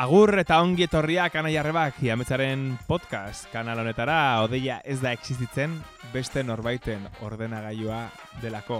Agur 0.00 0.30
eta 0.40 0.56
ongi 0.64 0.86
etorriak 0.86 1.34
anai 1.36 1.58
arrebak 1.60 1.98
jametzaren 2.00 2.62
podcast 2.88 3.50
kanal 3.52 3.82
honetara 3.82 4.40
odeia 4.40 4.78
ez 4.80 4.94
da 5.02 5.10
existitzen 5.12 5.74
beste 6.14 6.40
norbaiten 6.40 7.02
ordenagailua 7.26 7.98
delako. 8.40 8.78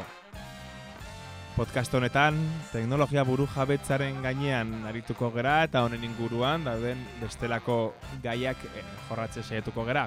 Podcast 1.59 1.93
honetan 1.93 2.39
teknologia 2.71 3.27
buru 3.29 3.45
jabetzaren 3.53 4.23
gainean 4.25 4.73
arituko 4.89 5.29
gera 5.35 5.59
eta 5.67 5.83
honen 5.85 6.07
inguruan 6.09 6.65
dauden 6.65 7.05
bestelako 7.21 7.77
gaiak 8.25 8.65
eh, 8.71 8.87
jorratze 9.11 9.45
saietuko 9.45 9.85
gera. 9.91 10.07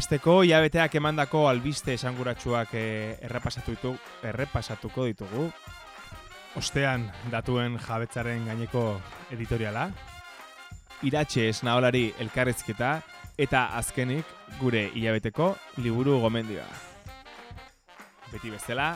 Azteko, 0.00 0.38
jabeteak 0.48 0.96
emandako 0.96 1.44
albiste 1.50 1.92
esanguratsuak 2.00 2.72
eh, 2.72 3.18
errepasatu 3.28 3.76
ditu, 3.76 3.92
errepasatuko 4.32 5.10
ditugu. 5.12 5.50
Ostean, 6.58 7.04
datuen 7.30 7.76
jabetzaren 7.78 8.48
gaineko 8.48 8.82
editoriala. 9.30 9.84
Iratxe 11.06 11.46
esnaolari 11.52 12.08
elkarrezketa 12.20 12.96
eta 13.40 13.68
azkenik 13.78 14.26
gure 14.58 14.88
hilabeteko 14.90 15.52
liburu 15.78 16.18
gomendioa. 16.24 16.66
Beti 18.32 18.50
bezala, 18.50 18.90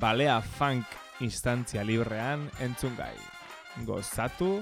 balea 0.00 0.38
funk 0.40 0.86
instantzia 1.26 1.82
librean 1.82 2.46
entzun 2.62 2.94
gai. 2.96 3.14
Gozatu 3.86 4.56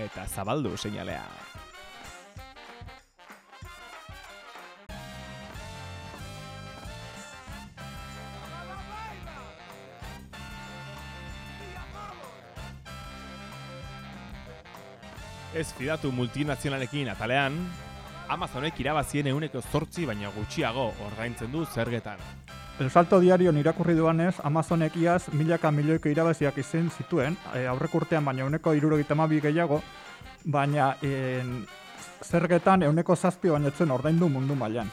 eta 0.00 0.24
zabaldu 0.26 0.76
seinalea. 0.76 1.47
Ez 15.58 15.72
fidatu 15.74 16.12
multinazionalekin 16.14 17.08
atalean, 17.10 17.56
Amazonek 18.30 18.76
irabazien 18.78 19.26
euneko 19.26 19.58
zortzi 19.72 20.04
baina 20.06 20.28
gutxiago 20.30 20.84
ordaintzen 21.06 21.50
du 21.50 21.64
zergetan. 21.66 22.20
El 22.78 22.92
Salto 22.92 23.18
Diario 23.18 23.50
irakurri 23.50 23.96
duanez, 23.98 24.36
Amazonek 24.44 24.94
iaz 24.96 25.32
milaka 25.32 25.72
milioiko 25.72 26.08
irabaziak 26.08 26.58
izen 26.62 26.90
zituen, 26.90 27.36
e, 27.56 27.66
aurrek 27.66 27.94
urtean 27.94 28.24
baina 28.24 28.44
euneko 28.44 28.74
irurogeita 28.74 29.16
gehiago, 29.42 29.82
baina 30.44 30.96
en, 31.02 31.66
zergetan 32.22 32.84
euneko 32.84 33.16
zazpi 33.16 33.48
baina 33.48 33.68
etzen 33.68 33.90
ordaindu 33.90 34.28
mundu 34.28 34.54
mailan. 34.54 34.88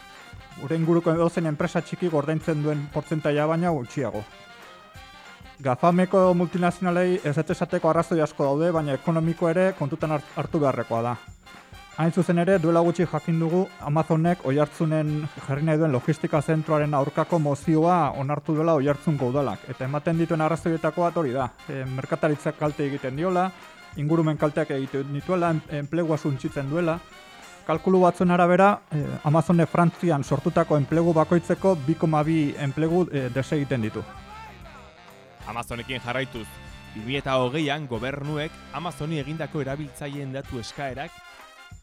Gure 0.62 0.76
inguruko 0.76 1.12
edozen 1.12 1.46
enpresa 1.46 1.82
txiki 1.82 2.10
ordaintzen 2.12 2.64
duen 2.64 2.88
portzentaia 2.92 3.46
baina 3.46 3.70
gutxiago. 3.70 4.24
Gafameko 5.64 6.34
multinazionalei 6.34 7.22
ez 7.24 7.38
esateko 7.38 7.90
arrazoi 7.90 8.20
asko 8.22 8.44
daude, 8.44 8.72
baina 8.76 8.94
ekonomiko 8.98 9.48
ere 9.50 9.72
kontutan 9.80 10.12
hartu 10.36 10.60
beharrekoa 10.60 11.02
da. 11.02 11.16
Hain 11.96 12.12
zuzen 12.12 12.42
ere, 12.44 12.58
duela 12.60 12.82
gutxi 12.84 13.06
jakin 13.08 13.38
dugu 13.40 13.62
Amazonek 13.88 14.42
oihartzunen 14.44 15.14
jarri 15.46 15.64
nahi 15.64 15.80
duen 15.80 15.94
logistika 15.96 16.42
zentroaren 16.42 16.94
aurkako 16.94 17.40
mozioa 17.40 18.12
onartu 18.20 18.56
duela 18.58 18.74
oihartzun 18.76 19.16
gaudalak. 19.18 19.64
Eta 19.72 19.86
ematen 19.86 20.20
dituen 20.20 20.44
arrazoietako 20.44 21.06
bat 21.06 21.22
hori 21.24 21.32
da. 21.32 21.48
E, 21.70 21.86
merkataritzak 21.86 22.60
kalte 22.60 22.84
egiten 22.90 23.16
diola, 23.16 23.48
ingurumen 23.96 24.36
kalteak 24.38 24.76
egiten 24.76 25.16
dituela, 25.16 25.54
enplegua 25.72 26.18
suntzitzen 26.18 26.68
duela. 26.70 27.00
Kalkulu 27.66 28.04
batzuen 28.04 28.36
arabera, 28.36 28.74
e, 28.92 29.06
Amazonek 29.24 29.72
Frantzian 29.72 30.24
sortutako 30.24 30.76
enplegu 30.76 31.16
bakoitzeko 31.16 31.78
2,2 31.88 32.60
enplegu 32.68 33.08
e, 33.08 33.30
desegiten 33.34 33.88
ditu. 33.88 34.04
Amazonekin 35.48 36.02
jarraituz, 36.02 36.48
2008an 36.96 37.88
gobernuek 37.92 38.52
Amazoni 38.74 39.20
egindako 39.20 39.62
erabiltzaileen 39.62 40.32
datu 40.34 40.60
eskaerak 40.62 41.12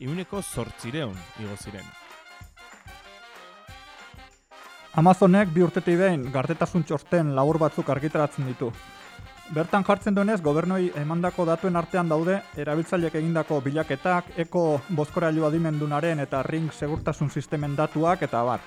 iuneko 0.00 0.42
sortzireun 0.42 1.18
igo 1.42 1.56
ziren. 1.56 1.84
Amazonek 5.00 5.52
bi 5.54 5.62
urtetik 5.64 5.96
behin 5.96 6.26
gartetasun 6.32 6.82
txosten 6.84 7.30
labur 7.36 7.58
batzuk 7.62 7.88
argitaratzen 7.94 8.48
ditu. 8.50 8.72
Bertan 9.52 9.84
jartzen 9.84 10.14
duenez, 10.16 10.40
gobernoi 10.40 10.92
emandako 10.96 11.44
datuen 11.48 11.76
artean 11.76 12.08
daude 12.08 12.38
erabiltzaileek 12.56 13.16
egindako 13.20 13.60
bilaketak, 13.64 14.30
eko 14.46 14.80
bozkorailu 14.88 15.44
adimendunaren 15.48 16.20
eta 16.24 16.42
ring 16.46 16.70
segurtasun 16.72 17.30
sistemen 17.30 17.76
datuak 17.76 18.22
eta 18.28 18.44
bar. 18.48 18.60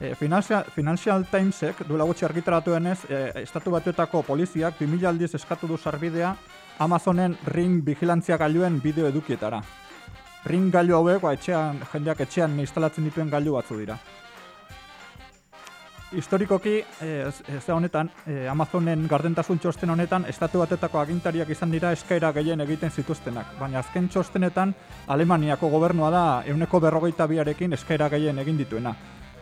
E, 0.00 0.14
Financial, 0.14 0.64
Financial 0.74 1.24
Timesek 1.24 1.86
duela 1.88 2.04
gutxi 2.04 2.26
argitaratu 2.26 2.74
denez, 2.74 2.98
e, 3.08 3.42
estatu 3.42 3.72
batuetako 3.72 4.22
poliziak 4.22 4.76
2000 4.78 5.08
aldiz 5.08 5.34
eskatu 5.34 5.66
du 5.66 5.78
sarbidea 5.78 6.34
Amazonen 6.78 7.38
ring 7.46 7.80
vigilantzia 7.84 8.36
gailuen 8.36 8.80
bideo 8.82 9.06
edukietara. 9.08 9.62
Ring 10.44 10.68
gailu 10.72 10.98
hauek, 10.98 11.22
ba, 11.22 11.32
etxean, 11.32 11.80
jendeak 11.92 12.20
etxean 12.26 12.60
instalatzen 12.60 13.08
dituen 13.08 13.32
gailu 13.32 13.56
batzu 13.56 13.78
dira. 13.80 13.96
Historikoki, 16.12 16.76
ez, 17.02 17.40
ez 17.50 17.64
honetan, 17.72 18.12
e, 18.28 18.46
Amazonen 18.46 19.08
gardentasun 19.08 19.58
txosten 19.58 19.90
honetan, 19.90 20.28
estatu 20.28 20.60
batetako 20.60 21.00
agintariak 21.00 21.48
izan 21.50 21.72
dira 21.72 21.90
eskaera 21.96 22.30
gehien 22.36 22.60
egiten 22.60 22.92
zituztenak. 22.92 23.56
Baina 23.58 23.80
azken 23.80 24.06
txostenetan, 24.12 24.74
Alemaniako 25.08 25.72
gobernua 25.72 26.10
da 26.10 26.24
euneko 26.46 26.80
berrogeita 26.84 27.26
biarekin 27.26 27.72
eskaera 27.72 28.12
gehien 28.12 28.38
egin 28.38 28.60
dituena. 28.60 28.94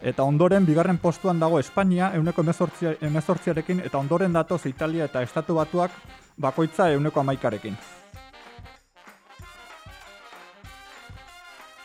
Eta 0.04 0.22
ondoren, 0.22 0.66
bigarren 0.69 0.98
postuan 1.00 1.38
dago 1.41 1.56
Espainia, 1.59 2.10
euneko 2.12 2.42
emezortziarekin, 2.44 3.81
eta 3.81 3.97
ondoren 3.97 4.34
datoz 4.37 4.66
Italia 4.69 5.06
eta 5.09 5.22
Estatu 5.25 5.56
Batuak 5.56 5.94
bakoitza 6.37 6.91
euneko 6.92 7.20
amaikarekin. 7.20 7.78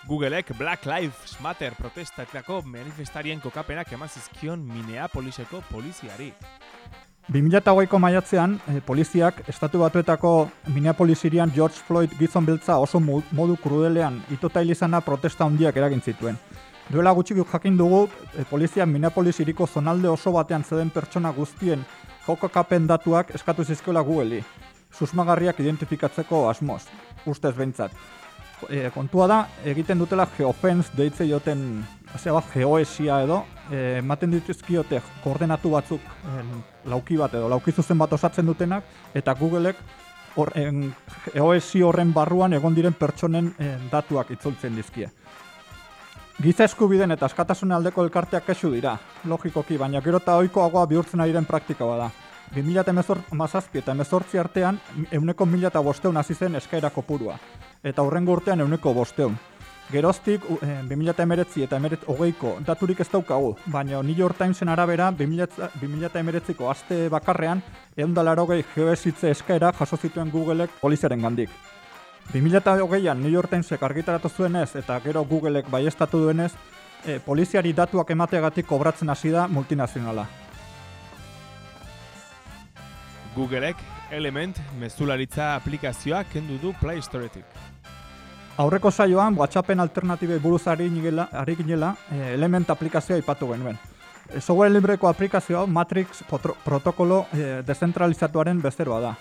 Googleek 0.10 0.52
Black 0.58 0.86
Lives 0.86 1.38
Matter 1.40 1.76
protestatako 1.80 2.64
manifestarien 2.66 3.40
kokapenak 3.40 3.94
eman 3.94 4.10
zizkion 4.10 4.68
Minneapoliseko 4.68 5.64
poliziari. 5.72 6.34
2008ko 7.32 8.00
maiatzean, 8.02 8.60
eh, 8.68 8.82
poliziak 8.82 9.44
estatu 9.48 9.80
batuetako 9.80 10.50
Minneapolis 10.74 11.24
irian 11.26 11.52
George 11.56 11.78
Floyd 11.88 12.10
gizon 12.20 12.46
beltza 12.46 12.80
oso 12.80 13.00
modu 13.00 13.56
krudelean 13.64 14.24
itotailizana 14.32 15.00
protesta 15.02 15.46
handiak 15.46 15.78
eragin 15.78 16.02
zituen. 16.02 16.40
Duela 16.90 17.12
gutxi 17.14 17.36
jakin 17.36 17.78
dugu, 17.78 18.10
e, 18.34 18.44
polizia 18.50 18.86
Minneapolis 18.86 19.40
iriko 19.40 19.68
zonalde 19.68 20.10
oso 20.10 20.32
batean 20.32 20.64
zeden 20.64 20.90
pertsona 20.90 21.30
guztien 21.32 21.86
jokokapen 22.26 22.88
datuak 22.88 23.30
eskatu 23.36 23.64
zizkola 23.64 24.02
Google'i. 24.02 24.44
Susmagarriak 24.98 25.60
identifikatzeko 25.60 26.48
asmoz, 26.50 26.88
ustez 27.26 27.54
behintzat. 27.56 27.92
E, 28.70 28.90
kontua 28.90 29.28
da, 29.28 29.38
egiten 29.70 30.00
dutela 30.02 30.26
geofence 30.36 30.90
deitze 30.98 31.28
joten, 31.30 31.86
azea 32.16 32.34
bat, 32.34 32.50
geoesia 32.56 33.22
edo, 33.22 33.44
e, 33.70 34.00
ematen 34.00 34.34
dituzkiote 34.34 35.04
koordenatu 35.24 35.70
batzuk 35.76 36.02
e, 36.02 36.42
lauki 36.90 37.20
bat 37.22 37.38
edo, 37.38 37.52
lauki 37.54 37.72
zuzen 37.72 38.02
bat 38.02 38.18
osatzen 38.18 38.50
dutenak, 38.50 38.90
eta 39.14 39.38
Googleek 39.38 39.78
or, 40.42 40.50
en, 40.58 40.90
geoesi 41.30 41.84
horren 41.86 42.16
barruan 42.18 42.58
egon 42.58 42.74
diren 42.74 42.98
pertsonen 42.98 43.54
e, 43.60 43.76
datuak 43.94 44.34
itzultzen 44.34 44.74
dizkie. 44.76 45.12
Giza 46.40 46.64
eskubiden 46.64 47.12
eta 47.12 47.28
askatasun 47.28 47.74
aldeko 47.76 48.04
elkarteak 48.06 48.46
kesu 48.48 48.70
dira, 48.72 48.94
logikoki, 49.28 49.76
baina 49.78 50.00
gero 50.00 50.22
eta 50.22 50.38
oikoagoa 50.40 50.86
bihurtzen 50.88 51.20
ari 51.20 51.34
den 51.36 51.44
praktika 51.46 51.84
bada. 51.84 52.06
2000 52.56 53.82
eta 53.82 53.92
emezortzi 53.92 54.40
artean, 54.40 54.80
euneko 55.12 55.46
mila 55.46 55.68
eta 55.68 55.82
bosteun 55.84 56.16
hasi 56.18 56.34
zen 56.34 56.56
eskaera 56.56 56.90
kopurua. 56.96 57.36
Eta 57.84 58.02
horrengo 58.02 58.32
urtean 58.32 58.62
euneko 58.62 58.94
bosteun. 58.94 59.36
Geroztik, 59.92 60.46
e, 60.62 60.78
2000 60.88 61.12
eta 61.12 61.24
emeretzi 61.24 61.64
eta 61.66 61.76
emeret 61.76 62.08
hogeiko 62.08 62.54
daturik 62.66 63.02
ez 63.02 63.10
daukagu, 63.12 63.58
baina 63.66 64.00
New 64.02 64.16
York 64.16 64.38
Timesen 64.38 64.70
arabera 64.70 65.12
2000, 65.12 65.72
2000 65.82 66.20
emeretziko 66.20 66.70
aste 66.72 67.10
bakarrean, 67.10 67.62
eundalaro 67.98 68.48
gehi 68.54 68.64
geoesitze 68.76 69.32
eskaera 69.36 69.74
jaso 69.74 69.98
zituen 69.98 70.32
Googleek 70.32 70.80
poliziaren 70.80 71.22
gandik. 71.22 71.50
2008an 72.34 73.18
New 73.18 73.32
York 73.32 73.50
Timesek 73.50 73.82
argitaratu 73.84 74.30
zuenez 74.30 74.76
eta 74.78 75.00
gero 75.02 75.24
Googleek 75.26 75.70
baiestatu 75.70 76.20
duenez, 76.22 76.52
e, 77.06 77.18
poliziari 77.26 77.74
datuak 77.74 78.12
emateagatik 78.14 78.68
kobratzen 78.70 79.10
hasi 79.10 79.32
da 79.34 79.48
multinazionala. 79.48 80.28
Googleek 83.36 83.78
Element 84.12 84.60
mezularitza 84.80 85.56
aplikazioa 85.56 86.24
kendu 86.30 86.60
du 86.62 86.74
Play 86.80 87.02
Storetik. 87.02 87.46
Aurreko 88.58 88.92
saioan, 88.92 89.36
WhatsAppen 89.38 89.80
alternatibe 89.80 90.38
buruz 90.40 90.68
ari 90.68 90.90
ginela, 90.90 91.96
e, 92.12 92.34
Element 92.34 92.70
aplikazioa 92.70 93.18
ipatu 93.18 93.48
genuen. 93.54 93.78
E, 94.30 94.40
software 94.40 94.70
libreko 94.70 95.08
aplikazioa 95.08 95.66
Matrix 95.66 96.22
protokolo 96.64 97.26
e, 97.34 97.64
dezentralizatuaren 97.66 98.62
bezeroa 98.62 99.02
da. 99.02 99.16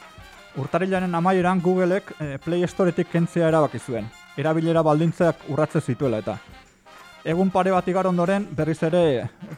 Urtarilaren 0.58 1.14
amaieran 1.14 1.60
Googleek 1.62 2.12
e, 2.19 2.38
Play 2.43 2.66
Storetik 2.66 3.12
kentzea 3.12 3.49
erabaki 3.49 3.78
zuen. 3.78 4.08
Erabilera 4.37 4.82
baldintzeak 4.82 5.44
urratze 5.55 5.81
zituela 5.81 6.19
eta. 6.19 6.34
Egun 7.25 7.50
pare 7.55 7.70
bat 7.70 7.87
igar 7.88 8.08
ondoren 8.10 8.46
berriz 8.56 8.81
ere 8.82 9.02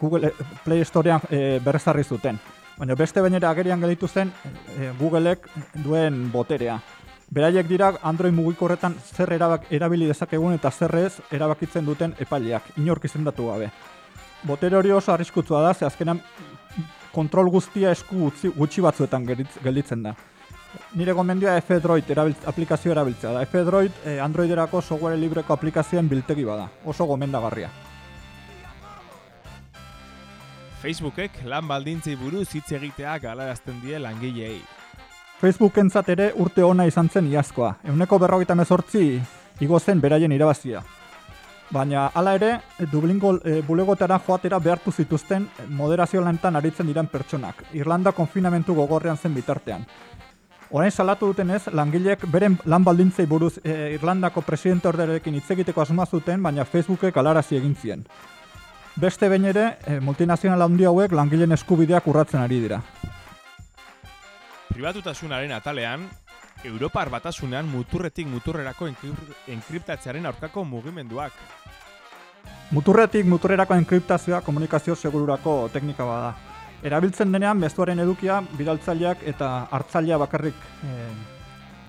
Google 0.00 0.32
Play 0.64 0.84
Storean 0.84 1.24
e, 1.30 1.58
berrezarri 1.64 2.04
zuten. 2.04 2.38
Baina 2.76 2.96
beste 2.96 3.20
bainera 3.24 3.50
agerian 3.50 3.80
gelitu 3.80 4.08
zen 4.08 4.32
e, 4.76 4.90
Googleek 4.98 5.48
duen 5.84 6.26
boterea. 6.32 6.78
Beraiek 7.30 7.68
dira 7.68 7.92
Android 8.02 8.34
mugikorretan 8.34 8.96
zer 9.14 9.32
erabak, 9.32 9.68
erabili 9.70 10.08
dezakegun 10.10 10.52
eta 10.52 10.70
zer 10.70 10.94
ez 10.98 11.12
erabakitzen 11.30 11.86
duten 11.86 12.12
epaileak, 12.18 12.72
inork 12.76 13.06
izendatu 13.06 13.46
gabe. 13.46 13.70
Botere 14.42 14.76
hori 14.76 14.90
oso 14.90 15.12
arriskutsua 15.12 15.62
da, 15.62 15.72
ze 15.74 15.86
azkenan 15.86 16.20
kontrol 17.12 17.48
guztia 17.50 17.92
esku 17.92 18.18
gutxi, 18.26 18.50
gutxi 18.56 18.82
batzuetan 18.82 19.28
gelditzen 19.62 20.02
da. 20.02 20.14
Nire 20.94 21.12
gomendioa 21.12 21.56
F-Droid 21.60 22.10
erabiltz, 22.10 22.44
aplikazio 22.46 22.92
erabiltzea 22.92 23.32
da. 23.34 23.42
F-Droid 23.46 24.02
eh, 24.04 24.18
Androiderako 24.22 24.82
software 24.82 25.18
libreko 25.18 25.54
aplikazioen 25.54 26.08
biltegi 26.08 26.44
bada. 26.44 26.68
Oso 26.84 27.06
gomendagarria. 27.06 27.70
Facebookek 30.80 31.42
lan 31.44 31.66
baldintzei 31.68 32.14
buruz 32.16 32.48
hitz 32.54 32.70
egitea 32.72 33.18
galarazten 33.20 33.82
die 33.82 33.98
langileei. 34.00 34.60
Facebookentzat 35.40 36.08
ere 36.12 36.30
urte 36.36 36.64
ona 36.64 36.86
izan 36.88 37.08
zen 37.08 37.28
iazkoa. 37.32 37.74
Euneko 37.88 38.18
berrogeita 38.20 38.56
mezortzi 38.56 39.04
igo 39.60 39.78
zen 39.80 40.00
beraien 40.00 40.32
irabazia. 40.32 40.82
Baina 41.70 42.08
hala 42.14 42.34
ere, 42.34 42.50
Dublingo 42.90 43.36
e, 43.46 43.60
bulegotara 43.62 44.18
joatera 44.26 44.58
behartu 44.58 44.90
zituzten 44.90 45.46
moderazio 45.68 46.20
lanetan 46.20 46.56
aritzen 46.58 46.88
diren 46.90 47.06
pertsonak. 47.06 47.62
Irlanda 47.78 48.12
konfinamentu 48.12 48.74
gogorrean 48.74 49.16
zen 49.16 49.34
bitartean. 49.34 49.86
Orain 50.70 50.90
salatu 50.94 51.26
dutenez, 51.26 51.64
langileek 51.74 52.26
beren 52.30 52.54
lan 52.64 52.84
baldintzei 52.86 53.24
buruz 53.26 53.56
e, 53.64 53.72
Irlandako 53.96 54.42
presidente 54.46 54.86
orderekin 54.88 55.34
hitz 55.34 55.50
egiteko 55.50 55.82
asmoa 55.82 56.06
zuten, 56.06 56.42
baina 56.42 56.64
Facebookek 56.64 57.16
alarazi 57.18 57.56
egin 57.58 57.74
zien. 57.74 58.04
Beste 59.00 59.28
behin 59.28 59.48
ere, 59.50 59.64
e, 59.86 59.98
multinazional 60.00 60.62
handi 60.62 60.86
hauek 60.86 61.12
langileen 61.12 61.52
eskubideak 61.56 62.06
urratzen 62.06 62.40
ari 62.44 62.60
dira. 62.62 62.78
Pribatutasunaren 64.70 65.52
atalean, 65.52 66.06
Europar 66.62 67.08
batasunean 67.10 67.66
muturretik 67.66 68.28
muturrerako 68.28 68.86
enkrip- 68.86 69.34
enkriptatzearen 69.48 70.26
aurkako 70.26 70.64
mugimenduak. 70.64 71.32
Muturretik 72.70 73.26
muturrerako 73.26 73.74
enkriptazioa 73.74 74.40
komunikazio 74.46 74.94
segururako 74.94 75.68
teknika 75.72 76.04
bada. 76.04 76.34
Erabiltzen 76.82 77.32
denean 77.32 77.58
mezuaren 77.60 77.98
edukia 78.00 78.40
bidaltzaileak 78.56 79.26
eta 79.28 79.50
hartzailea 79.70 80.16
bakarrik 80.18 80.56
eh, 80.84 81.10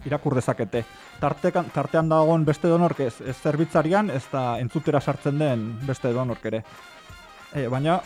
irakur 0.05 0.35
dezakete. 0.35 0.83
Tartekan, 1.21 1.69
tartean 1.73 2.09
dagoen 2.09 2.43
beste 2.45 2.67
donork 2.67 2.99
ez, 3.05 3.13
ez 3.21 3.35
zerbitzarian 3.37 4.09
ez 4.09 4.23
da 4.31 4.57
entzutera 4.59 4.99
sartzen 4.99 5.37
den 5.39 5.67
beste 5.87 6.11
donork 6.13 6.45
ere. 6.49 6.63
E, 7.53 7.67
baina 7.67 7.99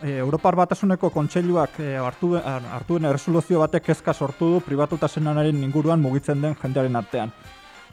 e, 0.00 0.16
Europar 0.22 0.56
Batasuneko 0.56 1.10
kontseiluak 1.10 1.80
e, 1.82 1.96
hartu, 1.98 2.36
hartu 2.38 2.98
erresoluzio 3.02 3.58
batek 3.60 3.90
kezka 3.90 4.14
sortu 4.14 4.52
du 4.54 4.60
pribatutasunaren 4.62 5.58
inguruan 5.66 6.00
mugitzen 6.00 6.40
den 6.40 6.54
jendearen 6.62 6.96
artean. 6.96 7.32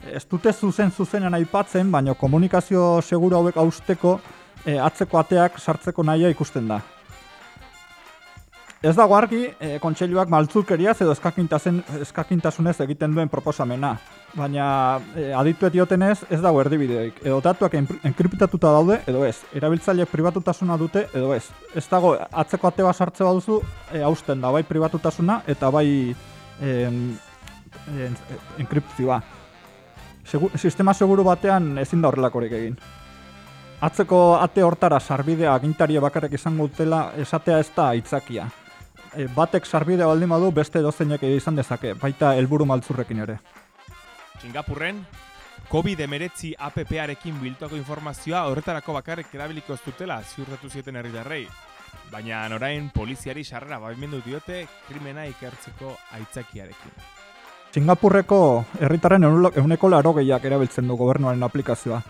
Ez 0.06 0.24
dute 0.32 0.54
zuzen 0.54 0.92
zuzenean 0.92 1.34
aipatzen, 1.34 1.92
baina 1.92 2.14
komunikazio 2.14 3.02
seguru 3.02 3.42
hauek 3.42 3.58
hausteko 3.58 4.20
e, 4.66 4.78
atzeko 4.80 5.20
ateak 5.20 5.60
sartzeko 5.60 6.04
nahia 6.04 6.30
ikusten 6.30 6.70
da. 6.70 6.80
Ez 8.80 8.94
dago 8.96 9.12
argi, 9.18 9.42
e, 9.60 9.74
kontseiluak 9.84 10.30
maltzukeriaz 10.32 10.94
edo 11.04 11.12
eskakintasen, 11.12 11.82
eskakintasunez 12.00 12.78
egiten 12.86 13.12
duen 13.12 13.28
proposamena. 13.28 13.90
Baina 14.38 14.68
e, 15.20 15.26
adituet 15.36 15.74
diotenez 15.74 16.22
ez 16.32 16.40
dago 16.40 16.62
erdibideik. 16.64 17.18
Edo 17.26 17.42
datuak 17.44 17.76
enkriptatuta 17.76 18.72
daude 18.72 19.02
edo 19.04 19.26
ez. 19.28 19.42
Erabiltzaileek 19.60 20.08
pribatutasuna 20.08 20.78
dute 20.80 21.10
edo 21.12 21.34
ez. 21.36 21.50
Ez 21.76 21.84
dago 21.92 22.14
atzeko 22.16 22.70
ate 22.70 22.86
bat 22.88 22.96
sartze 22.96 23.28
baduzu 23.28 23.58
e, 23.92 24.00
hausten 24.00 24.40
da 24.40 24.54
bai 24.56 24.64
pribatutasuna 24.64 25.42
eta 25.52 25.74
bai 25.76 26.16
em, 26.62 27.02
en, 27.98 28.18
enkriptzioa. 28.64 29.20
Segu, 30.24 30.54
sistema 30.56 30.94
seguru 30.94 31.28
batean 31.28 31.74
ezin 31.84 32.00
da 32.00 32.14
horrelakorik 32.14 32.56
egin. 32.62 32.80
Atzeko 33.84 34.24
ate 34.40 34.64
hortara 34.64 35.04
sarbidea 35.04 35.52
agintaria 35.54 36.00
bakarrik 36.00 36.40
izango 36.40 36.72
dutela 36.72 37.10
esatea 37.20 37.60
ez 37.60 37.70
da 37.76 37.92
aitzakia. 37.92 38.48
E, 39.18 39.26
batek 39.36 39.66
sarbidea 39.66 40.06
baldin 40.06 40.30
badu 40.30 40.52
beste 40.52 40.82
dozeinek 40.86 41.24
izan 41.24 41.56
dezake, 41.58 41.96
baita 41.98 42.36
helburu 42.38 42.66
maltzurrekin 42.70 43.24
ere. 43.26 43.40
Singapurren, 44.42 45.02
COVID-19 45.70 46.56
APP-arekin 46.58 47.36
biltuako 47.42 47.78
informazioa 47.78 48.46
horretarako 48.50 48.94
bakarrik 48.96 49.34
erabiliko 49.36 49.74
ez 49.74 49.82
dutela 49.86 50.22
ziurtatu 50.24 50.70
zieten 50.70 50.96
herritarrei. 50.96 51.44
Baina 52.10 52.48
orain 52.56 52.90
poliziari 52.94 53.44
sarrera 53.44 53.78
baimendu 53.80 54.22
diote 54.26 54.64
krimena 54.88 55.26
ikertzeko 55.30 55.94
aitzakiarekin. 56.18 56.96
Singapurreko 57.74 58.40
herritarren 58.80 59.28
euneko 59.30 59.90
laro 59.94 60.16
gehiak 60.18 60.46
erabiltzen 60.46 60.88
du 60.88 60.98
gobernuaren 60.98 61.44
aplikazioa. 61.44 62.02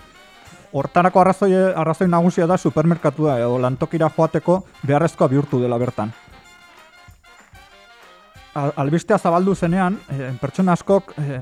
Hortarako 0.71 1.19
arrazoi, 1.19 1.51
arrazoi 1.75 2.07
nagusia 2.07 2.47
da 2.47 2.57
supermerkatua 2.57 3.39
edo 3.41 3.57
lantokira 3.59 4.07
joateko 4.15 4.61
beharrezkoa 4.85 5.27
bihurtu 5.27 5.59
dela 5.59 5.77
bertan. 5.81 6.13
Al- 8.59 8.73
Albistea 8.83 9.17
zabaldu 9.17 9.55
zenean, 9.55 9.97
eh, 10.11 10.31
pertsona 10.41 10.73
askok 10.75 11.13
eh, 11.17 11.39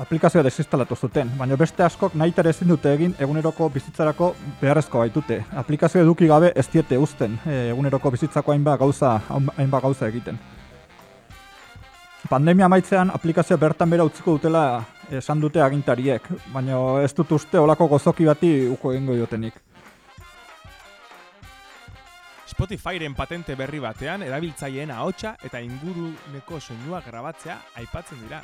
aplikazioa 0.00 0.42
desinstalatu 0.46 0.96
zuten, 0.96 1.30
baina 1.38 1.56
beste 1.56 1.82
askok 1.86 2.14
nahi 2.18 2.32
ere 2.42 2.50
ezin 2.50 2.68
dute 2.68 2.92
egin 2.96 3.14
eguneroko 3.18 3.68
bizitzarako 3.70 4.32
beharrezko 4.60 4.98
baitute. 5.02 5.40
Aplikazio 5.62 6.02
eduki 6.02 6.26
gabe 6.30 6.52
ez 6.54 6.66
diete 6.72 6.98
uzten 6.98 7.38
eh, 7.46 7.70
eguneroko 7.72 8.10
bizitzako 8.10 8.52
hainbat 8.52 8.78
gauza, 8.80 9.16
hainbat 9.56 9.82
gauza 9.82 10.08
egiten. 10.08 10.38
Pandemia 12.30 12.66
amaitzean 12.68 13.10
aplikazioa 13.14 13.58
bertan 13.58 13.90
bera 13.90 14.04
utziko 14.06 14.36
dutela 14.36 14.84
esan 15.10 15.40
dute 15.42 15.62
agintariek, 15.62 16.22
baina 16.54 16.76
ez 17.02 17.10
dut 17.16 17.32
uste 17.32 17.58
olako 17.58 17.88
gozoki 17.96 18.24
bati 18.28 18.50
uko 18.70 18.92
egingo 18.94 19.16
diotenik. 19.18 19.54
Spotifyren 22.60 23.14
patente 23.16 23.54
berri 23.56 23.78
batean 23.80 24.20
erabiltzaileen 24.20 24.90
ahotsa 24.92 25.30
eta 25.48 25.62
inguruneko 25.64 26.58
soinua 26.60 26.98
grabatzea 27.00 27.54
aipatzen 27.80 28.18
dira. 28.20 28.42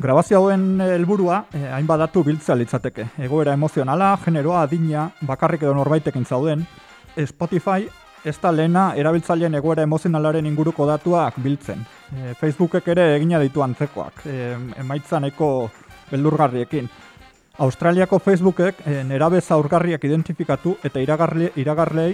Grabazio 0.00 0.38
hauen 0.38 0.80
helburua 0.80 1.42
eh, 1.52 1.66
hainbat 1.76 2.00
datu 2.06 2.22
biltzea 2.24 2.56
litzateke. 2.56 3.10
Egoera 3.28 3.52
emozionala, 3.52 4.14
generoa, 4.24 4.62
adina, 4.64 5.04
bakarrik 5.28 5.66
edo 5.68 5.74
norbaitekin 5.76 6.24
zauden. 6.24 6.64
Eh, 7.14 7.26
Spotify 7.28 7.84
ez 8.24 8.38
da 8.40 8.54
lehena 8.56 8.86
erabiltzaileen 8.96 9.60
egoera 9.60 9.84
emozionalaren 9.84 10.48
inguruko 10.48 10.88
datuak 10.88 11.36
biltzen. 11.44 11.84
E, 12.08 12.32
Facebookek 12.40 12.88
ere 12.96 13.10
egina 13.18 13.38
ditu 13.38 13.62
antzekoak, 13.62 14.24
e, 14.24 14.56
emaitza 14.80 15.20
nahiko 15.20 15.68
beldurgarriekin. 16.08 16.88
Australiako 17.58 18.18
Facebookek 18.18 18.82
e, 18.84 19.02
nerabe 19.04 19.40
zaurgarriak 19.40 20.04
identifikatu 20.04 20.76
eta 20.84 21.00
iragarle, 21.00 21.52
iragarlei 21.56 22.10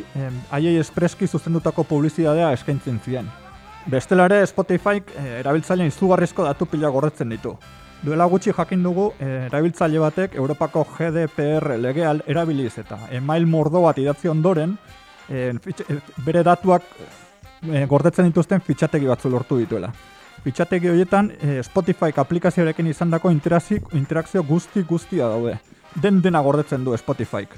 haiei 0.51 0.77
espreski 0.79 1.27
zuzendutako 1.27 1.85
publizidadea 1.85 2.53
eskaintzen 2.55 3.01
zien. 3.05 3.31
Bestela 3.91 4.29
ere 4.31 4.45
Spotifyk 4.47 5.11
e, 5.17 5.25
erabiltzaileen 5.41 5.91
izugarrizko 5.91 6.47
datu 6.47 6.67
pila 6.71 6.91
gorretzen 6.95 7.35
ditu. 7.35 7.57
Duela 8.03 8.27
gutxi 8.27 8.53
jakin 8.55 8.83
dugu, 8.83 9.13
e, 9.19 9.49
erabiltzaile 9.49 9.99
batek 10.03 10.37
Europako 10.39 10.85
GDPR 10.97 11.77
legeal 11.79 12.23
erabiliz 12.27 12.77
eta 12.79 12.99
email 13.11 13.47
mordo 13.47 13.83
bat 13.83 13.99
idatzi 13.99 14.31
ondoren, 14.31 14.77
e, 15.29 15.53
bere 16.27 16.43
datuak 16.47 16.87
e, 17.03 17.85
gordetzen 17.91 18.31
dituzten 18.31 18.63
fitxategi 18.63 19.11
batzu 19.11 19.31
lortu 19.31 19.59
dituela. 19.59 19.93
Fitxategi 20.43 20.89
horietan 20.91 21.31
e, 21.39 21.61
Spotify 21.63 22.11
aplikazioarekin 22.19 22.89
izandako 22.91 23.31
interakzio, 23.31 24.43
guzti 24.43 24.83
guztia 24.83 25.29
daude. 25.31 25.59
Den 26.03 26.21
dena 26.23 26.41
gordetzen 26.43 26.85
du 26.85 26.97
Spotifyk. 26.99 27.55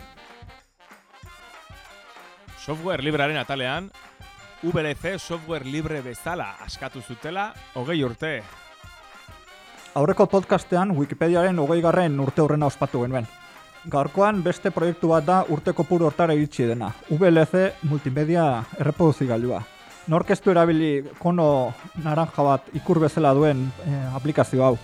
Software 2.61 3.03
librearen 3.03 3.39
atalean, 3.41 3.91
VLC 4.63 5.19
software 5.19 5.65
libre 5.65 6.03
bezala 6.03 6.57
askatu 6.65 7.01
zutela 7.01 7.53
hogei 7.75 8.03
urte. 8.05 8.43
Aurreko 9.95 10.27
podcastean 10.27 10.93
Wikipediaren 10.97 11.59
hogei 11.59 11.81
garren 11.81 12.21
urte 12.21 12.43
horrena 12.43 12.67
ospatu 12.67 13.05
genuen. 13.05 13.29
Gaurkoan 13.89 14.43
beste 14.43 14.73
proiektu 14.73 15.09
bat 15.13 15.25
da 15.25 15.45
urte 15.49 15.73
kopuru 15.73 16.09
hortara 16.09 16.35
iritsi 16.35 16.67
dena. 16.69 16.91
VLC 17.11 17.85
multimedia 17.85 18.65
erreproduzigailua. 18.81 19.63
Nork 20.07 20.31
ez 20.31 20.41
du 20.45 20.51
erabili 20.53 21.05
kono 21.19 21.73
naranja 22.05 22.45
bat 22.45 22.67
ikur 22.77 23.01
bezala 23.01 23.33
duen 23.35 23.63
eh, 23.87 24.17
aplikazio 24.17 24.65
hau. 24.67 24.75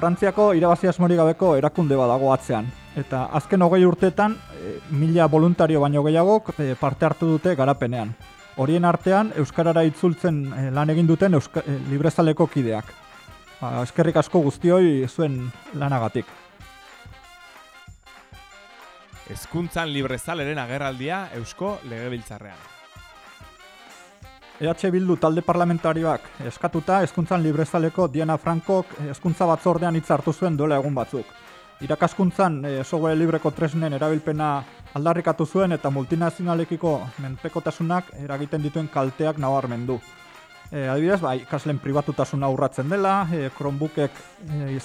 Frantziako 0.00 0.54
irabazi 0.56 0.88
asmorik 0.88 1.20
gabeko 1.20 1.52
erakunde 1.58 1.96
badago 1.96 2.32
atzean. 2.32 2.70
Eta 2.96 3.26
azken 3.36 3.62
hogei 3.62 3.84
urteetan 3.84 4.38
eh, 4.56 4.78
mila 4.96 5.28
voluntario 5.28 5.80
baino 5.80 6.02
gehiagok 6.06 6.54
eh, 6.56 6.74
parte 6.80 7.06
hartu 7.06 7.28
dute 7.34 7.54
garapenean. 7.54 8.14
Horien 8.56 8.84
artean 8.84 9.34
Euskarara 9.36 9.84
itzultzen 9.88 10.42
eh, 10.56 10.70
lan 10.72 10.90
egin 10.96 11.06
duten 11.08 11.36
Euska, 11.36 11.60
eh, 11.60 11.76
librezaleko 11.92 12.48
kideak. 12.48 12.96
Ba, 13.60 13.82
eskerrik 13.84 14.16
asko 14.16 14.40
guztioi 14.40 15.06
zuen 15.08 15.38
lanagatik. 15.76 16.24
Hezkuntzan 19.30 19.92
librezaleren 19.92 20.58
agerraldia 20.58 21.26
Eusko 21.38 21.78
Legebiltzarrean. 21.84 22.69
EH 24.60 24.90
Bildu 24.92 25.14
talde 25.16 25.40
parlamentarioak 25.40 26.26
eskatuta 26.44 26.98
hezkuntzan 27.00 27.40
librezaleko 27.40 28.10
Diana 28.12 28.34
Frankok 28.36 28.90
hezkuntza 29.08 29.46
batzordean 29.48 29.96
hitz 29.96 30.10
hartu 30.12 30.34
zuen 30.36 30.58
duela 30.58 30.76
egun 30.76 30.92
batzuk. 30.94 31.24
Irakaskuntzan 31.80 32.58
e, 32.68 32.72
software 32.84 33.16
libreko 33.16 33.54
tresnen 33.56 33.96
erabilpena 33.96 34.48
aldarrikatu 35.00 35.46
zuen 35.46 35.72
eta 35.72 35.88
multinazionalekiko 35.90 36.92
menpekotasunak 37.24 38.10
eragiten 38.20 38.60
dituen 38.62 38.90
kalteak 38.92 39.40
nabarmendu. 39.40 39.96
E, 40.70 40.84
adibidez, 40.92 41.22
bai, 41.24 41.38
ikasleen 41.40 41.80
pribatutasuna 41.80 42.52
urratzen 42.52 42.92
dela, 42.92 43.14
e, 43.32 43.48
Chromebookek 43.56 44.20
e, 44.44 44.76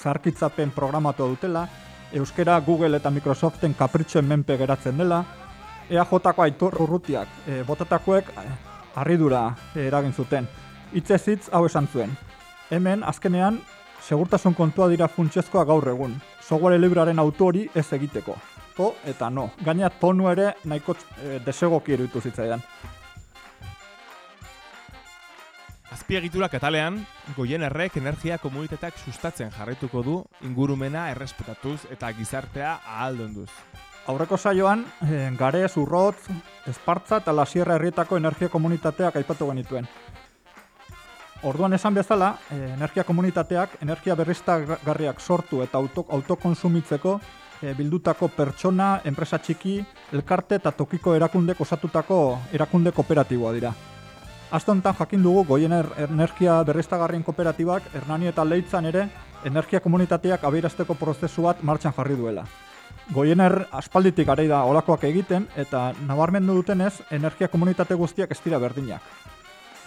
zarkitzapen 0.00 0.72
programatu 0.72 1.28
dutela, 1.28 1.66
Euskera, 2.16 2.56
Google 2.64 2.96
eta 2.96 3.12
Microsoften 3.12 3.76
kapritxoen 3.76 4.32
menpe 4.32 4.56
geratzen 4.56 4.96
dela, 4.96 5.20
EAJ-ko 5.90 6.42
aitor 6.48 6.80
urrutiak, 6.80 7.28
e, 7.46 7.62
botatakoek 7.68 8.32
harridura 8.94 9.54
eragin 9.74 10.12
zuten. 10.12 10.48
Itzez 10.92 11.22
hitz 11.28 11.48
hau 11.52 11.64
esan 11.66 11.88
zuen. 11.92 12.16
Hemen, 12.70 13.04
azkenean, 13.04 13.60
segurtasun 14.02 14.54
kontua 14.54 14.88
dira 14.90 15.08
funtsezkoa 15.08 15.64
gaur 15.64 15.88
egun. 15.88 16.16
Software 16.40 16.78
libraren 16.80 17.18
autori 17.18 17.68
ez 17.74 17.86
egiteko. 17.92 18.36
To 18.76 18.94
eta 19.06 19.30
no. 19.30 19.50
Gaina 19.64 19.90
tonu 19.90 20.30
ere 20.30 20.54
nahiko 20.64 20.96
e, 20.96 21.38
desegoki 21.44 21.94
eruditu 21.94 22.20
zitzaidan. 22.20 22.62
Azpiegitura 25.90 26.48
katalean, 26.48 27.00
goien 27.36 27.62
errek 27.66 27.96
energia 27.98 28.38
komunitateak 28.38 28.98
sustatzen 29.04 29.50
jarraituko 29.50 30.02
du 30.06 30.16
ingurumena 30.46 31.08
errespetatuz 31.10 31.80
eta 31.90 32.12
gizartea 32.14 32.76
ahaldonduz. 32.86 33.50
Aurreko 34.10 34.36
saioan, 34.36 34.80
e, 35.06 35.18
gare, 35.38 35.60
zurrotz, 35.68 36.24
espartza 36.66 37.20
eta 37.20 37.32
lasierra 37.32 37.76
herrietako 37.78 38.16
energia 38.18 38.48
komunitateak 38.50 39.16
aipatu 39.20 39.46
genituen. 39.52 39.86
Orduan 41.46 41.76
esan 41.76 41.94
bezala, 41.94 42.32
e, 42.50 42.56
energia 42.74 43.04
komunitateak 43.06 43.76
energia 43.86 44.16
berriztagarriak 44.18 45.20
sortu 45.20 45.62
eta 45.62 45.78
auto, 45.78 46.04
autokonsumitzeko 46.16 47.12
e, 47.62 47.74
bildutako 47.78 48.28
pertsona, 48.34 48.88
enpresa 49.06 49.38
txiki, 49.38 49.76
elkarte 50.18 50.58
eta 50.58 50.72
tokiko 50.74 51.14
erakundek 51.14 51.60
osatutako 51.62 52.18
erakunde 52.52 52.90
kooperatiboa 52.96 53.52
dira. 53.54 53.70
Astontan 54.50 54.96
jakin 54.98 55.22
dugu 55.22 55.44
goiener 55.52 55.86
energia 56.08 56.56
berriztagarrien 56.66 57.22
kooperatibak 57.22 57.86
Hernani 57.94 58.32
eta 58.32 58.42
Leitzan 58.44 58.90
ere 58.90 59.06
energia 59.44 59.78
komunitateak 59.80 60.42
abeirazteko 60.50 60.98
prozesu 60.98 61.46
bat 61.46 61.62
martxan 61.62 61.94
jarri 61.94 62.18
duela. 62.18 62.48
Goiener 63.10 63.66
aspalditik 63.74 64.28
arei 64.28 64.46
da 64.48 64.62
olakoak 64.70 65.04
egiten 65.08 65.48
eta 65.58 65.90
nabarmendu 66.06 66.54
dutenez 66.60 67.00
energia 67.10 67.48
komunitate 67.48 67.98
guztiak 67.98 68.30
ez 68.30 68.38
dira 68.44 68.58
berdinak 68.62 69.02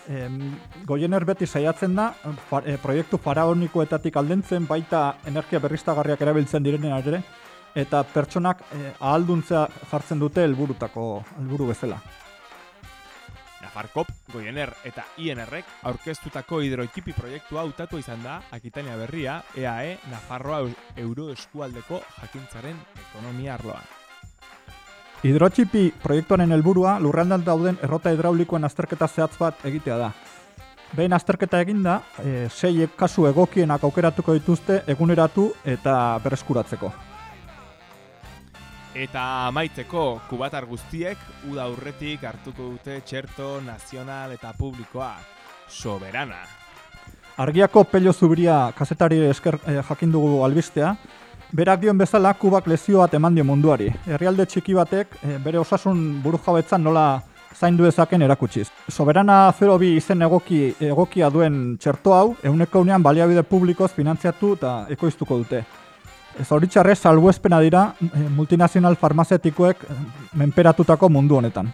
em, 0.08 0.56
goiener 0.86 1.25
beti 1.25 1.48
saiatzen 1.48 1.96
da 1.96 2.10
e, 2.65 2.77
proiektu 2.82 3.20
faraonikoetatik 3.22 4.18
aldentzen 4.18 4.68
baita 4.68 5.03
energia 5.30 5.62
berriztagarriak 5.63 6.22
erabiltzen 6.22 6.63
direnen 6.63 6.96
ere 6.98 7.24
eta 7.75 8.03
pertsonak 8.03 8.62
e, 8.72 8.92
ahalduntzea 9.00 9.68
jartzen 9.92 10.20
dute 10.20 10.44
helburutako 10.44 11.24
helburu 11.39 11.72
bezala. 11.72 12.01
Nafarkop, 13.74 14.08
Goiener 14.30 14.70
eta 14.86 15.01
INRek 15.18 15.65
aurkeztutako 15.89 16.60
hidroikipi 16.62 17.13
proiektua 17.18 17.63
hautatu 17.63 17.98
izan 17.98 18.22
da 18.22 18.36
Akitania 18.53 18.94
berria 19.00 19.39
EAE 19.58 19.96
Nafarroa 20.12 20.60
Euro 21.01 21.32
Eskualdeko 21.34 22.03
jakintzaren 22.20 22.77
ekonomia 23.01 23.56
arloan. 23.56 23.88
Hidrotxipi 25.25 25.88
proiektuaren 26.03 26.53
helburua 26.53 27.00
lurraldean 27.00 27.46
dauden 27.48 27.80
errota 27.82 28.13
hidraulikoen 28.13 28.70
azterketa 28.70 29.08
zehatz 29.08 29.39
bat 29.39 29.65
egitea 29.65 29.98
da. 29.98 30.12
Behin 30.94 31.18
azterketa 31.18 31.63
eginda, 31.65 31.96
e, 32.22 32.50
sei 32.53 32.86
kasu 32.96 33.25
egokienak 33.32 33.89
aukeratuko 33.89 34.38
dituzte 34.38 34.84
eguneratu 34.86 35.48
eta 35.65 36.20
bereskuratzeko. 36.24 36.94
Eta 38.94 39.48
amaitzeko 39.48 40.22
kubatar 40.30 40.68
guztiek 40.70 41.18
uda 41.50 41.64
aurretik 41.66 42.24
hartuko 42.30 42.70
dute 42.76 43.00
txerto 43.02 43.60
nazional 43.66 44.32
eta 44.36 44.54
publikoa. 44.58 45.16
Soberana. 45.68 46.44
Argiako 47.42 47.84
pello 47.90 48.14
zubiria 48.14 48.72
kazetari 48.78 49.18
esker 49.26 49.58
e, 49.66 49.80
jakin 49.82 50.12
dugu 50.14 50.44
albistea, 50.46 50.94
Berak 51.54 51.84
dion 51.84 52.00
bezala, 52.02 52.32
kubak 52.34 52.66
lezio 52.66 53.04
bat 53.04 53.14
eman 53.14 53.36
dio 53.38 53.44
munduari. 53.46 53.92
Herrialde 54.10 54.48
txiki 54.50 54.74
batek, 54.74 55.12
eh, 55.22 55.36
bere 55.38 55.60
osasun 55.62 56.00
buru 56.24 56.40
jabetzan 56.42 56.82
nola 56.82 57.22
zaindu 57.54 57.86
dezaken 57.86 58.26
erakutsiz. 58.26 58.72
Soberana 58.90 59.52
02 59.54 59.92
izen 60.00 60.26
egoki, 60.26 60.74
egokia 60.82 61.30
duen 61.30 61.78
txerto 61.78 62.16
hau, 62.18 62.36
euneko 62.42 62.82
unean 62.82 63.06
baliabide 63.06 63.44
publikoz 63.44 63.92
finantziatu 63.94 64.56
eta 64.58 64.74
ekoiztuko 64.90 65.38
dute. 65.44 65.62
Ez 66.40 66.50
horitzarrez, 66.52 66.98
salbuespena 67.00 67.60
dira 67.62 67.84
eh, 68.02 68.28
multinazional 68.36 68.98
farmazetikoek 69.00 69.84
eh, 69.86 69.98
menperatutako 70.40 71.10
mundu 71.10 71.38
honetan. 71.38 71.72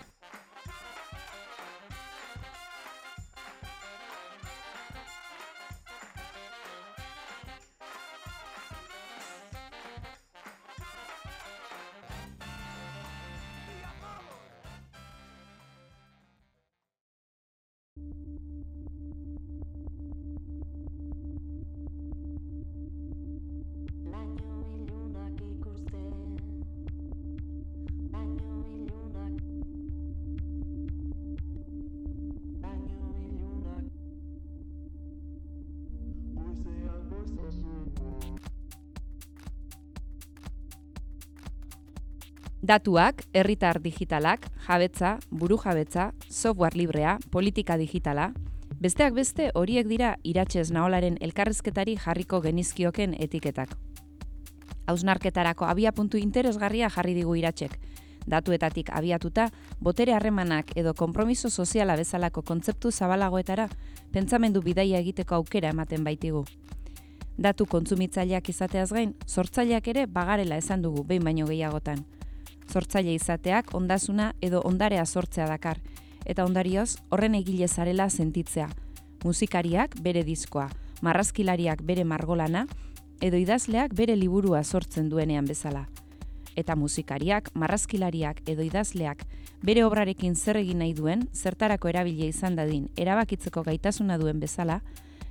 Datuak, 42.70 43.24
herritar 43.34 43.80
digitalak, 43.82 44.44
jabetza, 44.68 45.18
buru 45.32 45.58
jabetza, 45.58 46.12
software 46.30 46.78
librea, 46.78 47.16
politika 47.32 47.78
digitala, 47.82 48.28
besteak 48.78 49.16
beste 49.16 49.48
horiek 49.58 49.88
dira 49.90 50.12
iratxez 50.22 50.68
naolaren 50.70 51.18
elkarrezketari 51.20 51.96
jarriko 51.98 52.38
genizkioken 52.44 53.16
etiketak. 53.18 53.74
Hausnarketarako 54.86 55.66
abia 55.66 55.92
puntu 55.98 56.22
interesgarria 56.22 56.92
jarri 56.94 57.16
digu 57.18 57.34
iratxek. 57.42 57.74
Datuetatik 58.30 58.94
abiatuta, 58.94 59.48
botere 59.82 60.14
harremanak 60.14 60.70
edo 60.78 60.94
konpromiso 60.94 61.50
soziala 61.50 61.98
bezalako 61.98 62.46
kontzeptu 62.46 62.92
zabalagoetara, 62.92 63.66
pentsamendu 64.14 64.62
bidaia 64.62 65.02
egiteko 65.02 65.42
aukera 65.42 65.74
ematen 65.74 66.06
baitigu. 66.06 66.46
Datu 67.40 67.66
kontsumitzaileak 67.66 68.54
izateaz 68.54 68.92
gain, 68.94 69.18
sortzaileak 69.26 69.88
ere 69.88 70.06
bagarela 70.06 70.62
esan 70.62 70.86
dugu 70.86 71.04
behin 71.04 71.26
baino 71.26 71.50
gehiagotan 71.50 72.06
sortzaile 72.70 73.14
izateak 73.18 73.74
ondasuna 73.74 74.34
edo 74.42 74.62
ondarea 74.66 75.06
sortzea 75.06 75.48
dakar, 75.50 75.80
eta 76.26 76.46
ondarioz 76.46 76.98
horren 77.10 77.36
egile 77.36 77.68
zarela 77.68 78.10
sentitzea. 78.10 78.70
Musikariak 79.24 79.98
bere 80.02 80.24
diskoa, 80.24 80.70
marrazkilariak 81.02 81.82
bere 81.84 82.04
margolana, 82.04 82.68
edo 83.22 83.38
idazleak 83.38 83.96
bere 83.96 84.16
liburua 84.16 84.64
sortzen 84.64 85.10
duenean 85.10 85.46
bezala. 85.46 85.88
Eta 86.56 86.76
musikariak, 86.76 87.50
marrazkilariak 87.56 88.42
edo 88.50 88.64
idazleak 88.64 89.26
bere 89.64 89.84
obrarekin 89.84 90.36
zer 90.36 90.60
egin 90.60 90.80
nahi 90.80 90.94
duen, 90.94 91.28
zertarako 91.34 91.90
erabile 91.92 92.30
izan 92.32 92.56
dadin 92.56 92.88
erabakitzeko 92.98 93.64
gaitasuna 93.64 94.18
duen 94.18 94.40
bezala, 94.40 94.80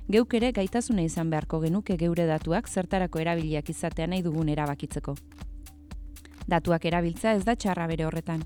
geuk 0.09 0.33
ere 0.33 0.51
gaitasuna 0.51 1.05
izan 1.05 1.29
beharko 1.29 1.59
genuke 1.65 1.97
geure 1.97 2.25
datuak 2.29 2.69
zertarako 2.69 3.21
erabiliak 3.21 3.69
izatea 3.69 4.07
nahi 4.07 4.25
dugun 4.25 4.49
erabakitzeko. 4.49 5.15
Datuak 6.49 6.85
erabiltza 6.89 7.35
ez 7.37 7.43
da 7.45 7.53
txarra 7.53 7.85
bere 7.91 8.07
horretan. 8.07 8.41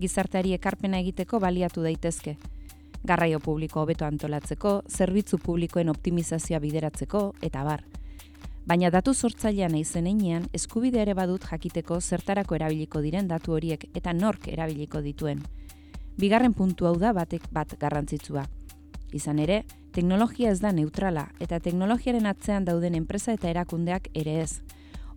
Gizarteari 0.00 0.54
ekarpena 0.56 1.00
egiteko 1.02 1.40
baliatu 1.40 1.82
daitezke. 1.84 2.38
Garraio 3.04 3.40
publiko 3.44 3.82
hobeto 3.82 4.06
antolatzeko, 4.06 4.72
zerbitzu 4.88 5.36
publikoen 5.42 5.90
optimizazioa 5.92 6.62
bideratzeko, 6.62 7.22
eta 7.42 7.64
bar. 7.66 7.82
Baina 8.64 8.92
datu 8.94 9.12
sortzailean 9.12 9.74
naizen 9.74 10.06
einean, 10.06 10.46
eskubide 10.56 11.02
ere 11.02 11.16
badut 11.18 11.44
jakiteko 11.50 12.00
zertarako 12.00 12.56
erabiliko 12.56 13.02
diren 13.04 13.28
datu 13.28 13.56
horiek 13.58 13.88
eta 13.92 14.14
nork 14.16 14.48
erabiliko 14.48 15.02
dituen. 15.02 15.42
Bigarren 16.16 16.54
puntu 16.54 16.86
hau 16.86 16.96
da 16.96 17.12
batek 17.12 17.50
bat 17.52 17.74
garrantzitsua. 17.80 18.46
Izan 19.12 19.42
ere, 19.42 19.64
teknologia 19.92 20.52
ez 20.54 20.60
da 20.62 20.72
neutrala 20.72 21.26
eta 21.40 21.58
teknologiaren 21.60 22.30
atzean 22.30 22.64
dauden 22.64 22.94
enpresa 22.94 23.34
eta 23.36 23.50
erakundeak 23.50 24.08
ere 24.14 24.40
ez. 24.44 24.62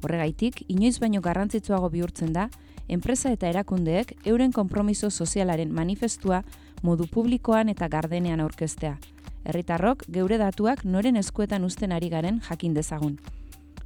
Horregaitik, 0.06 0.62
inoiz 0.70 1.00
baino 1.02 1.18
garrantzitsuago 1.26 1.90
bihurtzen 1.90 2.34
da, 2.36 2.50
enpresa 2.88 3.32
eta 3.34 3.50
erakundeek 3.50 4.14
euren 4.30 4.52
konpromiso 4.54 5.10
sozialaren 5.10 5.72
manifestua 5.74 6.44
modu 6.86 7.08
publikoan 7.10 7.72
eta 7.74 7.88
gardenean 7.90 8.44
aurkeztea. 8.44 9.00
Herritarrok 9.46 10.04
geure 10.14 10.38
datuak 10.38 10.84
noren 10.86 11.18
eskuetan 11.18 11.66
uzten 11.66 11.96
ari 11.96 12.12
garen 12.14 12.38
jakin 12.50 12.78
dezagun. 12.78 13.18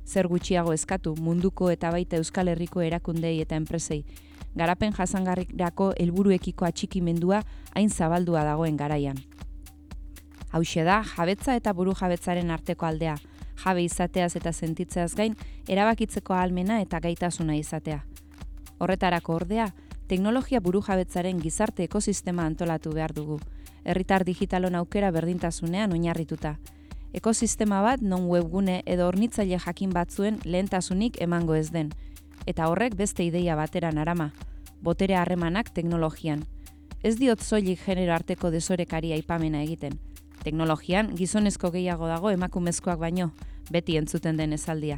Zer 0.04 0.28
gutxiago 0.28 0.74
eskatu 0.76 1.16
munduko 1.24 1.70
eta 1.72 1.92
baita 1.96 2.20
Euskal 2.20 2.52
Herriko 2.52 2.84
erakundei 2.84 3.38
eta 3.40 3.56
enpresei, 3.56 4.04
garapen 4.60 4.92
jasangarrirako 4.98 5.94
helburuekiko 6.00 6.68
atxikimendua 6.68 7.44
hain 7.76 7.90
zabaldua 7.90 8.44
dagoen 8.44 8.76
garaian. 8.76 9.20
Hauxe 10.52 10.84
da, 10.84 11.04
jabetza 11.16 11.56
eta 11.56 11.72
buru 11.78 11.94
jabetzaren 11.96 12.50
arteko 12.52 12.88
aldea, 12.90 13.16
jabe 13.64 13.84
izateaz 13.84 14.36
eta 14.40 14.54
sentitzeaz 14.54 15.14
gain, 15.16 15.36
erabakitzeko 15.68 16.34
ahalmena 16.34 16.80
eta 16.82 17.00
gaitasuna 17.00 17.56
izatea. 17.60 18.04
Horretarako 18.80 19.36
ordea, 19.36 19.70
teknologia 20.08 20.60
buru 20.60 20.82
jabetzaren 20.82 21.40
gizarte 21.40 21.84
ekosistema 21.84 22.46
antolatu 22.46 22.94
behar 22.96 23.14
dugu, 23.14 23.40
herritar 23.84 24.26
digitalon 24.26 24.76
aukera 24.76 25.12
berdintasunean 25.12 25.92
oinarrituta. 25.92 26.56
Ekosistema 27.14 27.82
bat 27.82 28.02
non 28.02 28.28
webgune 28.30 28.82
edo 28.86 29.08
ornitzaile 29.08 29.58
jakin 29.60 29.94
batzuen 29.94 30.40
lehentasunik 30.46 31.22
emango 31.22 31.56
ez 31.56 31.72
den, 31.72 31.90
eta 32.46 32.70
horrek 32.70 32.96
beste 32.96 33.26
ideia 33.26 33.56
bateran 33.56 33.98
arama, 33.98 34.32
botere 34.82 35.16
harremanak 35.16 35.74
teknologian. 35.74 36.46
Ez 37.04 37.16
diot 37.18 37.42
soilik 37.42 37.80
genero 37.86 38.14
arteko 38.14 38.52
desorekari 38.52 39.14
aipamena 39.16 39.64
egiten. 39.64 40.00
Teknologian 40.50 41.12
gizonezko 41.14 41.70
gehiago 41.70 42.08
dago 42.10 42.32
emakumezkoak 42.34 42.98
baino, 42.98 43.28
beti 43.70 44.00
entzuten 44.00 44.40
den 44.40 44.56
esaldia. 44.56 44.96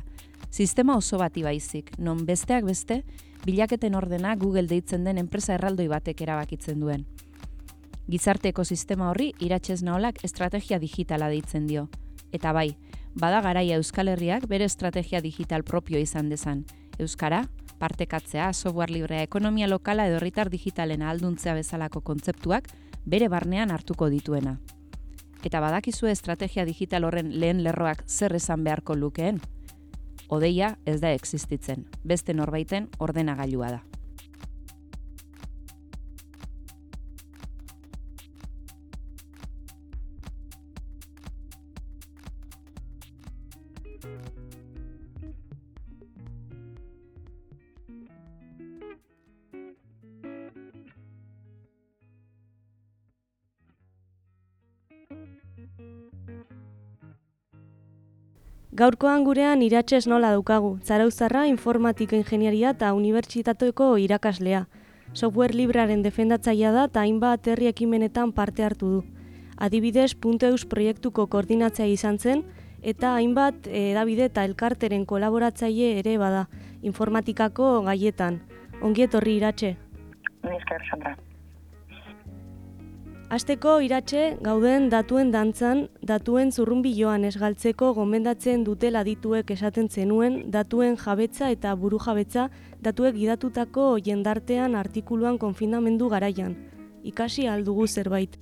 Sistema 0.48 0.96
oso 0.96 1.18
bati 1.20 1.44
baizik, 1.44 1.92
non 2.00 2.22
besteak 2.26 2.64
beste, 2.64 3.02
bilaketen 3.44 3.98
ordena 4.00 4.38
Google 4.40 4.70
deitzen 4.70 5.04
den 5.04 5.20
enpresa 5.20 5.58
erraldoi 5.58 5.90
batek 5.92 6.24
erabakitzen 6.24 6.80
duen. 6.80 7.04
Gizarte 8.08 8.54
ekosistema 8.54 9.12
horri 9.12 9.34
iratxez 9.44 9.82
naolak 9.84 10.24
estrategia 10.24 10.80
digitala 10.80 11.28
deitzen 11.28 11.68
dio. 11.68 11.90
Eta 12.32 12.56
bai, 12.56 12.70
bada 13.14 13.44
garaia 13.44 13.76
Euskal 13.76 14.08
Herriak 14.08 14.48
bere 14.48 14.72
estrategia 14.72 15.20
digital 15.20 15.68
propio 15.68 16.00
izan 16.00 16.32
dezan. 16.32 16.64
Euskara, 16.98 17.44
partekatzea, 17.80 18.54
software 18.54 18.94
librea, 18.94 19.28
ekonomia 19.28 19.68
lokala 19.68 20.08
edo 20.08 20.22
herritar 20.22 20.50
digitalen 20.50 21.02
alduntzea 21.04 21.60
bezalako 21.60 22.00
kontzeptuak 22.00 22.72
bere 23.04 23.28
barnean 23.28 23.72
hartuko 23.76 24.08
dituena. 24.08 24.62
Eta 25.44 25.60
badakizue 25.60 26.12
estrategia 26.12 26.66
digital 26.66 27.04
horren 27.08 27.32
lehen 27.42 27.64
lerroak 27.66 28.04
zer 28.08 28.36
esan 28.38 28.64
beharko 28.64 28.96
lukeen? 28.96 29.42
Odeia 30.30 30.76
ez 30.86 31.00
da 31.02 31.12
existitzen, 31.18 31.88
beste 32.04 32.34
norbaiten 32.38 32.90
ordenagailua 33.00 33.72
da. 33.78 33.82
Gaurkoan 58.72 59.26
gurean 59.28 59.62
iratxez 59.62 60.06
nola 60.08 60.30
daukagu, 60.32 60.78
zarauzarra 60.88 61.42
informatika 61.50 62.16
ingenieria 62.16 62.70
eta 62.72 62.94
unibertsitateko 62.96 63.98
irakaslea. 64.00 64.62
Software 65.14 65.54
librearen 65.54 66.02
defendatzaia 66.06 66.72
da 66.72 66.86
eta 66.88 67.02
hainbat 67.04 67.50
herri 67.52 67.68
ekimenetan 67.68 68.32
parte 68.32 68.64
hartu 68.64 68.92
du. 68.94 69.02
Adibidez, 69.58 70.16
.eus 70.16 70.66
proiektuko 70.66 71.28
koordinatzea 71.28 71.86
izan 71.86 72.18
zen, 72.18 72.46
eta 72.82 73.12
hainbat 73.18 73.68
edabide 73.68 74.30
eta 74.32 74.46
elkarteren 74.48 75.06
kolaboratzaile 75.06 76.00
ere 76.00 76.18
bada, 76.18 76.48
informatikako 76.82 77.82
gaietan. 77.90 78.40
Ongi 78.82 79.04
etorri 79.04 79.36
iratxe. 79.42 79.76
Esker, 80.42 80.88
Sandra. 80.90 81.18
Asteko 83.32 83.78
iratxe 83.80 84.22
gauden 84.44 84.90
datuen 84.92 85.30
dantzan, 85.32 85.86
datuen 86.04 86.50
zurrunbiloan 86.52 87.24
esgaltzeko 87.30 87.94
gomendatzen 87.96 88.66
dutela 88.68 89.06
dituek 89.08 89.54
esaten 89.56 89.88
zenuen, 89.88 90.36
datuen 90.52 90.98
jabetza 91.00 91.48
eta 91.56 91.72
buru 91.80 91.96
jabetza 92.04 92.50
datuek 92.84 93.16
gidatutako 93.16 93.86
jendartean 94.04 94.76
artikuluan 94.76 95.40
konfinamendu 95.40 96.10
garaian. 96.12 96.58
Ikasi 97.08 97.48
aldugu 97.48 97.88
zerbait. 97.88 98.36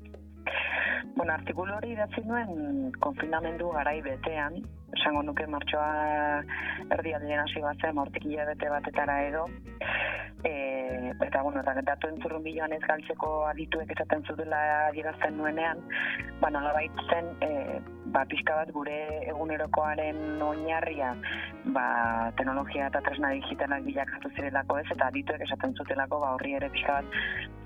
Bueno, 1.13 1.33
artikulu 1.35 1.77
hori 1.77 1.93
idatzi 1.93 2.25
nuen 2.25 2.91
konfinamendu 3.05 3.69
garai 3.77 3.99
betean, 4.01 4.57
esango 4.97 5.23
nuke 5.23 5.47
martxoa 5.47 6.43
erdi 6.95 7.13
aldien 7.13 7.43
hasi 7.43 7.61
bat 7.61 7.77
zen, 7.81 7.97
hortik 7.97 8.25
bete 8.25 8.69
batetara 8.69 9.21
edo, 9.27 9.45
e, 10.43 11.13
eta 11.25 11.41
bueno, 11.41 11.61
eta 11.61 11.73
datu 11.81 12.09
entzurrun 12.09 12.43
biloan 12.43 12.73
ez 12.73 12.81
galtzeko 12.85 13.29
adituek 13.49 13.91
esaten 13.95 14.23
zutela 14.23 14.59
adierazten 14.87 15.37
nuenean, 15.37 15.81
ba, 16.41 16.49
nola 16.49 16.73
baitzen, 16.73 17.31
e, 17.43 17.79
ba, 18.13 18.23
pixka 18.29 18.55
bat 18.61 18.71
gure 18.75 18.97
egunerokoaren 19.29 20.41
oinarria, 20.45 21.13
ba, 21.75 21.85
teknologia 22.37 22.87
eta 22.87 23.03
tresna 23.05 23.33
digitalak 23.35 23.83
bilakatu 23.87 24.31
zirelako 24.35 24.79
ez, 24.79 24.87
eta 24.95 25.09
adituek 25.11 25.43
esaten 25.47 25.75
zutelako, 25.75 26.21
ba, 26.23 26.33
horri 26.37 26.55
ere 26.59 26.71
pixka 26.73 27.01
bat, 27.01 27.19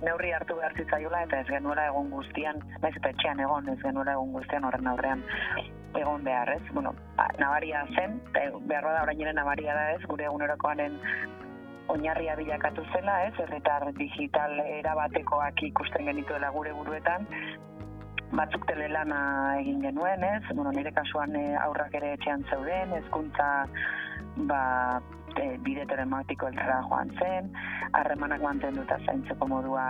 neurri 0.04 0.34
hartu 0.36 0.58
behar 0.60 0.76
zitzaiola, 0.78 1.24
eta 1.28 1.44
ez 1.44 1.48
genuela 1.52 1.88
egon 1.92 2.12
guztian, 2.12 2.60
naiz 2.82 2.96
eta 2.98 3.14
etxean 3.14 3.46
egon, 3.46 3.70
ez 3.70 3.80
genuela 3.86 4.18
egon 4.18 4.36
guztian 4.40 4.68
horren 4.68 4.92
aurrean 4.92 5.24
egon 6.00 6.24
behar, 6.26 6.50
ez? 6.50 6.62
Bueno, 6.74 6.96
ba, 7.18 7.28
nabaria 7.40 7.86
zen, 7.96 8.20
behar 8.34 8.84
bada 8.84 9.04
orain 9.04 9.36
nabaria 9.36 9.74
da 9.74 9.92
ez, 9.94 10.02
gure 10.10 10.26
egunerokoaren 10.26 11.00
oinarria 11.94 12.36
bilakatu 12.40 12.86
zela, 12.94 13.20
ez, 13.28 13.34
herritar 13.40 13.86
digital 13.98 14.60
erabatekoak 14.80 15.64
ikusten 15.70 16.08
genituela 16.10 16.50
gure 16.56 16.74
buruetan, 16.74 17.28
batzuk 18.34 18.66
telelana 18.70 19.60
egin 19.60 19.82
genuen, 19.84 20.24
ez, 20.24 20.44
bueno, 20.54 20.72
nire 20.72 20.94
kasuan 20.96 21.36
eh, 21.38 21.54
aurrak 21.62 21.94
ere 22.00 22.14
etxean 22.18 22.46
zeuden, 22.50 22.96
ezkuntza 23.02 23.50
ba, 24.50 24.64
e, 25.38 25.58
bide 25.66 25.86
telematiko 25.90 26.50
elzara 26.50 26.80
joan 26.88 27.14
zen, 27.20 27.52
harremanak 28.00 28.42
mantenduta 28.42 28.98
zaintzeko 29.06 29.48
modua 29.50 29.86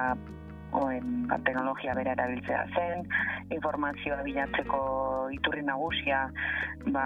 oen, 0.79 1.27
ba, 1.29 1.37
teknologia 1.45 1.93
bera 1.97 2.15
erabiltzea 2.17 2.65
zen, 2.75 3.07
informazioa 3.53 4.21
bilatzeko 4.25 4.81
iturri 5.37 5.63
nagusia 5.65 6.25
ba, 6.91 7.05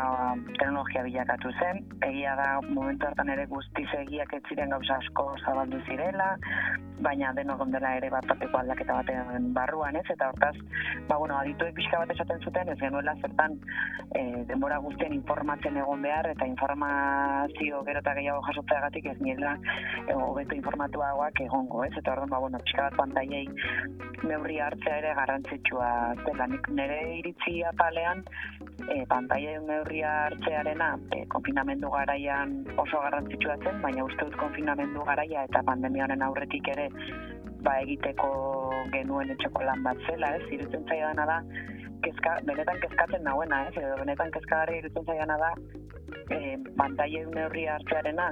teknologia 0.57 1.03
bilakatu 1.03 1.51
zen. 1.59 1.83
Egia 2.07 2.35
da, 2.39 2.49
momentu 2.67 3.07
hartan 3.07 3.29
ere 3.33 3.45
guztiz 3.51 3.87
egiak 4.01 4.33
ez 4.37 4.43
ziren 4.49 4.73
gauza 4.73 4.99
asko 5.01 5.29
zabaldu 5.43 5.81
zirela, 5.85 6.35
baina 7.03 7.31
denok 7.37 7.61
ondela 7.67 7.93
ere 7.99 8.09
bat 8.09 8.25
bateko 8.29 8.57
aldaketa 8.61 8.95
batean 8.99 9.51
barruan 9.53 9.95
ez, 9.99 10.05
eta 10.09 10.29
hortaz, 10.31 10.55
ba, 11.09 11.17
bueno, 11.17 11.37
adituek 11.37 11.75
pixka 11.77 12.01
bat 12.01 12.13
esaten 12.13 12.41
zuten, 12.41 12.71
ez 12.73 12.79
genuela 12.79 13.13
zertan 13.21 13.57
e, 14.17 14.23
denbora 14.49 14.79
guztien 14.81 15.13
informatzen 15.13 15.77
egon 15.77 16.01
behar, 16.01 16.29
eta 16.33 16.47
informazio 16.49 17.83
gero 17.89 18.01
eta 18.01 18.15
gehiago 18.17 18.41
jasotzeagatik 18.49 19.11
ez 19.13 19.17
niela 19.21 19.57
e, 20.07 20.15
hobeto 20.15 20.57
informatuagoak 20.57 21.43
egongo, 21.45 21.83
ez, 21.85 21.93
eta 21.95 22.15
orduan, 22.15 22.33
ba, 22.33 22.41
bueno, 22.47 22.63
pixka 22.65 22.89
bat 22.89 22.97
pantaiei 23.03 23.45
neurri 24.23 24.57
hartzea 24.59 24.97
ere 25.01 25.13
garrantzitsua 25.19 25.89
dela. 26.25 26.47
Nik 26.51 26.69
nire 26.79 26.99
iritzi 27.19 27.61
apalean 27.69 28.23
e, 28.87 29.03
pantaia 29.09 29.59
neurri 29.61 30.01
hartzearena 30.09 30.89
e, 31.15 31.23
konfinamendu 31.33 31.91
garaian 31.93 32.57
oso 32.77 33.01
garrantzitsua 33.05 33.57
zen, 33.63 33.81
baina 33.85 34.05
uste 34.09 34.25
dut 34.25 34.37
konfinamendu 34.41 35.05
garaia 35.09 35.45
eta 35.49 35.63
pandemiaren 35.71 36.25
aurretik 36.29 36.69
ere 36.75 36.89
ba 37.65 37.79
egiteko 37.83 38.29
genuen 38.93 39.33
etxeko 39.33 39.65
lan 39.65 39.83
bat 39.83 40.01
zela, 40.09 40.35
ez, 40.37 40.45
irutzen 40.53 40.85
zaidana 40.87 41.25
da 41.25 41.39
kezka, 42.05 42.37
benetan 42.45 42.79
kezkatzen 42.83 43.23
nahuena, 43.25 43.63
ez, 43.67 43.75
edo 43.81 43.95
benetan 44.03 44.31
kezkagarri 44.35 44.81
irutzen 44.83 45.07
zaidana 45.09 45.37
da 45.41 45.51
e, 46.35 46.57
pantaia 46.77 47.25
neurri 47.33 47.65
hartzearena 47.73 48.29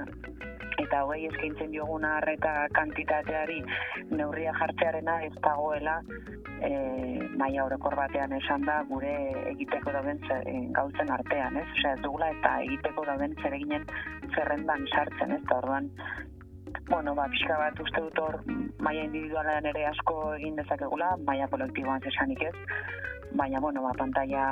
eta 0.82 1.02
hogei 1.04 1.26
eskaintzen 1.30 1.70
dioguna 1.72 2.16
harreta 2.18 2.66
kantitateari 2.76 3.62
neurria 4.10 4.52
jartzearena 4.58 5.20
ez 5.28 5.32
dagoela 5.44 5.96
e, 6.60 6.70
maia 7.40 7.64
horrekor 7.64 7.96
batean 7.96 8.32
esan 8.38 8.64
da 8.68 8.82
gure 8.90 9.14
egiteko 9.52 9.94
dauden 9.96 10.20
e, 10.28 10.54
gauzen 10.76 11.12
artean, 11.12 11.56
ez? 11.56 11.66
Osea, 11.78 11.96
ez 11.96 12.04
dugula 12.04 12.30
eta 12.34 12.54
egiteko 12.68 13.04
dauden 13.08 13.36
zereginen 13.42 13.86
zerrendan 14.34 14.86
sartzen, 14.92 15.36
ez? 15.36 15.42
Eta 15.46 15.60
orduan, 15.62 15.90
bueno, 16.90 17.14
ba, 17.14 17.26
pixka 17.32 17.58
bat 17.60 17.80
uste 17.80 18.04
dut 18.08 18.22
hor 18.22 18.40
maia 18.82 19.04
individualean 19.08 19.66
ere 19.72 19.86
asko 19.90 20.18
egin 20.36 20.56
dezakegula, 20.60 21.14
maia 21.26 21.48
kolektiboan 21.52 22.04
zesanik 22.04 22.42
ez, 22.48 22.54
baina 23.36 23.60
bueno, 23.60 23.82
ba, 23.82 23.92
pantalla 23.98 24.44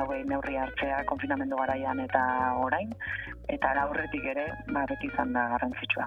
hauei 0.00 0.22
neurri 0.28 0.56
hartzea 0.60 1.02
konfinamendu 1.10 1.58
garaian 1.62 2.00
eta 2.06 2.22
orain, 2.66 2.92
eta 3.52 3.72
aurretik 3.86 4.24
ere 4.34 4.46
ba, 4.68 4.84
beti 4.88 5.10
izan 5.12 5.32
da 5.32 5.48
garrantzitsua. 5.54 6.06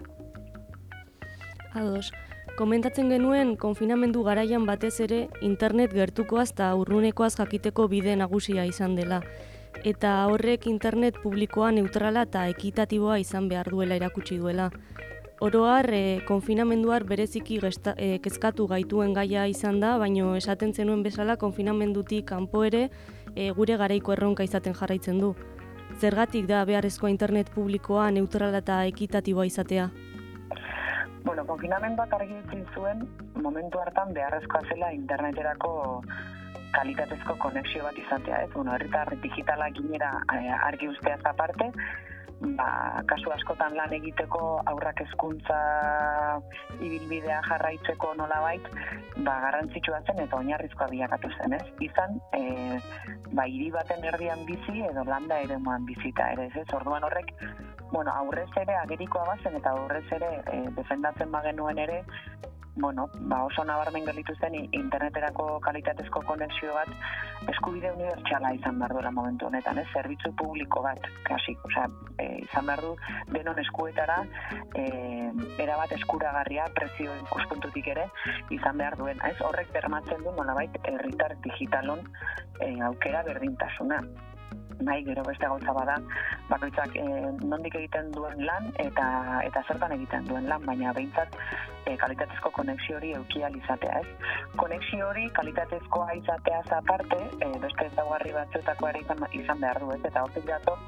Ados, 1.74 2.12
Komentatzen 2.54 3.08
genuen 3.10 3.56
konfinamendu 3.58 4.22
garaian 4.22 4.68
batez 4.70 5.00
ere 5.02 5.24
internet 5.42 5.94
gertukoaz 5.98 6.52
eta 6.52 6.68
urrunekoaz 6.78 7.32
jakiteko 7.40 7.88
bide 7.90 8.14
nagusia 8.20 8.66
izan 8.70 8.94
dela. 8.94 9.24
Eta 9.82 10.12
horrek 10.30 10.68
internet 10.70 11.18
publikoa 11.24 11.72
neutrala 11.74 12.28
eta 12.28 12.44
ekitatiboa 12.52 13.18
izan 13.24 13.48
behar 13.50 13.72
duela 13.74 13.98
erakutsi 13.98 14.38
duela. 14.38 14.70
Oroar, 15.42 15.90
e, 15.90 16.22
konfinamenduar 16.28 17.08
bereziki 17.10 17.58
gesta, 17.60 17.96
e, 17.98 18.20
kezkatu 18.22 18.68
gaituen 18.70 19.18
gaia 19.18 19.48
izan 19.50 19.82
da, 19.82 19.98
baino 19.98 20.36
esaten 20.38 20.76
zenuen 20.78 21.02
bezala 21.04 21.40
konfinamendutik 21.42 22.30
kanpo 22.30 22.64
ere 22.64 22.84
e, 23.36 23.50
gure 23.58 23.82
garaiko 23.82 24.14
erronka 24.14 24.46
izaten 24.46 24.78
jarraitzen 24.78 25.18
du. 25.20 25.34
Zergatik 26.00 26.48
da 26.50 26.64
beharrezkoa 26.66 27.10
internet 27.10 27.52
publikoa 27.54 28.10
neutrala 28.12 28.60
eta 28.64 28.84
ekitatiboa 28.90 29.46
izatea? 29.50 29.90
Bueno, 31.24 31.46
konfinamenduak 31.48 32.14
argi 32.14 32.36
utzi 32.42 32.64
zuen 32.76 33.06
momentu 33.36 33.80
hartan 33.80 34.14
beharrezkoa 34.14 34.62
zela 34.70 34.92
interneterako 34.92 36.02
kalitatezko 36.74 37.36
konexio 37.40 37.84
bat 37.86 37.98
izatea, 37.98 38.42
ez? 38.44 38.50
Bueno, 38.56 38.74
herritar 38.74 39.14
digitala 39.24 39.70
ginera 39.78 40.12
eh, 40.34 40.52
argi 40.68 40.90
usteaz 40.90 41.22
aparte, 41.30 41.70
ba, 42.58 43.02
kasu 43.08 43.32
askotan 43.32 43.76
lan 43.78 43.94
egiteko 43.96 44.42
aurrak 44.72 45.02
hezkuntza 45.06 45.58
ibilbidea 46.84 47.40
jarraitzeko 47.48 48.14
nolabait, 48.20 48.68
ba, 49.18 49.38
garrantzitsua 49.46 50.02
zen 50.08 50.24
eta 50.26 50.40
oinarrizkoa 50.42 50.90
bilakatu 50.92 51.32
zen, 51.38 51.56
ez? 51.58 51.64
Izan, 51.88 52.20
e, 52.36 52.80
ba, 53.32 53.48
hiri 53.48 53.70
baten 53.76 54.04
erdian 54.12 54.46
bizi 54.50 54.84
edo 54.90 55.06
landa 55.08 55.40
ere 55.46 55.58
moan 55.58 55.88
bizita 55.90 56.32
ere, 56.36 56.50
ez? 56.54 56.68
Orduan 56.76 57.08
horrek, 57.08 57.32
bueno, 57.92 58.12
aurrez 58.12 58.50
ere 58.60 58.76
agerikoa 58.82 59.26
bazen 59.36 59.60
eta 59.62 59.76
aurrez 59.78 60.06
ere 60.20 60.34
e, 60.52 60.60
defendatzen 60.80 61.32
bagenuen 61.32 61.80
ere, 61.88 62.04
bueno, 62.76 63.10
ba 63.30 63.44
oso 63.46 63.64
nabarmen 63.64 64.06
gelditu 64.06 64.34
zen 64.42 64.56
interneterako 64.56 65.60
kalitatezko 65.62 66.22
konexio 66.26 66.74
bat 66.74 66.90
eskubide 67.52 67.92
unibertsala 67.92 68.54
izan 68.58 68.80
behar 68.80 68.96
duela 68.96 69.12
momentu 69.12 69.46
honetan, 69.46 69.78
ez? 69.78 69.86
Zerbitzu 69.94 70.34
publiko 70.40 70.82
bat, 70.82 71.06
kasi, 71.28 71.56
osea, 71.70 71.86
e, 72.18 72.28
izan 72.42 72.66
behar 72.66 72.82
du 72.82 72.96
denon 73.36 73.60
eskuetara 73.60 74.20
e, 74.74 74.86
erabat 75.62 75.94
eskuragarria 76.00 76.66
prezio 76.74 77.14
ikuspuntutik 77.22 77.88
ere 77.94 78.08
izan 78.50 78.82
behar 78.82 78.98
duen, 78.98 79.22
ez? 79.30 79.36
Horrek 79.42 79.74
bermatzen 79.74 80.26
du 80.26 80.34
nolabait 80.38 80.78
herritar 80.84 81.38
digitalon 81.46 82.06
e, 82.60 82.74
aukera 82.90 83.24
berdintasuna 83.30 84.02
nahi 84.82 85.04
gero 85.04 85.24
beste 85.24 85.46
gauza 85.46 85.74
bada. 85.74 85.98
Bakoitzak 86.50 86.96
e, 86.96 87.06
nondik 87.44 87.76
egiten 87.82 88.12
duen 88.16 88.46
lan 88.46 88.72
eta 88.86 89.06
eta 89.44 89.64
zertan 89.68 89.96
egiten 89.98 90.26
duen 90.30 90.50
lan 90.50 90.66
baina 90.66 90.94
behintzat 90.94 91.38
e, 91.86 91.96
kalitatezko 91.98 92.52
konexio 92.58 92.98
hori 92.98 93.14
eukial 93.20 93.56
izatea 93.62 94.02
ez? 94.02 94.34
Konexio 94.56 95.08
hori 95.10 95.30
kalitatezkoa 95.40 96.18
izatea 96.22 96.64
aparte 96.80 97.22
e, 97.40 97.54
beste 97.68 97.90
ezaugarri 97.92 98.34
batzuetako 98.40 98.92
ere 98.94 99.06
izan, 99.06 99.26
izan 99.44 99.66
behar 99.66 99.80
du 99.80 99.92
ez? 99.96 100.02
Eta 100.12 100.28
hortik 100.28 100.50
dator 100.50 100.80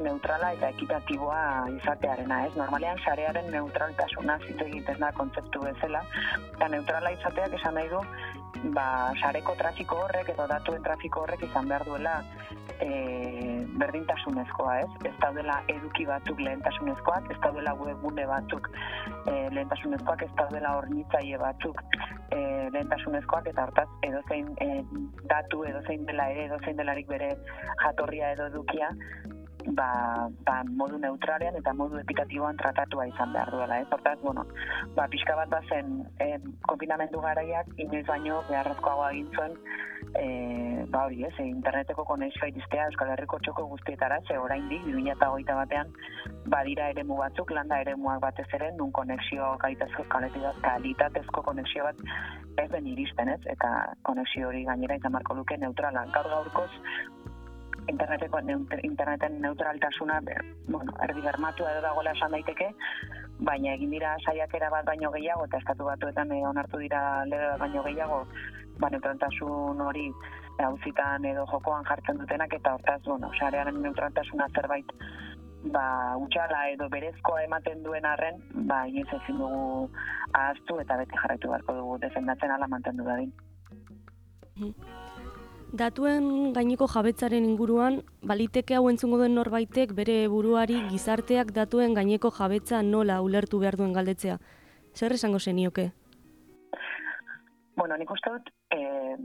neutrala 0.00 0.52
eta 0.56 0.70
ekitatiboa 0.72 1.68
izatearena, 1.76 2.38
ez? 2.46 2.52
Normalean 2.56 3.00
sarearen 3.04 3.50
neutraltasuna 3.52 4.38
zitu 4.46 4.66
egiten 4.68 5.00
da 5.02 5.10
kontzeptu 5.16 5.62
bezala, 5.64 6.02
eta 6.54 6.68
neutrala 6.74 7.12
izateak 7.18 7.56
esan 7.58 7.76
nahi 7.78 7.90
du, 7.92 8.00
ba, 8.76 8.86
sareko 9.20 9.54
trafiko 9.58 9.98
horrek 10.04 10.32
edo 10.34 10.46
datuen 10.50 10.82
trafiko 10.82 11.24
horrek 11.24 11.42
izan 11.48 11.68
behar 11.68 11.84
duela 11.88 12.14
e, 12.80 12.88
berdintasunezkoa, 13.80 14.76
ez? 14.84 14.90
Ez 15.08 15.14
daudela 15.22 15.58
eduki 15.72 16.06
batzuk 16.06 16.40
lehentasunezkoak, 16.40 17.30
ez 17.32 17.38
daudela 17.44 17.74
webgune 17.80 18.26
batzuk 18.28 18.68
e, 19.26 19.34
lehentasunezkoak, 19.56 20.24
ez 20.26 20.30
daudela 20.38 20.76
hornitzaile 20.78 21.40
batzuk 21.42 21.82
e, 22.30 22.38
lehentasunezkoak, 22.74 23.50
eta 23.52 23.66
hortaz 23.66 23.88
edozein 24.08 24.50
e, 24.60 24.70
datu, 25.32 25.64
edozein 25.68 26.06
dela 26.08 26.28
ere, 26.34 26.48
edozein 26.50 26.80
delarik 26.80 27.08
bere 27.10 27.34
jatorria 27.84 28.32
edo 28.36 28.48
edukia, 28.52 28.92
ba, 29.66 30.28
ba, 30.46 30.62
modu 30.64 30.98
neutralean 30.98 31.56
eta 31.58 31.72
modu 31.74 31.98
epitatiboan 32.00 32.56
tratatua 32.56 33.06
izan 33.06 33.32
behar 33.32 33.50
duela. 33.50 33.80
Ez? 33.80 33.88
Hortaz, 33.90 34.18
bueno, 34.22 34.46
ba, 34.96 35.08
pixka 35.08 35.36
bat 35.36 35.48
bazen 35.52 36.02
e, 36.20 36.36
konfinamendu 36.68 37.20
garaiak 37.20 37.72
inoiz 37.76 38.06
baino 38.06 38.42
beharrezkoagoa 38.50 39.10
egin 39.12 39.30
zuen 39.36 39.56
e, 40.18 40.84
ba 40.90 41.04
hori 41.06 41.24
ez, 41.24 41.32
e, 41.38 41.46
interneteko 41.48 42.04
konexioa 42.04 42.48
iristea 42.50 42.86
Euskal 42.90 43.12
Herriko 43.14 43.38
txoko 43.44 43.66
guztietara, 43.70 44.18
ze 44.28 44.38
orain 44.38 44.68
dik, 44.68 44.84
2008 44.88 45.56
batean, 45.60 45.92
badira 46.52 46.88
ere 46.92 47.04
batzuk, 47.08 47.50
landa 47.50 47.80
ere 47.80 47.94
batez 48.20 48.48
ere, 48.52 48.72
nun 48.76 48.92
konexio 48.92 49.56
kalitatezko, 49.58 50.04
kalitatezko 50.62 51.42
konexio 51.42 51.84
bat 51.84 51.96
ez 52.58 52.70
den 52.70 52.86
iristen 52.86 53.28
ez, 53.28 53.40
eta 53.46 53.94
konexio 54.02 54.48
hori 54.48 54.64
gainera 54.64 54.96
izan 54.96 55.12
marko 55.12 55.34
luke 55.34 55.56
neutralan. 55.56 56.10
Gaur 56.12 56.28
gaurkoz, 56.28 56.70
interneteko 57.88 58.40
interneten 58.82 59.40
neutraltasuna 59.40 60.20
bueno, 60.68 60.92
erdi 61.02 61.20
bermatu 61.20 61.66
edo 61.66 61.80
dagoela 61.82 62.12
esan 62.12 62.30
daiteke, 62.30 62.70
baina 63.40 63.74
egin 63.74 63.90
dira 63.90 64.16
saiakera 64.24 64.70
bat 64.70 64.84
baino 64.86 65.10
gehiago 65.10 65.46
eta 65.46 65.58
estatu 65.58 65.84
batuetan 65.84 66.32
e, 66.32 66.42
onartu 66.46 66.78
dira 66.78 67.24
lege 67.24 67.48
bat 67.52 67.60
baino 67.64 67.82
gehiago, 67.82 68.22
ba 68.78 68.90
neutraltasun 68.90 69.80
hori 69.80 70.06
hauzitan 70.58 71.24
edo 71.24 71.44
jokoan 71.50 71.84
jartzen 71.84 72.18
dutenak 72.18 72.54
eta 72.54 72.74
hortaz, 72.74 73.00
bueno, 73.06 73.30
sarearen 73.38 73.82
neutraltasuna 73.82 74.48
zerbait 74.54 74.92
ba, 75.70 76.16
utxala 76.18 76.66
edo 76.74 76.88
berezkoa 76.90 77.44
ematen 77.46 77.82
duen 77.86 78.06
arren, 78.06 78.40
ba, 78.68 78.82
inoiz 78.90 79.08
ezin 79.20 79.38
dugu 79.38 79.88
ahaztu 80.32 80.78
eta 80.82 80.98
beti 81.02 81.18
jarraitu 81.22 81.52
beharko 81.52 81.76
dugu 81.78 81.98
defendatzen 82.06 82.50
ala 82.50 82.68
mantendu 82.68 83.06
dadin. 83.06 83.32
Mm-hmm. 84.58 85.11
Datuen 85.72 86.52
gaineko 86.52 86.84
jabetzaren 86.92 87.46
inguruan, 87.48 87.94
baliteke 88.28 88.76
hau 88.76 88.90
entzungo 88.90 89.16
duen 89.16 89.32
norbaitek 89.38 89.94
bere 89.96 90.16
buruari 90.28 90.76
gizarteak 90.90 91.54
datuen 91.56 91.94
gaineko 91.96 92.28
jabetza 92.38 92.82
nola 92.84 93.22
ulertu 93.24 93.60
behar 93.62 93.78
duen 93.80 93.94
galdetzea. 93.96 94.36
Zer 94.92 95.16
esango 95.16 95.40
zenioke? 95.40 95.86
Bueno, 97.76 97.96
nik 97.96 98.12
uste 98.12 98.34
dut, 98.34 98.52
e, 98.68 99.16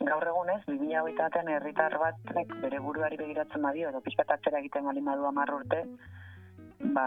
gaur 0.00 0.26
egunez, 0.32 0.58
2008 0.66 1.22
batean 1.22 1.52
herritar 1.54 1.94
batek 2.02 2.58
bere 2.64 2.82
buruari 2.82 3.20
begiratzen 3.20 3.62
badio, 3.62 3.94
edo 3.94 4.02
pizkatatzera 4.02 4.58
egiten 4.64 4.90
bali 4.90 5.00
madu 5.00 5.30
amar 5.30 5.54
urte, 5.54 5.84
ba, 6.98 7.06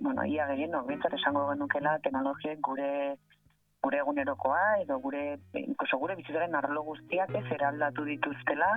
bueno, 0.00 0.26
ia 0.26 0.50
gehien, 0.50 0.74
no, 0.74 0.82
esango 0.90 1.46
genukela, 1.52 2.00
teknologiek 2.02 2.58
gure 2.58 2.90
gure 3.86 4.02
egunerokoa 4.02 4.62
edo 4.82 4.98
gure 5.04 5.22
incluso 5.60 5.98
gure 6.02 6.16
bizitzaren 6.18 6.58
arlo 6.58 6.82
guztiak 6.88 7.30
ez 7.40 7.44
eraldatu 7.58 8.06
dituztela 8.08 8.70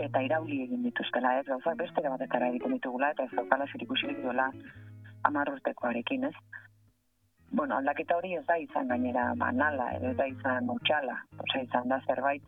eta 0.00 0.22
irauli 0.24 0.62
egin 0.64 0.86
dituztela, 0.86 1.34
ez 1.40 1.46
gauzak 1.48 1.76
beste 1.76 2.04
batetara 2.14 2.48
egiten 2.52 2.72
ditugula 2.76 3.10
eta 3.12 3.26
ez 3.26 3.34
daukala 3.36 3.66
zer 3.68 3.84
ikusirik 3.84 4.22
duela 4.24 4.46
amar 5.28 5.50
urtekoarekin, 5.52 6.24
ez? 6.30 6.34
Bueno, 7.50 7.76
aldaketa 7.76 8.16
hori 8.16 8.32
ez 8.38 8.44
da 8.48 8.56
izan 8.62 8.88
gainera 8.88 9.26
banala, 9.36 9.90
ez 9.98 10.14
da 10.16 10.26
izan 10.30 10.70
utxala, 10.72 11.18
oza, 11.44 11.62
izan 11.66 11.92
da 11.92 12.00
zerbait 12.06 12.46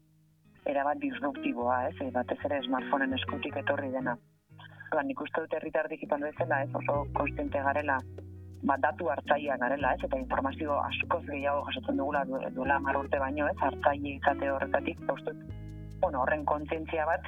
erabat 0.72 1.00
disruptiboa, 1.02 1.78
ez? 1.90 2.10
Batez 2.16 2.38
ere 2.48 2.62
smartphoneen 2.68 3.18
eskutik 3.18 3.58
etorri 3.64 3.90
dena. 3.92 4.16
Ba, 4.94 5.02
nik 5.04 5.20
uste 5.20 5.44
dut 5.44 5.56
herritar 5.58 5.88
digital 5.92 6.24
bezala, 6.30 6.62
ez? 6.64 6.70
Oso 6.80 7.02
konstiente 7.18 7.60
garela 7.68 7.98
ba, 8.62 8.76
datu 8.78 9.10
hartzaia 9.10 9.56
garela, 9.60 9.94
ez, 9.94 10.04
eta 10.06 10.18
informazio 10.18 10.78
askoz 10.80 11.22
gehiago 11.26 11.64
jasotzen 11.68 11.98
dugula 11.98 12.24
duela 12.26 12.78
mar 12.80 12.98
urte 13.00 13.18
baino, 13.18 13.48
ez, 13.50 13.58
hartzaile 13.68 14.16
izate 14.16 14.50
horretatik, 14.50 15.00
eta 15.02 15.16
uste, 15.18 15.34
bueno, 16.02 16.22
horren 16.22 16.44
kontzientzia 16.44 17.06
bat, 17.06 17.26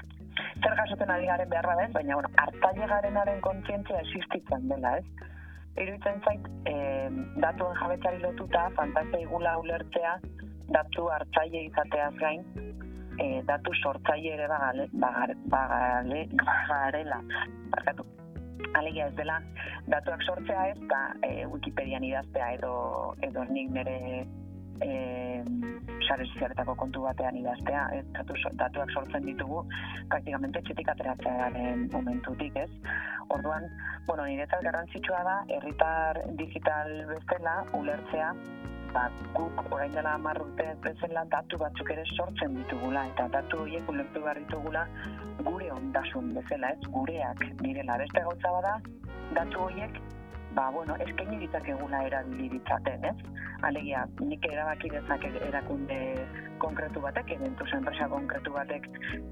zer 0.63 0.77
jasotzen 0.81 1.11
ari 1.11 1.27
garen 1.31 1.51
behar 1.51 1.71
ez, 1.87 1.91
baina, 1.93 2.19
bueno, 2.21 2.31
hartzaile 2.45 2.91
garenaren 2.95 3.41
kontzientzia 3.49 4.03
existitzen 4.07 4.69
dela, 4.71 4.97
ez. 4.99 5.31
Iruitzen 5.83 6.21
zait, 6.23 6.45
e, 6.71 6.75
datuen 7.43 7.75
jabetzari 7.81 8.21
lotuta, 8.23 8.69
fantazia 8.77 9.25
igula 9.25 9.57
ulertzea, 9.59 10.19
datu 10.71 11.09
hartzaile 11.11 11.65
izateaz 11.67 12.13
gain, 12.21 12.45
e, 13.19 13.43
datu 13.49 13.75
sortzaile 13.83 14.37
ere 14.37 14.47
bagale, 14.51 14.87
bagare, 15.07 15.35
bagale, 15.57 16.27
bagarela, 16.71 17.19
barkatu, 17.75 18.07
alegia 18.75 19.09
ez 19.09 19.17
dela 19.19 19.41
datuak 19.87 20.23
sortzea 20.23 20.69
ez 20.73 20.81
da 20.91 21.03
e, 21.23 21.47
Wikipedian 21.47 22.05
idaztea 22.05 22.55
edo 22.59 22.75
edo 23.23 23.45
nik 23.51 23.71
nire 23.77 23.99
e, 24.83 25.45
sare 26.09 26.27
sozialetako 26.27 26.75
kontu 26.75 27.05
batean 27.05 27.37
idaztea, 27.39 27.85
ez 27.99 28.05
datu, 28.17 28.37
datuak 28.61 28.91
sortzen 28.93 29.25
ditugu 29.27 29.63
praktikamente 30.13 30.63
txetik 30.67 30.91
ateratzearen 30.93 31.89
momentutik, 31.93 32.57
ez? 32.57 32.71
Orduan, 33.35 33.69
bueno, 34.09 34.27
niretzat 34.29 34.65
garrantzitsua 34.67 35.23
da, 35.29 35.37
herritar 35.57 36.21
digital 36.41 36.93
bestela, 37.13 37.57
ulertzea, 37.79 38.33
ba, 38.95 39.05
guk 39.35 39.63
orain 39.73 39.93
dela 39.93 40.17
marrute 40.19 40.67
bezala 40.87 41.25
datu 41.35 41.59
batzuk 41.59 41.91
ere 41.95 42.05
sortzen 42.17 42.57
ditugula 42.61 43.07
eta 43.13 43.29
datu 43.37 43.63
horiek 43.65 43.89
ulertu 43.95 44.23
behar 44.27 44.41
ditugula 44.43 44.87
gure 45.43 45.71
ondasun 45.77 46.35
bezala 46.39 46.73
ez? 46.77 46.91
Gureak 46.97 47.47
direla. 47.63 47.99
Beste 48.05 48.27
gauza 48.29 48.53
bada 48.59 48.75
datu 49.39 49.65
horiek 49.67 50.03
ba, 50.55 50.71
bueno, 50.71 50.95
eskaini 51.03 51.41
ditzakegula 51.43 52.05
erabili 52.07 52.49
ditzaten, 52.53 53.05
ez? 53.11 53.17
Alegia, 53.67 54.05
nik 54.21 54.47
erabaki 54.47 54.91
dezake 54.93 55.31
erakunde 55.49 55.99
konkretu 56.63 57.03
batek, 57.03 57.33
eventus 57.37 57.71
enpresa 57.75 58.07
konkretu 58.13 58.53
batek 58.55 58.87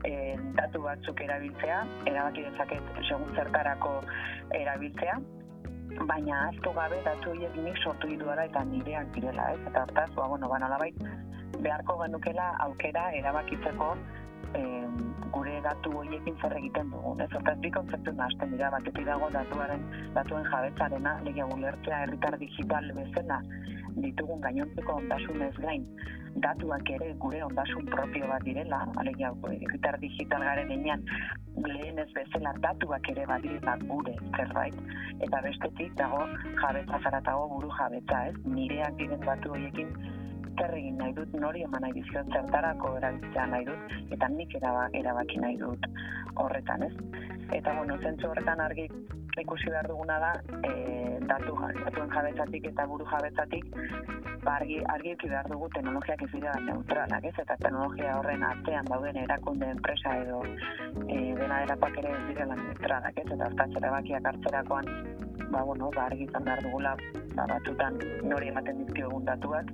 e, 0.08 0.14
datu 0.58 0.82
batzuk 0.82 1.22
erabiltzea, 1.26 1.78
erabaki 2.10 2.48
dezaket 2.48 2.98
segun 3.04 3.30
zertarako 3.36 3.94
erabiltzea, 4.58 5.20
baina 6.00 6.48
azto 6.48 6.72
gabe 6.72 7.00
datu 7.04 7.30
horiek 7.30 7.56
nik 7.56 7.76
sortu 7.84 8.08
dituela 8.08 8.44
eta 8.44 8.64
nireak 8.64 9.12
direla, 9.14 9.52
ez? 9.54 9.60
Eta 9.70 9.82
hartaz, 9.86 10.10
ba, 10.16 10.28
bueno, 10.28 10.48
banalabait, 10.48 11.04
beharko 11.60 11.98
genukela 12.02 12.48
aukera 12.66 13.10
erabakitzeko 13.18 13.94
e, 14.54 14.62
gure 15.32 15.60
datu 15.64 15.92
horiekin 15.98 16.36
zer 16.40 16.56
egiten 16.58 16.90
dugun. 16.94 17.20
Ez 17.20 17.30
hortaz 17.32 17.58
bi 17.64 17.70
kontzeptu 17.70 18.12
nahazten 18.18 18.56
dira, 18.56 18.70
batetik 18.74 19.06
dago 19.08 19.30
datuaren, 19.36 19.84
datuen 20.16 20.48
jabetzarena, 20.50 21.18
legia 21.28 21.46
gulertzea 21.52 22.02
herritar 22.06 22.38
digital 22.38 22.92
bezala 22.98 23.40
ditugun 23.96 24.40
gainontzeko 24.40 24.98
ondasunez 25.02 25.54
gain, 25.60 25.86
datuak 26.44 26.90
ere 26.96 27.12
gure 27.24 27.42
ondasun 27.44 27.86
propio 27.86 28.28
bat 28.28 28.44
direla, 28.44 28.80
alegia 28.96 29.32
herritar 29.50 29.98
digital 30.00 30.40
garen 30.48 30.70
enean, 30.70 31.04
lehen 31.66 31.98
ez 31.98 32.08
bezala 32.14 32.54
datuak 32.64 33.08
ere 33.14 33.26
badirela 33.26 33.76
gure 33.84 34.16
zerbait, 34.36 34.74
eta 35.20 35.42
bestetik 35.44 35.94
dago 36.00 36.24
jabetza 36.62 37.00
zaratago 37.02 37.48
buru 37.54 37.70
jabetza, 37.78 38.26
ez? 38.28 38.36
Nireak 38.44 38.96
diren 38.98 39.20
datu 39.26 39.52
horiekin 39.52 39.92
zer 40.58 40.74
egin 40.78 40.98
nahi 41.00 41.14
dut, 41.16 41.32
nori 41.44 41.64
eman 41.66 41.84
nahi 41.86 41.96
dizkiot 41.98 42.30
zertarako 42.32 42.96
erabiltzea 42.98 43.46
nahi 43.54 43.64
dut, 43.68 43.96
eta 44.16 44.28
nik 44.28 44.54
erabaki 44.60 45.40
nahi 45.44 45.56
dut 45.60 45.88
horretan, 46.36 46.82
ez? 46.88 46.92
Eta, 47.52 47.74
bueno, 47.76 47.98
zentzu 48.00 48.30
horretan 48.30 48.60
argi 48.64 48.88
ikusi 49.40 49.70
behar 49.72 49.88
duguna 49.88 50.18
da, 50.20 50.32
e, 50.68 50.72
datu, 51.28 51.56
datuen 51.84 52.10
jabetzatik 52.12 52.68
eta 52.72 52.86
buru 52.86 53.06
jabetzatik, 53.08 53.64
ba, 54.44 54.56
argi, 54.56 54.78
argi 54.94 55.14
behar 55.22 55.48
dugu 55.48 55.68
teknologiak 55.74 56.22
ez 56.26 56.30
dira 56.34 56.52
neutralak, 56.66 57.24
ez? 57.24 57.34
Eta 57.44 57.56
teknologia 57.56 58.18
horren 58.18 58.44
artean 58.44 58.88
dauden 58.90 59.20
erakunde 59.24 59.70
enpresa 59.76 60.16
edo 60.24 60.42
e, 61.08 61.18
dena 61.40 61.62
erapak 61.66 61.98
ere 62.02 62.12
ez 62.12 62.22
direla 62.28 62.58
neutralak, 62.60 63.18
ez? 63.24 63.28
Eta 63.30 63.48
hartatzera 63.48 63.92
bakiak 63.96 64.30
hartzerakoan, 64.32 64.90
ba, 65.50 65.62
bueno, 65.62 65.90
ba, 65.96 66.06
argi 66.10 66.28
izan 66.28 66.48
behar 66.48 66.64
dugula 66.68 66.96
ba, 67.36 67.46
batzutan 67.50 67.98
nori 68.28 68.50
ematen 68.52 68.82
dizkio 68.82 69.08
egun 69.10 69.24
datuak, 69.28 69.70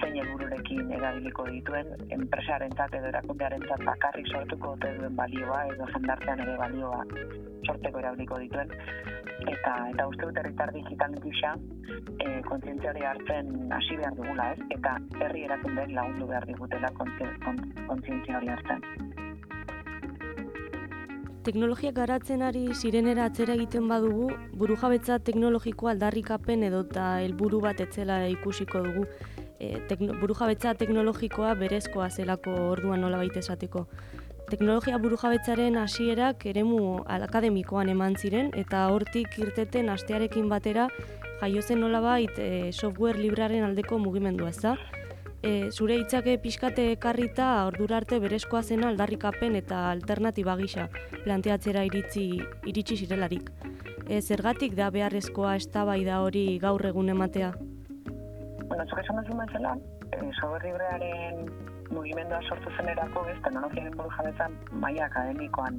zein 0.00 0.16
helbururekin 0.20 0.92
erabiliko 0.98 1.46
dituen, 1.50 1.92
enpresaren 2.18 2.74
edo 2.86 3.10
erakundearen 3.12 3.66
bakarrik 3.84 4.30
sortuko 4.32 4.74
dute 4.74 4.94
duen 4.98 5.16
balioa, 5.16 5.64
edo 5.74 5.88
jendartean 5.94 6.40
ere 6.46 6.56
balioa 6.62 7.02
sorteko 7.66 7.98
erabiliko 8.04 8.38
dituen. 8.38 8.72
Eta, 9.46 9.74
eta 9.92 10.06
uste 10.08 10.24
dut 10.24 10.38
herritar 10.40 10.72
digital 10.72 11.18
gisa, 11.22 11.52
e, 12.24 12.40
kontzientzia 12.48 12.90
hori 12.94 13.04
hartzen 13.10 13.52
hasi 13.78 14.00
behar 14.00 14.16
dugula, 14.16 14.50
ez? 14.54 14.70
Eta 14.78 14.96
herri 15.20 15.44
erakundeen 15.50 15.94
lagundu 15.98 16.32
behar 16.32 16.48
digutela 16.48 16.92
kontzientzia 16.98 18.40
hori 18.40 18.52
hartzen 18.56 19.25
teknologia 21.46 21.92
garatzen 21.94 22.42
ari 22.42 22.72
sirenera 22.74 23.28
atzera 23.30 23.54
egiten 23.54 23.86
badugu, 23.86 24.32
burujabetza 24.58 25.20
teknologikoa 25.28 25.92
aldarrikapen 25.92 26.64
edota 26.66 27.04
helburu 27.22 27.60
bat 27.62 27.82
etzela 27.84 28.16
ikusiko 28.32 28.82
dugu. 28.82 29.04
E, 29.62 29.76
tekno, 29.88 30.16
burujabetza 30.18 30.74
teknologikoa 30.80 31.54
berezkoa 31.60 32.10
zelako 32.10 32.56
orduan 32.72 33.06
nola 33.06 33.22
baita 33.22 33.38
esateko. 33.44 33.84
Teknologia 34.50 34.98
burujabetzaren 35.02 35.78
hasierak 35.78 36.44
eremu 36.50 36.82
akademikoan 37.14 37.94
eman 37.94 38.18
ziren 38.18 38.50
eta 38.64 38.84
hortik 38.90 39.38
irteten 39.38 39.90
astearekin 39.94 40.50
batera 40.50 40.90
jaiozen 41.40 41.82
nolabait 41.82 42.42
e, 42.42 42.72
software 42.72 43.22
librearen 43.22 43.70
aldeko 43.70 44.02
mugimendua 44.02 44.50
ez 44.50 44.62
da 44.66 44.76
e, 45.46 45.70
zure 45.70 45.96
hitzake 46.00 46.36
pixkate 46.42 46.84
ekarrita 46.96 47.46
ordura 47.68 48.00
arte 48.00 48.18
berezkoa 48.22 48.62
zena 48.62 48.88
aldarrikapen 48.90 49.56
eta 49.60 49.82
alternatiba 49.92 50.56
gisa 50.60 50.88
planteatzera 51.24 51.84
iritzi 51.88 52.26
iritsi 52.72 52.98
zirelarik. 53.04 53.50
E, 54.06 54.20
zergatik 54.20 54.74
da 54.78 54.90
beharrezkoa 54.94 55.56
eztabaida 55.60 56.20
hori 56.24 56.46
gaur 56.62 56.84
egun 56.90 57.12
ematea? 57.14 57.52
Bueno, 58.66 58.86
zuke 58.88 59.02
esan 59.04 59.22
duzu 59.22 59.38
bezala, 59.38 59.74
e, 60.10 60.20
librearen 60.66 61.44
mugimendua 61.94 62.40
sortu 62.48 62.72
zen 62.76 62.88
erako, 62.94 63.26
ez, 63.30 63.36
teknologiaren 63.44 63.94
buru 63.98 64.10
jabetzan 64.16 64.56
maia 64.84 65.06
akademikoan 65.06 65.78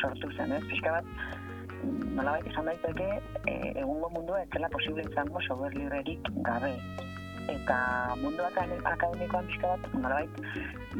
sortu 0.00 0.32
zen, 0.36 0.52
ez, 0.56 0.62
pixka 0.70 0.96
bat, 0.96 1.12
nolabait 2.16 2.48
izan 2.48 2.72
daiteke, 2.72 3.10
e, 3.44 3.58
egungo 3.74 4.08
mundua 4.16 4.40
ez 4.44 4.48
zela 4.56 4.72
posible 4.72 5.04
izango 5.10 5.44
software 5.48 5.76
librerik 5.76 6.32
gabe 6.48 6.72
eta 7.52 7.78
mundu 8.20 8.44
akademikoan 8.46 9.46
pixka 9.50 9.74
bat, 9.74 9.88
nolabait, 9.94 10.40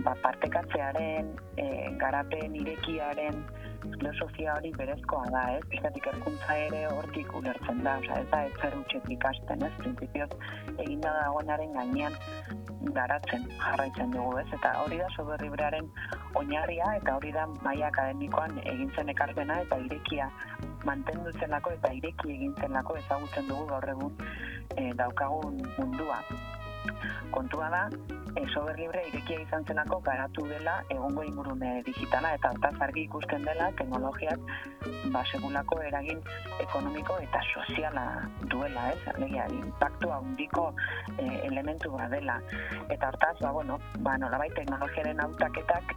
ba, 0.05 0.15
partekatzearen, 0.23 1.33
e, 1.57 1.67
garapen 2.01 2.55
irekiaren 2.63 3.43
filosofia 3.95 4.55
hori 4.57 4.73
berezkoa 4.77 5.25
da, 5.33 5.43
ez? 5.57 5.63
Pixkatik 5.71 6.09
erkuntza 6.13 6.57
ere 6.67 6.83
hortik 6.91 7.33
ulertzen 7.39 7.83
da, 7.85 7.97
oza, 8.03 8.21
ez 8.21 8.29
da 8.33 8.43
ez 8.49 8.55
zer 8.61 8.77
utxet 8.81 9.11
ikasten, 9.17 9.65
ez? 9.67 9.73
Prinsipioz 9.81 10.31
egin 10.85 11.03
da 11.05 11.15
dagoenaren 11.21 11.77
gainean 11.79 12.19
garatzen 12.97 13.47
jarraitzen 13.63 14.13
dugu, 14.15 14.37
ez? 14.43 14.47
Eta 14.59 14.73
hori 14.83 15.01
da 15.03 15.09
soberribrearen 15.17 15.91
oinarria, 16.39 16.93
eta 17.01 17.17
hori 17.19 17.33
da 17.37 17.47
maia 17.63 17.91
akademikoan 17.93 18.61
egintzen 18.65 19.15
ekarpena 19.15 19.61
eta 19.65 19.81
irekia 19.87 20.31
mantendu 20.87 21.33
zenako 21.41 21.75
eta 21.77 21.93
ireki 21.99 22.35
egin 22.37 22.55
zenako 22.61 22.97
ezagutzen 23.03 23.49
dugu 23.51 23.67
gaur 23.73 23.89
egun 23.95 24.15
e, 24.77 24.93
daukagun 25.01 25.59
mundua. 25.79 26.21
Kontua 27.35 27.69
da, 27.73 27.83
e, 28.37 28.45
sober 28.55 28.79
libre 28.79 29.03
irekia 29.09 29.41
izan 29.43 29.65
zenako 29.67 29.99
garatu 30.07 30.47
dela 30.51 30.77
egongo 30.95 31.25
ingurune 31.27 31.71
digitala 31.87 32.35
eta 32.39 32.53
hortaz 32.55 32.75
argi 32.87 33.07
ikusten 33.09 33.47
dela 33.49 33.71
teknologiak 33.81 34.39
ba, 35.15 35.25
segulako 35.33 35.81
eragin 35.89 36.21
ekonomiko 36.63 37.19
eta 37.25 37.43
soziala 37.53 38.07
duela, 38.53 38.91
ez? 38.93 39.01
Alegia, 39.15 39.49
impactu 39.61 40.13
handiko 40.19 40.69
e, 41.17 41.27
elementu 41.51 41.93
bat 41.97 42.13
dela. 42.15 42.39
Eta 42.89 43.11
hortaz, 43.13 43.35
ba, 43.41 43.55
bueno, 43.59 43.81
ba, 44.07 44.19
nolabait 44.23 44.55
teknologiaren 44.61 45.27
autaketak 45.29 45.97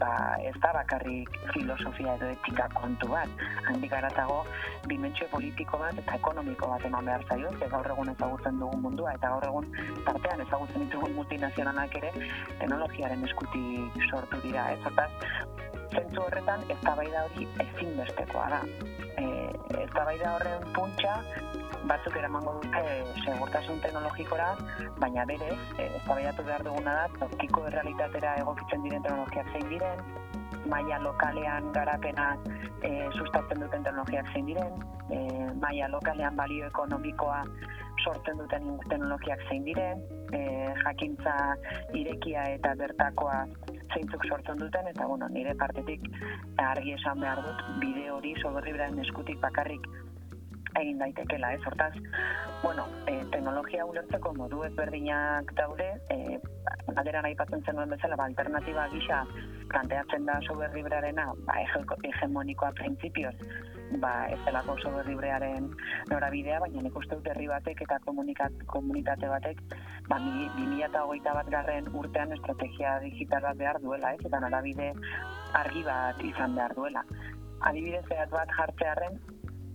ba, 0.00 0.36
ez 0.40 0.54
da 0.62 0.72
bakarrik 0.72 1.28
filosofia 1.52 2.16
edo 2.16 2.30
etika 2.34 2.66
kontu 2.74 3.10
bat. 3.12 3.44
Handik 3.68 3.92
garatago, 3.92 4.40
dimentsio 4.88 5.28
politiko 5.34 5.80
bat 5.82 6.00
eta 6.02 6.16
ekonomiko 6.18 6.70
bat 6.72 6.86
eman 6.88 7.10
behar 7.10 7.26
zaio, 7.28 7.52
ez 7.52 7.70
gaur 7.74 7.90
egun 7.94 8.12
ezagutzen 8.14 8.62
dugun 8.62 8.84
mundua, 8.86 9.14
eta 9.18 9.34
gaur 9.34 9.48
egun 9.50 9.68
tartean 10.08 10.44
ezagutzen 10.46 10.86
ditugun 10.86 11.14
multinazionalak 11.20 12.00
ere 12.02 12.14
teknologiaren 12.62 13.28
eskuti 13.28 13.64
sortu 14.08 14.40
dira. 14.46 14.70
Ez 14.74 14.80
hortaz, 14.88 15.10
zentzu 15.94 16.22
horretan, 16.22 16.64
ez 16.68 16.78
hori 16.88 17.46
ezinbestekoa 17.66 18.48
da. 18.54 18.60
E, 19.18 19.24
ez 19.82 19.90
horren 20.32 20.66
puntxa, 20.74 21.16
batzuk 21.90 22.16
eramango 22.16 22.56
dute 22.60 22.82
segurtasun 23.24 23.80
teknologikora, 23.84 24.54
baina 25.00 25.24
berez, 25.26 25.58
e, 25.78 25.88
eztabaidatu 26.00 26.44
behar 26.44 26.64
duguna 26.64 26.94
da, 27.00 27.06
tokiko 27.18 27.66
errealitatera 27.70 28.36
egokitzen 28.42 28.82
diren 28.86 29.02
teknologiak 29.06 29.52
zein 29.54 29.68
diren, 29.72 30.04
maila 30.70 31.00
lokalean 31.02 31.72
garapena 31.72 32.30
e, 32.82 32.90
sustatzen 33.16 33.62
duten 33.64 33.84
teknologiak 33.84 34.32
zein 34.34 34.48
diren, 34.50 34.80
e, 35.10 35.18
maila 35.62 35.90
lokalean 35.94 36.36
balio 36.36 36.66
ekonomikoa 36.70 37.42
sortzen 38.04 38.38
duten 38.40 38.72
teknologiak 38.88 39.42
zein 39.48 39.64
diren, 39.64 40.04
e, 40.36 40.40
jakintza 40.84 41.36
irekia 41.96 42.46
eta 42.56 42.74
bertakoa 42.78 43.44
zeintzuk 43.94 44.24
sortzen 44.28 44.58
duten, 44.58 44.86
eta 44.92 45.06
bueno, 45.06 45.28
nire 45.28 45.54
partetik 45.54 46.06
argi 46.58 46.94
esan 46.94 47.20
behar 47.20 47.42
dut, 47.46 47.64
bide 47.80 48.10
hori 48.10 48.34
soberri 48.42 48.74
eskutik 49.06 49.40
bakarrik 49.40 49.86
egin 50.78 50.98
daitekela, 50.98 51.52
ez? 51.54 51.60
Hortaz, 51.66 51.92
bueno, 52.62 52.86
e, 53.06 53.16
teknologia 53.32 53.86
ulertzeko 53.86 54.32
modu 54.34 54.62
ezberdinak 54.68 55.52
daude, 55.58 55.88
e, 56.10 56.38
alderan 56.96 57.26
aipatzen 57.26 57.64
zenuen 57.66 57.90
bezala, 57.90 58.16
ba, 58.16 58.28
alternatiba 58.30 58.86
gisa 58.92 59.24
planteatzen 59.72 60.26
da 60.26 60.38
sober 60.46 60.72
librearena, 60.74 61.30
ba, 61.46 61.58
hegemonikoa 62.04 62.72
printzipioz, 62.78 63.34
ba, 63.98 64.28
ez 64.30 64.38
delako 64.44 64.76
sober 64.82 65.06
librearen 65.06 65.70
norabidea, 66.10 66.60
baina 66.60 66.82
nik 66.84 66.96
uste 66.96 67.16
dut 67.16 67.26
herri 67.32 67.48
batek 67.50 67.82
eta 67.86 67.98
komunitate 68.04 69.30
batek, 69.32 69.62
ba, 70.08 70.18
2008 70.20 71.34
bat 71.38 71.50
garren 71.50 71.90
urtean 72.02 72.32
estrategia 72.36 72.98
digital 73.00 73.48
behar 73.56 73.80
duela, 73.82 74.14
ez, 74.14 74.24
eta 74.24 74.40
norabide 74.40 74.92
argi 75.58 75.84
bat 75.84 76.22
izan 76.22 76.54
behar 76.54 76.74
duela. 76.74 77.04
Adibidez, 77.68 78.06
bat 78.30 78.56
jartzearen, 78.56 79.18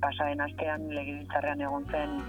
pasaren 0.01 0.41
astean 0.41 0.87
legibiltzarrean 0.89 1.61
egon 1.61 1.85
zen 1.91 2.19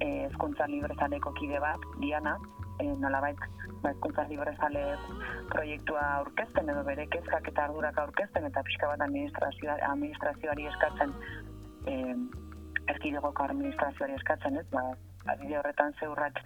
eh, 0.00 0.26
ezkuntza 0.26 0.66
librezaleko 0.70 1.32
kide 1.38 1.60
bat, 1.62 1.82
Diana, 2.00 2.36
e, 2.78 2.86
nolabait 3.02 3.38
ba, 3.82 3.90
ezkuntza 3.90 4.26
librezale 4.30 4.84
proiektua 5.52 6.06
aurkezten 6.22 6.72
edo 6.72 6.82
bere 6.84 7.06
kezkak 7.12 7.52
eta 7.52 7.68
ardurak 7.68 7.98
aurkezten 8.04 8.48
eta 8.50 8.64
pixka 8.66 8.92
bat 8.92 9.06
administrazioari 9.06 10.68
eskatzen 10.72 11.14
e, 11.86 11.94
erkidegoko 12.92 13.46
administrazioari 13.50 14.16
eskatzen, 14.20 14.58
ez? 14.60 14.66
Ba, 14.72 14.82
adide 15.32 15.58
horretan 15.58 15.94
zeurrat 16.00 16.38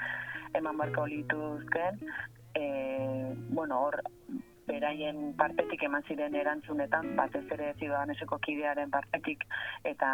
eman 0.57 0.79
barko 0.81 1.07
lituzken, 1.07 2.01
e, 2.59 2.65
bueno, 3.51 3.81
hor, 3.87 4.01
beraien 4.71 5.33
partetik 5.39 5.83
eman 5.87 6.05
ziren 6.09 6.37
erantzunetan, 6.39 7.15
batez 7.19 7.45
ere 7.57 7.73
ziudadaneseko 7.79 8.39
kidearen 8.47 8.93
partetik, 8.95 9.45
eta 9.93 10.11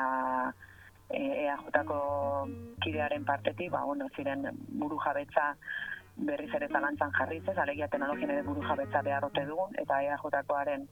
e, 1.11 1.21
EAJ-ko 1.47 2.01
kidearen 2.85 3.27
partetik, 3.29 3.71
ba, 3.73 3.85
bueno, 3.85 4.09
ziren 4.17 4.49
buru 4.81 4.99
jabetza 5.05 5.53
berriz 6.17 6.51
ere 6.55 6.69
zalantzan 6.73 7.13
jarriz 7.19 7.43
ez, 7.49 7.59
alegia 7.59 7.89
teknologien 7.89 8.31
ere 8.31 8.43
buru 8.43 8.63
jabetza 8.63 9.03
behar 9.03 9.25
ote 9.25 9.45
dugun, 9.47 9.75
eta 9.83 10.01
EAJ-koaren 10.03 10.87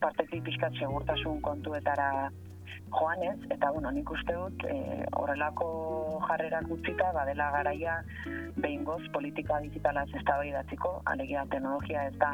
partetik 0.00 0.44
pixkat 0.44 0.78
segurtasun 0.78 1.40
kontuetara 1.42 2.30
joanez, 2.90 3.38
eta 3.50 3.70
bueno, 3.70 3.90
nik 3.92 4.10
uste 4.10 4.34
dut 4.34 4.64
e, 4.68 5.04
horrelako 5.20 5.68
jarrerak 6.26 6.70
utzita, 6.70 7.10
badela 7.12 7.50
garaia 7.54 7.96
behin 8.56 8.84
goz 8.84 9.02
politika 9.12 9.60
digitala 9.64 10.04
ez 10.06 10.14
eztabaidatzeko, 10.20 10.92
alegia 11.12 11.44
teknologia 11.52 12.04
ez 12.08 12.14
da 12.22 12.32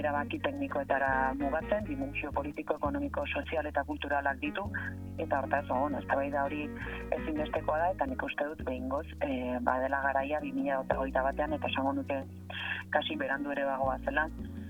erabaki 0.00 0.40
teknikoetara 0.46 1.10
mugatzen, 1.40 1.84
dimentsio 1.88 2.32
politiko, 2.32 2.76
ekonomiko, 2.80 3.26
sozial 3.34 3.66
eta 3.70 3.84
kulturalak 3.88 4.40
ditu, 4.42 4.66
eta 5.18 5.42
hortaz, 5.42 5.66
bueno, 5.68 5.98
eztabaida 6.02 6.44
hori 6.48 6.64
ezinbestekoa 7.18 7.78
da, 7.84 7.90
eta 7.96 8.08
nik 8.10 8.22
uste 8.30 8.48
dut 8.52 8.64
behin 8.68 8.88
goz, 8.88 9.06
e, 9.26 9.58
badela 9.66 10.02
garaia 10.08 10.40
2008 10.44 11.26
batean, 11.28 11.58
eta 11.58 11.70
esango 11.72 11.94
nuke 12.00 12.22
kasi 12.90 13.16
berandu 13.16 13.52
ere 13.54 13.64
bagoa 13.68 13.98
zela, 14.04 14.26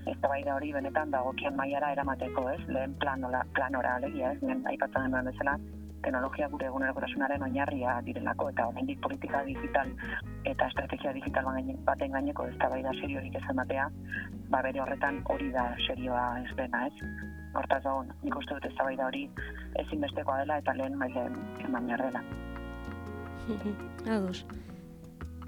eztabaida 0.07 0.55
hori 0.55 0.71
benetan 0.73 1.11
dagokion 1.11 1.55
mailara 1.55 1.91
eramateko, 1.93 2.49
ez? 2.49 2.61
Lehen 2.67 2.95
planola, 2.99 3.43
planora 3.53 3.95
alegia, 3.95 4.31
ez? 4.33 4.41
Lehen 4.41 4.65
aipatzen 4.71 5.07
denuen 5.07 5.29
bezala, 5.29 5.57
teknologia 6.01 6.47
gure 6.49 6.67
egunerokotasunaren 6.67 7.43
oinarria 7.45 7.95
direlako 8.05 8.49
eta 8.51 8.67
oraindik 8.71 9.01
politika 9.05 9.43
digital 9.45 9.91
eta 10.51 10.67
estrategia 10.71 11.13
digital 11.13 11.49
baten 11.89 12.15
gaineko 12.17 12.47
eztabaida 12.51 12.93
seriorik 12.99 13.35
ez 13.37 13.43
ematea, 13.53 13.89
ba 14.49 14.61
bere 14.65 14.81
horretan 14.81 15.21
hori 15.33 15.51
da 15.51 15.67
serioa 15.85 16.25
ez 16.41 16.55
dena, 16.57 16.85
ez? 16.87 17.11
Hortaz 17.53 17.81
dago, 17.83 18.03
nik 18.23 18.35
uste 18.39 18.57
dut 18.57 18.65
eztabaida 18.71 19.05
hori 19.05 19.27
ezinbestekoa 19.85 20.41
dela 20.41 20.57
eta 20.63 20.73
lehen 20.73 20.97
mailen 20.97 21.37
eman 21.67 21.87
behar 21.91 22.05
dela. 22.07 22.25
Ados. 24.17 24.45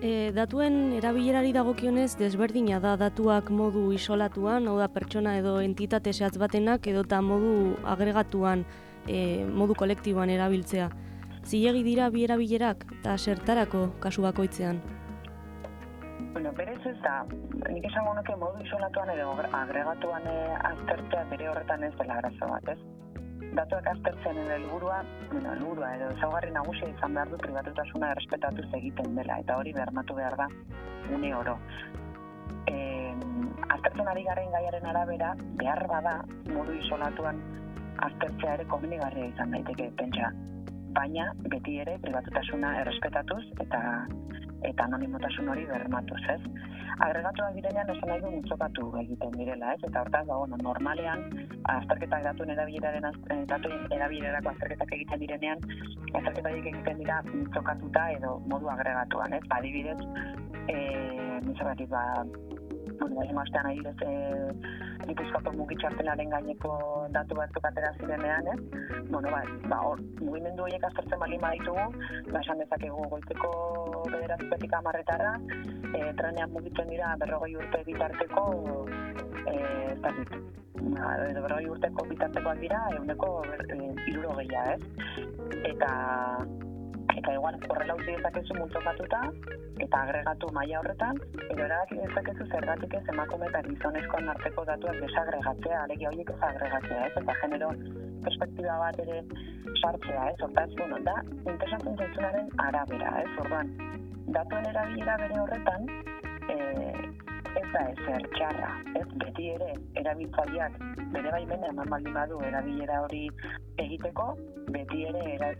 E, 0.03 0.33
datuen 0.35 0.91
erabilerari 0.97 1.53
dagokionez 1.55 2.17
desberdina 2.19 2.81
da 2.83 2.97
datuak 2.99 3.47
modu 3.55 3.85
isolatuan, 3.95 4.65
hau 4.67 4.73
da 4.75 4.89
pertsona 4.91 5.37
edo 5.39 5.53
entitate 5.63 6.11
zehatz 6.11 6.35
batenak 6.41 6.89
edota 6.91 7.21
modu 7.23 7.53
agregatuan, 7.87 8.65
e, 9.07 9.45
modu 9.61 9.77
kolektiboan 9.79 10.33
erabiltzea. 10.33 10.89
Zilegi 11.47 11.85
dira 11.87 12.09
bi 12.11 12.25
erabilerak 12.27 12.83
eta 12.97 13.15
zertarako 13.15 13.85
kasu 14.03 14.27
bakoitzean. 14.27 14.81
Bueno, 16.33 16.51
berez 16.57 16.81
ez 16.91 16.97
da, 17.05 17.21
nik 17.69 17.87
esango 17.87 18.17
nuke 18.17 18.35
modu 18.43 18.59
isolatuan 18.67 19.13
edo 19.15 19.29
agregatuan 19.61 20.27
eh, 20.27 20.59
aztertzea 20.73 21.23
bere 21.31 21.47
horretan 21.53 21.87
ez 21.87 21.93
dela 22.01 22.19
arazo 22.19 22.51
bat, 22.51 22.75
ez? 22.75 22.92
Datuak 23.57 23.87
aztertzen 23.87 24.37
helburua, 24.55 25.01
bueno, 25.31 25.51
helburua 25.53 25.93
edo 25.97 26.09
ezaugarri 26.15 26.51
nagusia 26.55 26.89
izan 26.89 27.17
behar 27.17 27.31
du 27.31 27.39
pribatutasuna 27.43 28.11
errespetatuz 28.15 28.67
egiten 28.79 29.15
dela 29.17 29.39
eta 29.43 29.57
hori 29.61 29.73
bermatu 29.77 30.17
behar 30.17 30.37
da 30.37 30.47
une 31.15 31.33
oro. 31.35 31.57
E, 32.71 32.77
aztertzen 33.75 34.07
ari 34.07 34.23
garen 34.29 34.51
gaiaren 34.55 34.87
arabera, 34.93 35.33
behar 35.61 35.85
bada 35.91 36.15
modu 36.53 36.77
isolatuan 36.79 37.41
aztertzea 38.07 38.57
ere 38.57 38.65
komenigarria 38.73 39.29
izan 39.33 39.53
daiteke 39.55 39.91
pentsa. 40.01 40.31
Baina 40.97 41.31
beti 41.49 41.79
ere 41.81 41.97
pribatutasuna 42.01 42.77
errespetatuz 42.81 43.43
eta 43.65 43.81
eta 44.63 44.85
anonimotasun 44.87 45.49
hori 45.51 45.65
bermatuz, 45.67 46.21
ez? 46.31 46.41
Agregatuak 47.01 47.55
direnean 47.57 47.89
esan 47.89 48.09
nahi 48.09 48.21
du 48.21 48.29
mutzokatu 48.35 48.89
egiten 49.01 49.31
direla, 49.37 49.73
ez? 49.73 49.81
Eta 49.87 50.03
hortaz, 50.03 50.23
ba, 50.27 50.37
bueno, 50.37 50.59
normalean, 50.61 51.23
azterketak 51.73 52.23
datuen 52.27 52.53
erabileraren 52.53 53.07
eh, 53.09 53.39
datuen 53.49 53.87
erabilerako 53.97 54.53
azterketak 54.53 54.93
egiten 54.99 55.23
direnean, 55.25 55.63
azterketak 56.13 56.59
egiten 56.61 57.01
dira 57.01 57.21
mutzokatuta 57.31 58.09
edo 58.17 58.37
modu 58.53 58.69
agregatuan, 58.75 59.33
ez? 59.33 59.43
Ba, 59.49 59.61
adibidez, 59.61 59.97
eh, 60.69 61.87
ba, 61.89 62.03
bueno, 63.03 63.15
bai, 63.19 63.33
maztean 63.33 63.65
ari 63.67 63.81
ez, 63.85 63.95
e, 64.07 64.11
Gipuzkoako 65.07 65.51
mugitxartelaren 65.57 66.29
gaineko 66.31 66.71
datu 67.11 67.35
batzuk 67.35 67.65
atera 67.67 67.91
zirenean, 67.99 68.47
ez? 68.53 68.59
Bueno, 69.09 69.29
ba, 69.33 69.41
ba, 69.67 69.79
or, 69.89 69.99
mugimendu 70.21 70.63
horiek 70.63 70.85
aztertzen 70.87 71.19
bali 71.19 71.39
ditugu, 71.41 71.85
ba, 72.31 72.39
esan 72.39 72.63
dezakegu 72.63 73.03
goizeko 73.11 73.51
bederatzetik 74.07 74.73
amarretara, 74.79 75.35
e, 75.91 76.13
trenean 76.21 76.51
mugitzen 76.55 76.89
dira 76.89 77.15
berrogei 77.19 77.55
urte 77.55 77.83
bitarteko, 77.85 78.47
e, 79.43 79.55
ez 79.91 79.99
da 79.99 80.15
dit, 80.19 80.35
ba, 80.95 81.15
berrogei 81.19 81.69
urteko 81.75 82.07
bitartekoak 82.13 82.59
dira, 82.63 82.85
eguneko 82.95 83.33
e, 83.67 83.79
iruro 84.07 84.39
ez? 84.39 84.79
Eta, 85.73 85.91
eta 87.23 87.33
igual 87.39 87.55
horrela 87.69 87.95
utzi 87.95 88.11
dezakezu 88.11 88.55
multokatuta 88.57 89.19
eta 89.85 89.99
agregatu 90.05 90.49
maila 90.55 90.79
horretan 90.81 91.19
edo 91.53 91.63
erabaki 91.65 91.95
dezakezu 92.01 92.47
zergatik 92.51 92.95
ez 92.99 93.03
emakume 93.13 93.47
eta 93.47 93.61
gizonezkoan 93.67 94.27
arteko 94.33 94.65
datuak 94.67 94.99
desagregatzea, 95.05 95.83
alegia 95.85 96.09
horiek 96.11 96.33
ez 96.33 96.41
agregatzea, 96.49 97.05
ez? 97.07 97.13
Eta 97.21 97.35
genero 97.41 97.69
perspektiba 98.27 98.75
bat 98.83 98.99
ere 99.05 99.21
sartzea, 99.79 100.27
ez? 100.33 100.37
Hortaz, 100.47 100.69
bueno, 100.81 100.99
da, 101.07 101.15
interesantzen 101.53 101.95
zaitzunaren 101.97 102.51
arabera, 102.67 103.15
ez? 103.23 103.31
Orduan, 103.45 103.71
datuen 104.39 104.71
erabilera 104.73 105.17
bere 105.23 105.39
horretan, 105.45 105.87
e, 106.51 106.57
ez 107.59 107.65
da 107.73 107.83
ezer 107.93 108.27
txarra, 108.35 108.69
ez 108.99 109.07
beti 109.23 109.49
ere 109.55 109.69
erabiltzaileak 110.01 110.77
bere 111.13 111.33
baimena 111.35 111.69
eman 111.73 111.91
baldin 111.93 112.17
badu 112.17 112.39
erabilera 112.49 113.01
hori 113.05 113.27
egiteko, 113.85 114.27
beti 114.75 115.05
ere 115.09 115.23
era, 115.35 115.51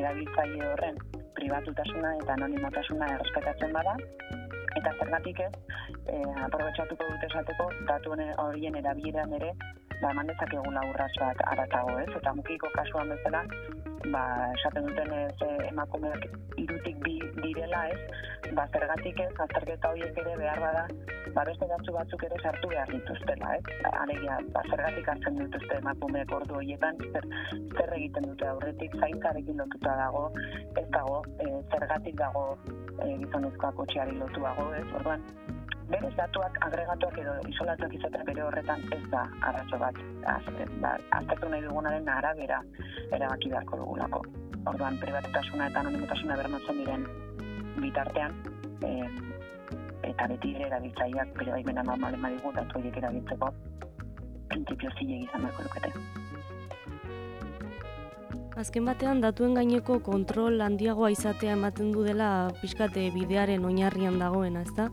erabiltzaile 0.00 0.70
horren 0.72 1.00
pribatutasuna 1.38 2.14
eta 2.22 2.36
anonimotasuna 2.38 3.10
errespetatzen 3.16 3.72
bada, 3.76 3.96
eta 4.80 4.94
zergatik 4.98 5.40
ez, 5.46 5.52
e, 6.06 6.18
aprobetsatuko 6.46 7.08
dute 7.12 7.30
esateko, 7.30 7.70
datu 7.88 8.16
horien 8.16 8.76
erabileran 8.82 9.32
ere, 9.40 9.52
ba, 10.02 10.10
eman 10.10 10.26
dezakegula 10.26 10.82
urratx 10.90 11.18
bat 11.22 11.46
aratago, 11.52 11.96
ez? 12.02 12.10
Eta 12.18 12.34
mukiko 12.34 12.70
kasuan 12.74 13.12
bezala, 13.14 13.44
ba, 14.10 14.22
esaten 14.58 14.88
duten 14.88 15.12
ez 15.18 15.50
emakumeak 15.70 16.26
irutik 16.58 16.98
bi 17.06 17.18
direla, 17.38 17.86
ez? 17.94 18.00
Ba, 18.56 18.66
zergatik 18.74 19.20
ez, 19.22 19.32
azterketa 19.46 19.92
horiek 19.92 20.18
ere 20.24 20.34
behar 20.40 20.60
bada, 20.64 20.84
ba, 21.36 21.44
beste 21.48 21.68
datzu 21.70 21.94
batzuk 21.94 22.24
ere 22.28 22.40
sartu 22.42 22.72
behar 22.72 22.90
dituztela, 22.90 23.54
ez? 23.58 23.78
Alegia, 23.92 24.38
ba, 24.56 24.64
zergatik 24.70 25.08
hartzen 25.14 25.38
dituzte 25.38 25.78
emakumeak 25.78 26.34
ordu 26.40 26.58
horietan, 26.58 26.98
zer, 27.12 27.28
zer 27.76 27.94
egiten 28.00 28.28
dute 28.32 28.50
aurretik, 28.50 28.98
zaintzarekin 29.00 29.62
lotuta 29.62 29.96
dago, 30.02 30.24
ez 30.82 30.88
dago, 30.96 31.22
e, 31.38 31.50
zergatik 31.70 32.18
dago 32.18 32.44
e, 32.98 33.14
gizonezkoak 33.22 33.78
kotxeari 33.80 34.18
lotuago, 34.18 34.61
ez? 34.78 34.86
Orduan, 34.98 35.24
berez 35.92 36.12
datuak 36.16 36.56
agregatuak 36.66 37.18
edo 37.22 37.34
isolatuak 37.52 37.96
izatea 37.98 38.24
bere 38.28 38.44
horretan 38.46 38.84
ez 38.96 39.02
da 39.14 39.24
arazo 39.48 39.80
bat 39.82 39.98
ba, 40.84 40.94
aztertu 41.18 41.50
nahi 41.52 41.64
dugunaren 41.66 42.08
arabera 42.08 42.62
erabaki 43.18 43.52
beharko 43.54 43.82
dugulako. 43.82 44.22
Orduan, 44.72 44.98
privatutasuna 45.02 45.68
eta 45.70 45.82
anonimotasuna 45.82 46.38
bermatzen 46.40 46.80
diren 46.80 47.06
bitartean, 47.82 48.36
e, 48.86 48.92
eta 50.12 50.28
beti 50.34 50.54
ere 50.54 50.68
erabiltzaileak 50.70 51.38
bere 51.38 51.56
baimena 51.58 51.86
normalen 51.90 52.28
badigu 52.28 52.54
datu 52.58 52.78
horiek 52.80 53.00
erabiltzeko 53.02 53.54
printzipio 54.52 54.98
zilegi 54.98 55.24
izan 55.28 55.48
beharko 55.48 55.68
lukete. 55.68 56.21
Azken 58.62 58.84
batean 58.86 59.18
datuen 59.18 59.56
gaineko 59.58 59.96
kontrol 60.06 60.60
handiagoa 60.62 61.08
izatea 61.10 61.56
ematen 61.56 61.88
du 61.90 62.04
dela 62.06 62.28
pixkate 62.60 63.08
bidearen 63.10 63.64
oinarrian 63.66 64.20
dagoena, 64.20 64.62
ezta? 64.62 64.84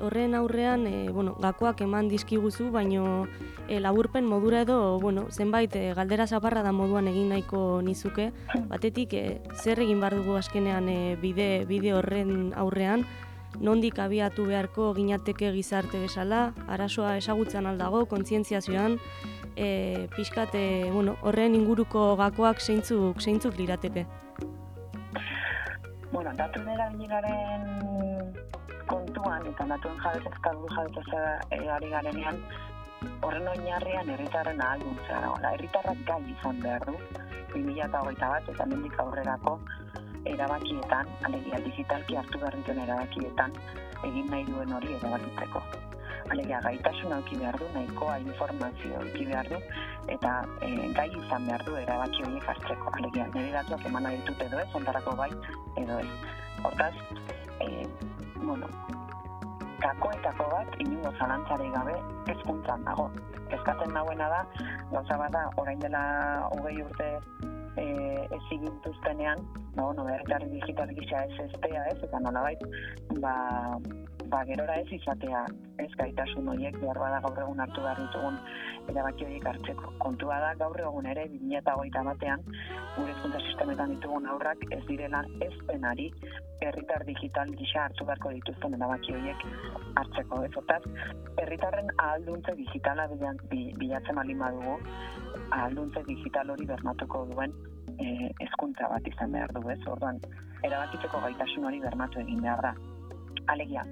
horren 0.00 0.34
aurrean, 0.34 0.86
e, 0.88 1.10
bueno, 1.10 1.36
gakoak 1.38 1.84
eman 1.84 2.08
dizkiguzu, 2.08 2.70
baino 2.74 3.28
e, 3.68 3.78
laburpen 3.78 4.26
modura 4.26 4.62
edo, 4.64 4.98
bueno, 4.98 5.26
zenbait 5.30 5.76
e, 5.76 5.92
galdera 5.94 6.26
zaparra 6.26 6.64
da 6.66 6.72
moduan 6.72 7.06
egin 7.12 7.28
nahiko 7.30 7.82
nizuke, 7.84 8.32
batetik 8.72 9.14
e, 9.14 9.24
zer 9.54 9.84
egin 9.84 10.00
bar 10.00 10.16
dugu 10.16 10.34
askenean 10.40 10.88
e, 10.88 11.14
bide, 11.22 11.64
bide 11.68 11.92
horren 11.94 12.50
aurrean, 12.56 13.06
nondik 13.60 14.00
abiatu 14.02 14.48
beharko 14.48 14.92
ginateke 14.96 15.52
gizarte 15.52 16.00
bezala, 16.00 16.54
arazoa 16.66 17.18
ezagutzen 17.20 17.70
aldago, 17.70 18.06
kontzientziazioan, 18.10 18.98
e, 19.56 20.08
pixkat, 20.16 20.54
e, 20.54 20.90
bueno, 20.90 21.16
horren 21.22 21.54
inguruko 21.54 22.16
gakoak 22.16 22.60
zeintzuk, 22.60 23.20
zeintzuk 23.20 23.56
lirateke? 23.58 24.06
Bueno, 26.12 26.32
datu 26.36 26.60
nera 26.64 26.90
kontuan 28.86 29.46
eta 29.46 29.64
natuen 29.64 29.98
jabez 30.04 30.26
ez 30.26 30.38
kaldu 30.44 30.68
jabez 30.74 30.96
ez 31.50 31.68
ari 31.76 31.88
garenean 31.88 32.38
horren 33.22 33.48
oinarrian 33.52 34.10
herritarren 34.14 34.60
ahalduntzea 34.60 35.20
dago. 35.24 35.36
La 35.42 35.52
herritarrak 35.54 36.02
gai 36.08 36.20
izan 36.34 36.60
behar 36.64 36.84
du, 36.88 36.96
2008 37.54 38.28
bat 38.34 38.50
eta 38.54 38.66
mendik 38.72 38.98
aurrerako 39.04 39.58
erabakietan, 40.32 41.08
alegia 41.28 41.62
digitalki 41.64 42.18
hartu 42.20 42.42
behar 42.42 42.58
dituen 42.58 42.82
erabakietan, 42.84 43.56
egin 44.10 44.30
nahi 44.34 44.44
duen 44.50 44.76
hori 44.78 44.94
erabakitzeko. 44.98 45.64
Alegia 46.30 46.60
gaitasuna 46.64 47.18
eduki 47.18 47.38
behar 47.40 47.58
du, 47.58 47.68
nahikoa 47.74 48.18
informazio 48.22 49.00
eduki 49.00 49.26
behar 49.26 49.48
du, 49.50 49.58
eta 50.14 50.32
e, 50.62 50.70
gai 50.98 51.08
izan 51.10 51.46
behar 51.48 51.64
du 51.66 51.76
erabaki 51.80 52.24
horiek 52.26 52.48
hartzeko. 52.52 52.94
Alegia, 52.98 53.28
nire 53.34 53.52
datuak 53.58 53.86
eman 53.90 54.06
nahi 54.08 54.20
ditut 54.22 54.46
edo 54.46 54.60
ez, 54.62 54.68
ondarako 54.80 55.16
bai 55.18 55.30
edo 55.82 55.98
ez. 55.98 56.10
Hortaz, 56.62 56.94
e, 57.60 57.86
bueno, 58.36 58.68
gakoetako 59.82 60.48
bat, 60.52 60.76
inungo 60.84 61.12
zalantzarei 61.18 61.70
gabe, 61.74 61.96
ezkuntzan 62.36 62.84
dago. 62.86 63.08
Ezkatzen 63.52 63.92
nagoena 63.96 64.28
da, 64.32 64.44
gauza 64.92 65.18
bada, 65.24 65.48
orain 65.60 65.82
dela 65.82 66.02
hogei 66.52 66.78
urte 66.84 67.08
e, 67.76 67.84
ez 68.30 68.42
igintuztenean, 68.50 69.42
ba, 69.74 69.82
bueno, 69.82 70.04
berritarri 70.04 70.48
digital 70.54 70.94
gisa 70.98 71.24
ez 71.26 71.48
eztea 71.48 71.84
ez, 71.90 71.98
eta 72.06 72.20
nolabait, 72.20 72.62
ba, 73.24 73.34
ba, 74.32 74.44
gerora 74.48 74.78
ez 74.80 74.88
izatea 74.96 75.42
ez 75.84 75.90
gaitasun 75.98 76.48
horiek 76.48 76.76
behar 76.80 76.98
bada 77.02 77.18
gaur 77.24 77.40
egun 77.44 77.60
hartu 77.64 77.82
behar 77.84 77.98
ditugun 78.00 78.38
erabaki 78.92 79.26
horiek 79.26 79.48
hartzeko. 79.50 79.90
Kontua 80.04 80.38
da 80.44 80.52
gaur 80.62 80.78
egun 80.80 81.08
ere 81.12 81.26
2008 81.32 82.04
batean 82.08 82.46
gure 82.96 83.12
hezkuntza 83.12 83.42
sistemetan 83.48 83.92
ditugun 83.94 84.28
aurrak 84.34 84.64
ez 84.70 84.80
direla 84.88 85.20
ez 85.46 85.52
penari 85.68 86.08
herritar 86.68 87.04
digital 87.08 87.52
gisa 87.58 87.84
hartu 87.84 88.06
beharko 88.08 88.32
dituzten 88.36 88.78
erabaki 88.78 89.16
horiek 89.18 89.44
hartzeko. 90.00 90.40
Ez 90.48 90.54
otaz, 90.62 90.80
herritarren 91.44 91.92
ahalduntze 91.98 92.56
digitala 92.62 93.08
bilatzen 93.50 94.20
malin 94.20 94.40
badugu, 94.46 94.78
ahalduntze 95.50 96.06
digital 96.08 96.54
hori 96.54 96.70
bermatuko 96.72 97.26
duen 97.34 97.52
e, 97.98 98.30
hezkuntza 98.40 98.88
bat 98.94 99.12
izan 99.12 99.36
behar 99.36 99.52
du, 99.58 99.66
ez? 99.76 99.80
Orduan, 99.96 100.24
erabakitzeko 100.62 101.20
gaitasun 101.26 101.68
hori 101.68 101.84
bermatu 101.84 102.24
egin 102.24 102.42
behar 102.46 102.66
da 102.70 102.74
alegia, 103.48 103.84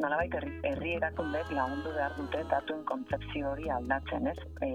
nolabait 0.00 0.34
herri, 0.34 0.52
herri 0.72 0.94
erakundek 0.98 1.50
lagundu 1.56 1.94
behar 1.96 2.14
dute 2.18 2.44
datuen 2.52 2.84
kontzeptzio 2.92 3.50
hori 3.52 3.68
aldatzen, 3.70 4.30
ez? 4.32 4.38
E, 4.66 4.70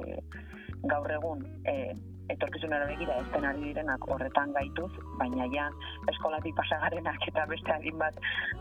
gaur 0.91 1.11
egun, 1.17 1.45
e, 1.65 1.95
etorkizunera 2.33 2.85
begira 2.89 3.17
ez 3.21 3.41
ari 3.49 3.61
direnak 3.63 4.05
horretan 4.09 4.53
gaituz, 4.55 4.91
baina 5.19 5.45
ja 5.53 5.65
eskolatik 6.11 6.55
pasagarenak 6.57 7.27
eta 7.29 7.45
beste 7.51 7.73
adin 7.73 7.97
bat 8.01 8.17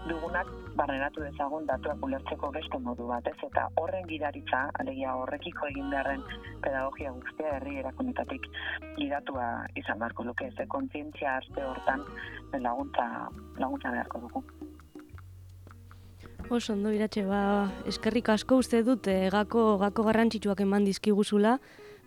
dugunak 0.08 0.50
barrenatu 0.80 1.24
dezagun 1.24 1.66
datuak 1.70 2.04
ulertzeko 2.08 2.50
beste 2.58 2.80
modu 2.88 3.08
bat, 3.08 3.26
ez? 3.30 3.36
Eta 3.48 3.66
horren 3.80 4.06
gidaritza, 4.10 4.66
alegia 4.84 5.14
horrekiko 5.20 5.70
egin 5.72 5.88
beharren 5.94 6.26
pedagogia 6.66 7.14
guztia 7.16 7.56
herri 7.56 7.78
erakundetatik 7.84 8.50
gidatua 8.98 9.48
izan 9.80 10.04
beharko 10.04 10.28
luke, 10.28 10.50
ez? 10.52 10.68
Kontzientzia 10.76 11.38
arte 11.40 11.66
hortan 11.70 12.04
laguntza, 12.68 13.08
laguntza 13.58 13.96
beharko 13.96 14.26
dugu. 14.28 14.44
Oso 16.50 16.74
ondo 16.74 16.92
iratxe, 16.92 17.24
ba, 17.24 17.72
eskerrik 17.88 18.28
asko 18.28 18.58
uste 18.60 18.82
dut 18.84 19.08
e, 19.08 19.30
gako, 19.32 19.78
gako 19.80 20.04
garrantzitsuak 20.10 20.60
eman 20.60 20.84
dizkiguzula, 20.84 21.56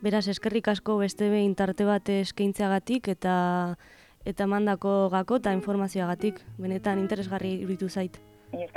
beraz 0.05 0.27
eskerrik 0.29 0.69
asko 0.69 0.99
beste 1.01 1.29
behin 1.33 1.55
tarte 1.57 1.88
bat 1.89 2.09
eskaintzeagatik 2.19 3.09
eta 3.17 3.35
eta 4.29 4.45
mandako 4.45 5.09
gako 5.09 5.41
eta 5.41 5.55
informazioagatik, 5.57 6.43
benetan 6.61 7.01
interesgarri 7.01 7.55
iruditu 7.63 7.89
zait. 7.89 8.21
Ni 8.53 8.67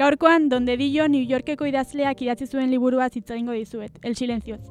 Gaurkoan, 0.00 0.48
donde 0.48 0.78
dillo 0.78 1.08
New 1.08 1.26
Yorkeko 1.28 1.66
idazleak 1.68 2.22
idatzi 2.22 2.46
zuen 2.46 2.70
liburua 2.70 3.10
zitzagingo 3.10 3.52
dizuet, 3.52 3.98
El 4.02 4.14
Silencioz. 4.16 4.62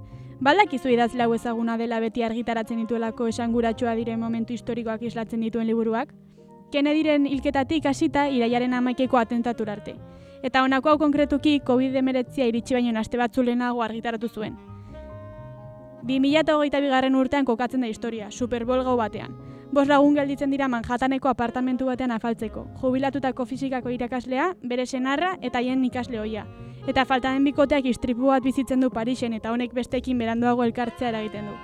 Balak 0.41 0.71
izu 0.73 0.89
idazle 0.89 1.21
hau 1.21 1.35
ezaguna 1.35 1.75
dela 1.77 1.99
beti 2.01 2.23
argitaratzen 2.25 2.79
dituelako 2.81 3.27
esanguratsua 3.29 3.93
diren 3.93 4.17
momentu 4.19 4.55
historikoak 4.57 5.03
islatzen 5.05 5.43
dituen 5.45 5.67
liburuak? 5.69 6.15
Kennedyren 6.71 7.27
hilketatik 7.29 7.85
hasita 7.85 8.23
iraiaren 8.27 8.73
amaikeko 8.73 9.19
atentatu 9.21 9.69
arte. 9.69 9.93
Eta 10.41 10.63
honako 10.63 10.89
hau 10.89 10.97
konkretuki 10.97 11.59
COVID-19 11.67 12.47
iritsi 12.47 12.73
baino 12.79 12.99
aste 12.99 13.21
batzu 13.21 13.43
lehenago 13.43 13.83
argitaratu 13.85 14.29
zuen. 14.29 14.57
2008 16.09 16.81
bigarren 16.81 17.15
urtean 17.21 17.45
kokatzen 17.45 17.85
da 17.85 17.87
historia, 17.87 18.31
Super 18.31 18.65
Bowl 18.65 18.81
gau 18.81 18.97
batean. 18.97 19.48
Bos 19.71 19.87
lagun 19.87 20.15
gelditzen 20.17 20.49
dira 20.49 20.67
Manhattaneko 20.67 21.29
apartamentu 21.29 21.85
batean 21.85 22.09
afaltzeko. 22.15 22.63
Jubilatutako 22.81 23.45
fizikako 23.45 23.91
irakaslea, 23.93 24.47
bere 24.63 24.87
senarra 24.87 25.35
eta 25.45 25.61
haien 25.61 25.83
ikasle 25.85 26.17
hoia. 26.17 26.47
Eta 26.89 27.03
faltanen 27.05 27.45
bikoteak 27.45 27.85
istripu 27.85 28.31
bat 28.31 28.41
bizitzen 28.41 28.81
du 28.81 28.89
Parisen 28.89 29.37
eta 29.37 29.53
honek 29.53 29.77
bestekin 29.77 30.17
beranduago 30.17 30.65
elkartzea 30.65 31.13
eragiten 31.13 31.51
du. 31.51 31.55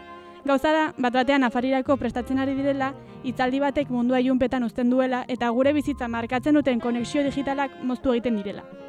Gauza 0.45 0.71
da, 0.71 0.85
bat 1.01 1.17
batean 1.17 1.49
afarirako 1.49 1.97
prestatzen 1.97 2.37
ari 2.37 2.53
direla, 2.53 2.93
hitzaldi 3.23 3.59
batek 3.59 3.89
mundua 3.89 4.21
ilunpetan 4.21 4.69
uzten 4.69 4.93
duela 4.93 5.25
eta 5.27 5.49
gure 5.49 5.73
bizitza 5.73 6.07
markatzen 6.07 6.53
duten 6.53 6.79
konexio 6.79 7.25
digitalak 7.25 7.81
moztu 7.81 8.13
egiten 8.13 8.37
direla. 8.37 8.84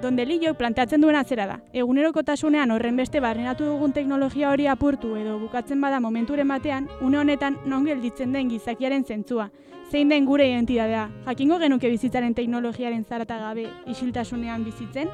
Donde 0.00 0.24
Lillo 0.24 0.54
planteatzen 0.54 1.00
duena 1.00 1.24
zera 1.24 1.44
da. 1.46 1.56
Egunerokotasunean 1.72 2.70
horren 2.70 2.96
beste 2.96 3.18
barrenatu 3.20 3.64
dugun 3.66 3.92
teknologia 3.92 4.52
hori 4.52 4.68
apurtu 4.70 5.16
edo 5.18 5.40
bukatzen 5.40 5.80
bada 5.80 5.98
momenturen 5.98 6.46
batean, 6.48 6.86
une 7.00 7.18
honetan 7.18 7.56
non 7.66 7.84
gelditzen 7.84 8.32
den 8.32 8.48
gizakiaren 8.48 9.04
zentzua. 9.04 9.50
Zein 9.90 10.08
den 10.08 10.24
gure 10.24 10.46
identidadea? 10.46 11.08
Jakingo 11.26 11.58
genuke 11.58 11.90
bizitzaren 11.90 12.34
teknologiaren 12.34 13.04
zarata 13.04 13.40
gabe 13.42 13.66
isiltasunean 13.86 14.62
bizitzen? 14.64 15.10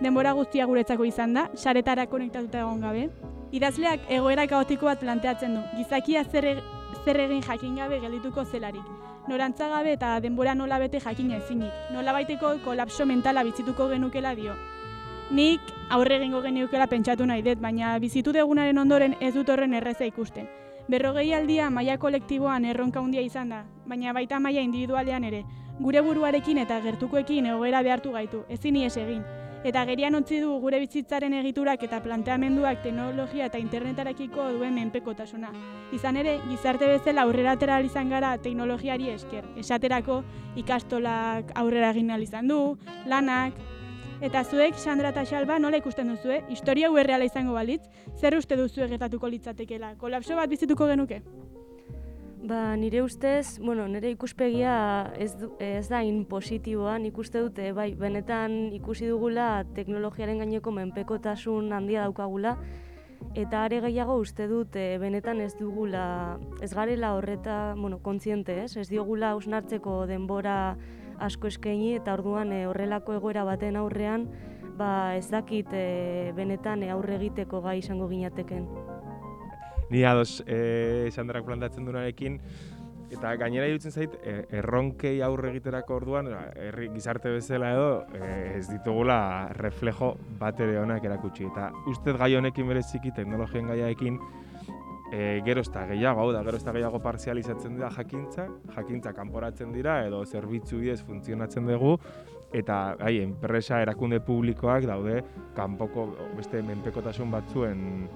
Denbora 0.00 0.36
guztia 0.38 0.66
guretzako 0.66 1.04
izan 1.08 1.34
da, 1.34 1.48
saretara 1.56 2.06
konektatuta 2.06 2.60
egon 2.60 2.80
gabe? 2.80 3.08
Idazleak 3.50 4.06
egoera 4.08 4.46
kaotiko 4.46 4.86
bat 4.86 5.02
planteatzen 5.02 5.58
du. 5.58 5.66
Gizakia 5.80 6.22
zer, 6.24 6.44
e-, 6.44 6.62
zer 7.04 7.24
egin 7.26 7.42
jakin 7.42 7.74
gabe 7.82 7.98
geldituko 8.06 8.44
zelarik 8.44 9.07
norantzagabe 9.28 9.92
eta 9.92 10.18
denbora 10.20 10.54
nola 10.54 10.78
bete 10.78 11.00
jakina 11.00 11.36
ezinik. 11.36 11.72
Nola 11.92 12.12
baiteko 12.12 12.54
kolapso 12.64 13.06
mentala 13.06 13.44
bizituko 13.44 13.88
genukela 13.88 14.34
dio. 14.34 14.54
Nik 15.30 15.60
aurre 15.90 16.16
egingo 16.16 16.42
geniukela 16.42 16.86
pentsatu 16.88 17.26
nahi 17.26 17.42
dut, 17.42 17.60
baina 17.60 17.98
bizitu 17.98 18.32
degunaren 18.32 18.78
ondoren 18.78 19.16
ez 19.20 19.34
dut 19.34 19.48
horren 19.48 19.74
erreza 19.74 20.08
ikusten. 20.08 20.48
Berrogei 20.88 21.32
aldia 21.36 21.70
maia 21.70 21.98
kolektiboan 21.98 22.64
erronka 22.64 23.00
handia 23.00 23.20
izan 23.20 23.50
da, 23.52 23.64
baina 23.86 24.12
baita 24.16 24.40
maia 24.40 24.64
individualean 24.64 25.24
ere. 25.24 25.44
Gure 25.78 26.00
buruarekin 26.02 26.58
eta 26.58 26.80
gertukoekin 26.80 27.52
egoera 27.52 27.82
behartu 27.82 28.16
gaitu, 28.16 28.46
ezin 28.48 28.80
ies 28.80 28.96
egin 28.96 29.22
eta 29.64 29.84
gerian 29.84 30.14
utzi 30.14 30.38
du 30.40 30.52
gure 30.62 30.78
bizitzaren 30.82 31.34
egiturak 31.40 31.82
eta 31.82 32.00
planteamenduak 32.04 32.82
teknologia 32.82 33.46
eta 33.46 33.58
internetarekiko 33.58 34.50
duen 34.56 34.74
menpekotasuna. 34.74 35.50
Izan 35.92 36.16
ere, 36.20 36.38
gizarte 36.50 36.86
bezala 36.86 37.24
aurrera 37.26 37.56
atera 37.56 37.80
izan 37.80 38.10
gara 38.10 38.36
teknologiari 38.38 39.10
esker. 39.14 39.44
Esaterako 39.56 40.22
ikastolak 40.56 41.52
aurrera 41.54 41.90
egin 41.90 42.10
izan 42.20 42.48
du, 42.48 42.78
lanak, 43.06 43.54
Eta 44.18 44.40
zuek, 44.42 44.74
Sandra 44.74 45.12
eta 45.12 45.22
Xalba, 45.22 45.60
nola 45.62 45.78
ikusten 45.78 46.08
duzue? 46.10 46.40
Historia 46.50 46.90
uerreala 46.90 47.28
izango 47.28 47.52
balitz, 47.54 47.84
zer 48.18 48.34
uste 48.34 48.56
duzu 48.58 48.82
egetatuko 48.82 49.30
litzatekela? 49.30 49.92
Kolapso 50.00 50.34
bat 50.34 50.50
bizituko 50.50 50.88
genuke? 50.90 51.22
Ba, 52.40 52.76
nire 52.76 53.02
ustez, 53.02 53.58
bueno, 53.58 53.88
nire 53.88 54.12
ikuspegia 54.12 55.12
ez, 55.18 55.32
du, 55.40 55.48
ez 55.58 55.88
da 55.90 56.04
in 56.06 56.20
positiboa, 56.24 56.94
nik 57.02 57.16
uste 57.18 57.40
dute, 57.42 57.72
bai, 57.74 57.90
benetan 57.98 58.70
ikusi 58.76 59.08
dugula 59.10 59.64
teknologiaren 59.74 60.38
gaineko 60.38 60.70
menpekotasun 60.76 61.72
handia 61.74 62.04
daukagula, 62.06 62.54
eta 63.34 63.64
are 63.64 63.80
gehiago 63.82 64.14
uste 64.22 64.46
dut 64.46 64.78
benetan 65.02 65.42
ez 65.42 65.56
dugula, 65.58 66.38
ez 66.62 66.70
garela 66.74 67.16
horreta, 67.16 67.74
bueno, 67.76 67.98
kontziente, 67.98 68.62
ez? 68.62 68.76
Ez 68.76 68.86
diogula 68.88 69.32
ausnartzeko 69.34 70.04
denbora 70.06 70.76
asko 71.18 71.50
eskaini 71.50 71.96
eta 71.98 72.14
orduan 72.14 72.54
e, 72.54 72.64
horrelako 72.70 73.18
egoera 73.18 73.42
baten 73.44 73.76
aurrean, 73.76 74.28
ba, 74.78 75.16
ez 75.18 75.26
dakit 75.26 75.74
e, 75.74 76.30
benetan 76.38 76.86
e, 76.86 76.92
aurre 76.94 77.18
egiteko 77.18 77.64
gai 77.66 77.80
izango 77.82 78.06
ginateken 78.06 78.70
ni 79.90 80.04
ados 80.04 80.42
eh 80.46 81.10
Sandarak 81.10 81.44
plantatzen 81.44 81.84
duenarekin 81.84 82.40
eta 83.10 83.34
gainera 83.40 83.66
irutzen 83.68 83.92
zait 83.92 84.14
e, 84.22 84.34
erronkei 84.60 85.20
aurre 85.24 85.50
egiterako 85.54 85.96
orduan 85.96 86.28
herri 86.28 86.90
gizarte 86.92 87.30
bezala 87.32 87.72
edo 87.72 87.88
e, 88.12 88.58
ez 88.58 88.66
ditugula 88.68 89.48
reflejo 89.56 90.14
bat 90.40 90.60
ere 90.60 90.78
onak 90.82 91.04
erakutsi. 91.08 91.46
Eta 91.48 91.70
ustez 91.88 92.16
gai 92.20 92.34
honekin 92.36 92.68
bereziki 92.68 93.14
teknologien 93.16 93.70
gaiaekin 93.72 94.20
e, 95.12 95.40
gero 95.44 95.60
ez 95.64 95.70
gehiago, 95.72 96.20
hau 96.20 96.32
da, 96.32 96.42
gero 96.44 96.56
ez 96.56 96.64
gehiago 96.64 97.00
parzializatzen 97.00 97.76
dira 97.76 97.90
jakintza, 97.90 98.48
jakintza 98.76 99.14
kanporatzen 99.16 99.72
dira 99.72 100.02
edo 100.06 100.24
zerbitzu 100.26 100.78
bidez 100.78 101.00
funtzionatzen 101.02 101.66
dugu, 101.66 101.96
eta 102.52 102.96
gai, 103.00 103.18
enpresa 103.22 103.80
erakunde 103.82 104.20
publikoak 104.24 104.84
daude 104.88 105.22
kanpoko 105.56 106.08
beste 106.36 106.62
menpekotasun 106.62 107.30
batzuen 107.30 108.08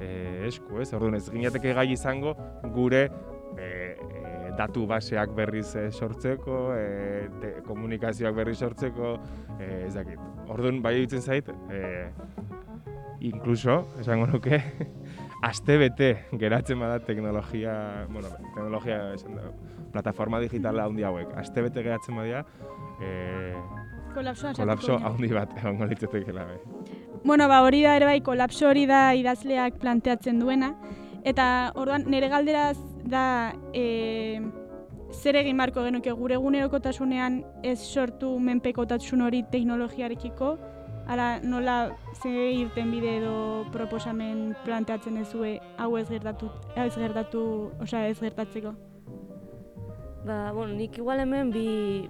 e, 0.00 0.46
esku, 0.48 0.80
ez? 0.82 0.92
Orduan 0.96 1.18
ez 1.18 1.26
ginateke 1.30 1.74
gai 1.76 1.88
izango 1.92 2.34
gure 2.74 3.04
e, 3.06 3.66
e, 3.66 4.52
datu 4.58 4.86
baseak 4.88 5.34
berriz 5.36 5.68
e, 5.76 5.88
sortzeko, 5.92 6.60
e, 6.76 7.28
te, 7.40 7.52
komunikazioak 7.66 8.36
berriz 8.36 8.58
sortzeko, 8.60 9.16
e, 9.58 9.70
ez 9.86 9.94
dakit. 9.96 10.20
Orduan 10.52 10.82
bai 10.84 10.96
egiten 11.00 11.22
zait, 11.22 11.48
e, 11.70 11.82
inkluso, 13.28 13.82
esango 14.02 14.26
nuke, 14.30 14.58
aste 15.50 15.78
bete 15.78 16.12
geratzen 16.38 16.80
bada 16.82 16.98
teknologia, 17.06 17.74
bueno, 18.10 18.30
teknologia 18.42 18.98
esan 19.16 19.38
da, 19.38 19.52
plataforma 19.92 20.40
digitala 20.40 20.86
handi 20.88 21.04
hauek, 21.04 21.34
aste 21.38 21.64
bete 21.64 21.84
geratzen 21.84 22.16
badia, 22.16 22.44
e, 23.02 23.10
kolapso 24.14 24.52
sartuko 24.52 24.98
handi 25.08 25.32
bat 25.32 25.56
egongo 25.60 25.88
litzatekeela 25.90 26.46
bai. 26.50 26.60
Bueno, 27.24 27.46
ba, 27.46 27.62
hori 27.62 27.82
da 27.82 27.94
ere 27.96 28.06
bai, 28.06 28.20
kolapso 28.20 28.66
hori 28.66 28.82
da 28.90 29.14
idazleak 29.14 29.76
planteatzen 29.78 30.40
duena. 30.42 30.72
Eta 31.22 31.44
orduan 31.78 32.08
nire 32.10 32.26
galderaz 32.28 32.76
da 33.06 33.54
e, 33.72 34.42
zer 35.14 35.38
egin 35.38 35.60
barko 35.60 35.84
genuke 35.86 36.10
gure 36.18 36.34
egunerokotasunean 36.34 37.38
ez 37.62 37.78
sortu 37.78 38.32
menpekotasun 38.42 39.22
hori 39.22 39.44
teknologiarekiko, 39.52 40.56
ala 41.06 41.38
nola 41.42 41.76
ze 42.22 42.32
irten 42.58 42.90
bide 42.90 43.16
edo 43.20 43.36
proposamen 43.70 44.56
planteatzen 44.64 45.22
ezue 45.22 45.60
hau 45.78 45.96
ez 45.98 46.08
gertatu, 46.08 46.50
ez 46.74 46.94
gertatu, 46.96 47.44
osea 47.82 48.08
ez 48.08 48.18
gertatzeko. 48.18 48.74
Ba, 50.26 50.50
bueno, 50.50 50.74
nik 50.74 50.98
igual 50.98 51.22
hemen 51.22 51.54
bi, 51.54 52.08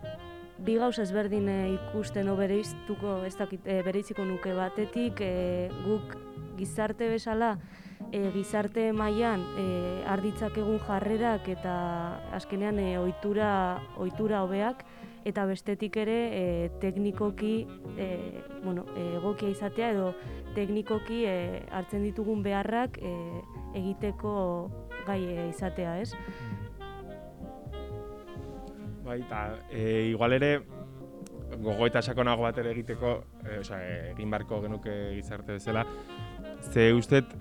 bi 0.62 0.76
gauza 0.78 1.02
ezberdin 1.02 1.48
eh, 1.50 1.74
ikusten 1.74 2.28
o 2.30 2.36
bereiztuko, 2.38 3.18
ez 3.26 3.34
dakit, 3.38 3.66
e, 3.66 3.80
bereiziko 3.82 4.24
nuke 4.26 4.54
batetik 4.54 5.20
e, 5.24 5.70
guk 5.82 6.14
gizarte 6.58 7.08
bezala 7.10 7.56
e, 8.12 8.30
gizarte 8.34 8.90
mailan 8.94 9.42
e, 9.58 9.66
arditzakegun 10.12 10.78
jarrerak 10.86 11.48
eta 11.50 11.74
azkenean 12.38 12.78
e, 12.78 12.90
ohitura 13.00 13.48
ohitura 13.98 14.42
hobeak 14.46 14.84
eta 15.26 15.46
bestetik 15.46 15.96
ere 16.02 16.18
e, 16.30 16.44
teknikoki 16.82 17.54
e, 17.96 18.08
bueno, 18.62 18.86
egokia 19.18 19.50
izatea 19.50 19.92
edo 19.96 20.12
teknikoki 20.54 21.24
e, 21.26 21.36
hartzen 21.70 22.06
ditugun 22.06 22.42
beharrak 22.46 22.98
e, 23.02 23.14
egiteko 23.78 24.34
gai 25.06 25.22
izatea, 25.48 25.98
ez? 26.02 26.12
Bai, 29.12 29.20
eta 29.20 29.58
e, 29.68 30.08
igual 30.08 30.32
ere 30.32 30.62
gogo 31.60 31.84
eta 31.84 32.00
sakonago 32.00 32.46
bat 32.46 32.56
ere 32.62 32.70
egiteko, 32.72 33.10
e, 33.44 33.58
osea, 33.60 33.80
egin 34.14 34.30
barko 34.32 34.62
genuke 34.62 34.94
gizarte 35.18 35.58
bezala, 35.58 35.82
ze 36.72 36.86
ustet, 36.96 37.34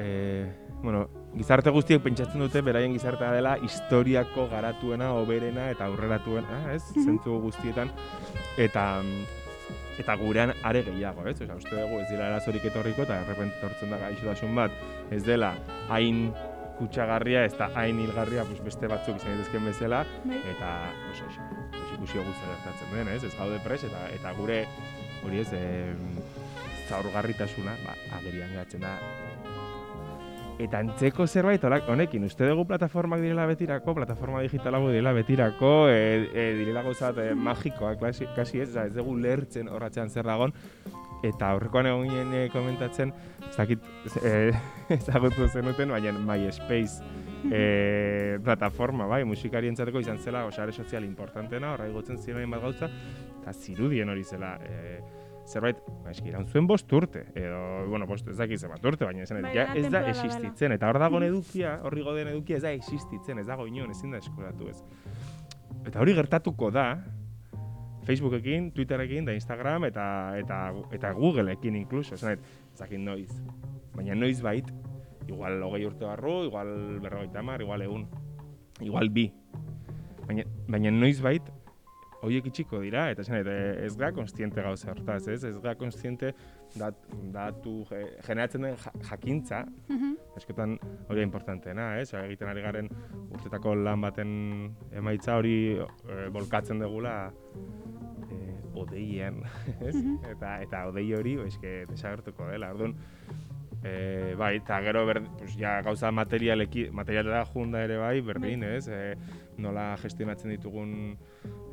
e, 0.00 0.06
bueno, 0.80 1.02
gizarte 1.34 1.68
guztiek 1.74 2.00
pentsatzen 2.00 2.40
dute 2.40 2.62
beraien 2.64 2.96
gizartea 2.96 3.28
dela 3.36 3.58
historiako 3.60 4.46
garatuena, 4.48 5.10
oberena 5.20 5.68
eta 5.74 5.90
aurreratuena, 5.90 6.62
ez? 6.72 6.80
Zentzu 7.04 7.36
guztietan, 7.44 7.92
eta 8.56 8.86
eta 10.00 10.16
gurean 10.16 10.54
are 10.64 10.80
gehiago, 10.86 11.26
ez? 11.28 11.36
Osea, 11.42 11.58
uste 11.60 11.76
dugu 11.76 12.00
ez 12.00 12.08
dira 12.08 12.30
arazorik 12.30 12.64
etorriko 12.72 13.04
eta 13.04 13.20
errepente 13.26 13.60
etortzen 13.60 13.92
da 13.92 14.00
gaixotasun 14.06 14.56
bat, 14.56 14.80
ez 15.12 15.20
dela 15.28 15.52
hain 15.92 16.30
kutsagarria 16.82 17.44
ez 17.46 17.54
da 17.58 17.70
hain 17.78 18.00
hilgarria 18.02 18.44
pues, 18.48 18.60
beste 18.66 18.90
batzuk 18.90 19.16
izan 19.20 19.36
daitezkeen 19.36 19.64
bezala 19.70 20.02
Bai. 20.26 20.42
eta 20.52 20.72
oso, 21.12 21.30
pues, 21.70 21.88
ikusio 21.96 22.24
guztia 22.26 22.54
gertatzen 22.56 22.96
den, 22.98 23.14
ez? 23.16 23.22
Ez 23.30 23.34
gaude 23.38 23.60
pres 23.64 23.84
eta 23.88 24.06
eta 24.18 24.34
gure 24.38 24.64
hori 25.22 25.42
ez 25.44 25.52
em, 25.54 26.16
zaurgarritasuna 26.88 27.76
ba, 27.86 27.94
agerian 28.18 28.50
geratzen 28.52 28.82
da. 28.82 28.96
Eta 30.62 30.78
antzeko 30.82 31.24
zerbait 31.26 31.62
holak- 31.64 31.88
honekin, 31.90 32.24
uste 32.28 32.46
dugu 32.46 32.66
plataformak 32.68 33.22
direla 33.24 33.46
betirako, 33.48 33.94
plataforma 33.96 34.42
digitalak 34.44 34.84
direla 34.90 35.14
betirako, 35.16 35.70
e, 35.90 36.28
e, 36.28 36.44
direla 36.58 36.82
gauza 36.86 37.10
bat 37.10 37.24
e, 37.24 37.34
magikoak, 37.34 37.98
klasi, 37.98 38.28
kasi 38.36 38.60
ez, 38.62 38.68
ez 38.76 38.92
dugu 38.94 39.16
lertzen 39.18 39.70
horratzean 39.72 40.10
zer 40.10 40.28
dagon, 40.28 40.52
eta 41.22 41.52
aurrekoan 41.54 41.88
egon 41.90 42.08
ginen 42.08 42.34
e, 42.34 42.42
komentatzen, 42.52 43.12
ez 43.48 43.54
dakit 43.56 43.84
e, 44.22 44.52
ezagutu 44.98 45.48
zenuten, 45.48 45.92
baina 45.94 46.12
MySpace 46.18 47.02
e, 47.50 48.38
plataforma, 48.44 49.06
bai, 49.10 49.22
musikarientzateko 49.28 50.02
izan 50.02 50.18
zela, 50.18 50.44
osare 50.48 50.72
sozial 50.72 51.06
importantena, 51.06 51.74
horra 51.74 51.88
igotzen 51.90 52.18
ziren 52.18 52.50
bat 52.50 52.62
gauza, 52.62 52.90
eta 53.40 53.54
zirudien 53.54 54.10
hori 54.12 54.24
zela, 54.24 54.56
e, 54.66 55.00
zerbait, 55.46 55.78
ba, 56.04 56.12
eski, 56.12 56.30
iraun 56.30 56.46
zuen 56.46 56.66
bost 56.70 56.92
urte, 56.94 57.24
edo, 57.38 57.62
bueno, 57.90 58.06
bost 58.06 58.28
ez 58.30 58.36
dakit 58.38 58.60
zenbat 58.60 58.84
urte, 58.86 59.06
baina 59.08 59.24
esan, 59.26 59.42
Bai, 59.42 59.54
ja, 59.56 59.66
ez 59.78 59.88
da 59.90 60.04
existitzen, 60.10 60.76
eta 60.76 60.90
hor 60.90 61.00
dagoen 61.02 61.26
edukia, 61.30 61.78
horri 61.86 62.04
goden 62.06 62.30
edukia 62.34 62.60
ez 62.60 62.66
da 62.66 62.74
existitzen, 62.76 63.42
ez 63.42 63.48
dago 63.48 63.66
inon, 63.70 63.90
ezin 63.90 64.14
da 64.14 64.22
eskuratu 64.22 64.70
ez. 64.70 64.78
Eta 65.82 65.98
hori 66.02 66.14
gertatuko 66.14 66.70
da, 66.74 66.86
Facebookekin, 68.06 68.72
Twitterekin, 68.74 69.24
da 69.24 69.34
Instagram, 69.36 69.86
eta, 69.86 70.04
eta, 70.38 70.58
eta 70.92 71.12
Googleekin 71.14 71.76
inkluso, 71.78 72.16
esan, 72.16 72.40
ez 72.72 72.80
dakit 72.80 73.00
noiz. 73.00 73.30
Baina 73.94 74.16
noiz 74.18 74.40
bait, 74.42 74.68
igual 75.28 75.62
hogei 75.62 75.84
urte 75.86 76.06
barru, 76.08 76.42
igual 76.48 76.72
berrogeita 77.02 77.40
hamar, 77.40 77.62
igual 77.62 77.84
egun, 77.86 78.06
igual 78.80 79.12
bi. 79.14 79.28
Baina, 80.26 80.46
baina 80.68 80.90
noiz 80.94 81.20
bait, 81.22 81.46
horiek 82.22 82.46
itxiko 82.46 82.80
dira, 82.80 83.08
eta 83.10 83.22
esan, 83.22 83.36
eta 83.42 83.52
ez 83.84 83.96
gara 83.98 84.12
konstiente 84.14 84.62
gauza 84.62 84.92
hortaz, 84.92 85.26
ez? 85.28 85.42
Ez 85.44 85.56
gara 85.60 85.74
konstiente 85.74 86.34
dat, 86.78 86.94
datu 87.34 87.84
ge- 87.90 88.16
generatzen 88.26 88.62
den 88.62 88.76
ja- 88.76 88.92
jakintza, 89.10 89.64
Mhm. 89.88 90.12
askotan 90.36 90.78
hori 91.08 91.20
da 91.20 91.22
importanteena, 91.26 91.98
ez? 92.00 92.12
Egiten 92.14 92.48
ari 92.48 92.62
garen 92.62 92.88
urtetako 93.30 93.74
lan 93.74 94.00
baten 94.00 94.74
emaitza 94.92 95.36
hori 95.36 95.56
e, 95.78 96.28
bolkatzen 96.30 96.78
degula 96.78 97.32
e, 98.30 98.54
odeien, 98.74 99.42
ez? 99.88 99.96
Eta 100.30 100.60
eta 100.62 100.86
odei 100.88 101.08
hori, 101.14 101.36
eske 101.46 101.84
desagertuko 101.90 102.46
dela. 102.48 102.70
Orduan, 102.72 102.94
e, 103.84 104.34
bai, 104.38 104.56
eta 104.60 104.80
gero 104.80 105.04
ber, 105.06 105.22
pues, 105.38 105.56
ja, 105.58 105.80
gauza 105.82 106.10
materialeki, 106.14 106.88
materialera 106.94 107.44
junda 107.44 107.82
ere 107.84 107.96
bai, 107.98 108.20
berdin, 108.20 108.62
ez? 108.62 108.86
E, 108.88 109.16
nola 109.58 109.96
gestionatzen 110.00 110.52
ditugun 110.54 110.92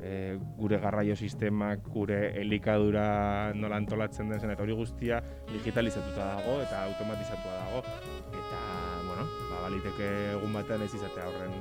e, 0.02 0.38
gure 0.58 0.80
garraio 0.82 1.16
sistemak, 1.16 1.88
gure 1.94 2.20
elikadura 2.42 3.54
nola 3.56 3.80
antolatzen 3.80 4.30
den 4.30 4.40
zen, 4.40 4.52
eta 4.56 4.64
hori 4.64 4.76
guztia 4.76 5.22
digitalizatuta 5.52 6.34
dago 6.36 6.60
eta 6.64 6.84
automatizatua 6.90 7.56
dago. 7.64 7.84
Eta, 8.30 8.64
bueno, 9.08 9.28
ba, 9.52 9.64
baliteke 9.68 10.10
egun 10.34 10.60
batean 10.60 10.84
ez 10.88 10.94
izatea 10.94 11.30
horren 11.30 11.56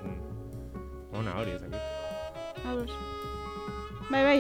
ona 1.19 1.39
hori, 1.41 1.57
ez 1.57 1.63
dakit. 1.63 2.65
Ados. 2.69 2.91
Bai, 4.11 4.23
bai, 4.25 4.39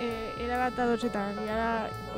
e, 0.00 0.08
erabat 0.44 0.78
ados 0.78 1.02
eta 1.08 1.22
gara, 1.38 1.70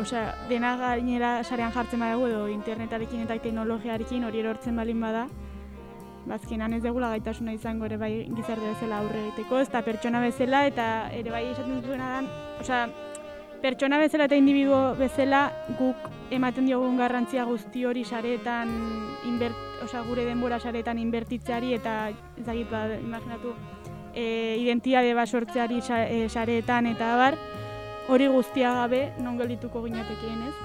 osea, 0.02 0.32
dena 0.50 0.74
gainera 0.80 1.38
sarean 1.44 1.72
jartzen 1.74 2.00
badago 2.02 2.26
edo 2.28 2.46
internetarekin 2.52 3.22
eta 3.26 3.38
teknologiarekin 3.44 4.26
hori 4.26 4.42
erortzen 4.42 4.76
balin 4.76 5.00
bada, 5.00 5.28
bazkenan 6.28 6.74
ez 6.76 6.82
degula 6.84 7.10
gaitasuna 7.14 7.54
izango 7.56 7.86
ere 7.88 7.96
bai 8.00 8.12
gizarte 8.36 8.66
bezala 8.66 9.00
aurre 9.02 9.24
egiteko, 9.26 9.60
ez 9.62 9.68
da 9.72 9.82
pertsona 9.82 10.20
bezala 10.20 10.64
eta 10.68 10.86
ere 11.16 11.32
bai 11.32 11.44
esaten 11.50 11.82
zuena 11.82 12.10
dan, 12.16 12.28
osea, 12.60 12.82
pertsona 13.62 13.98
bezala 13.98 14.28
eta 14.28 14.38
individuo 14.38 14.94
bezala 14.98 15.48
guk 15.78 16.08
ematen 16.34 16.68
diogun 16.68 16.98
garrantzia 17.00 17.44
guzti 17.48 17.84
hori 17.88 18.04
sareetan 18.04 18.72
inbert, 19.26 19.56
osea, 19.84 20.04
gure 20.06 20.26
denbora 20.28 20.60
sareetan 20.60 21.00
inbertitzeari 21.02 21.74
eta 21.78 21.98
ez 22.10 22.44
dakit 22.46 22.70
ba, 22.70 22.84
imaginatu 23.00 23.54
e, 24.14 24.58
identitate 24.60 25.14
bat 25.14 25.28
sortzeari 25.28 25.80
e, 25.80 26.26
sareetan 26.28 26.92
eta 26.92 27.14
abar, 27.14 27.38
hori 28.08 28.28
guztia 28.32 28.74
gabe 28.82 29.08
non 29.20 29.40
geldituko 29.40 29.84
ginatekeen, 29.84 30.44
ez? 30.48 30.56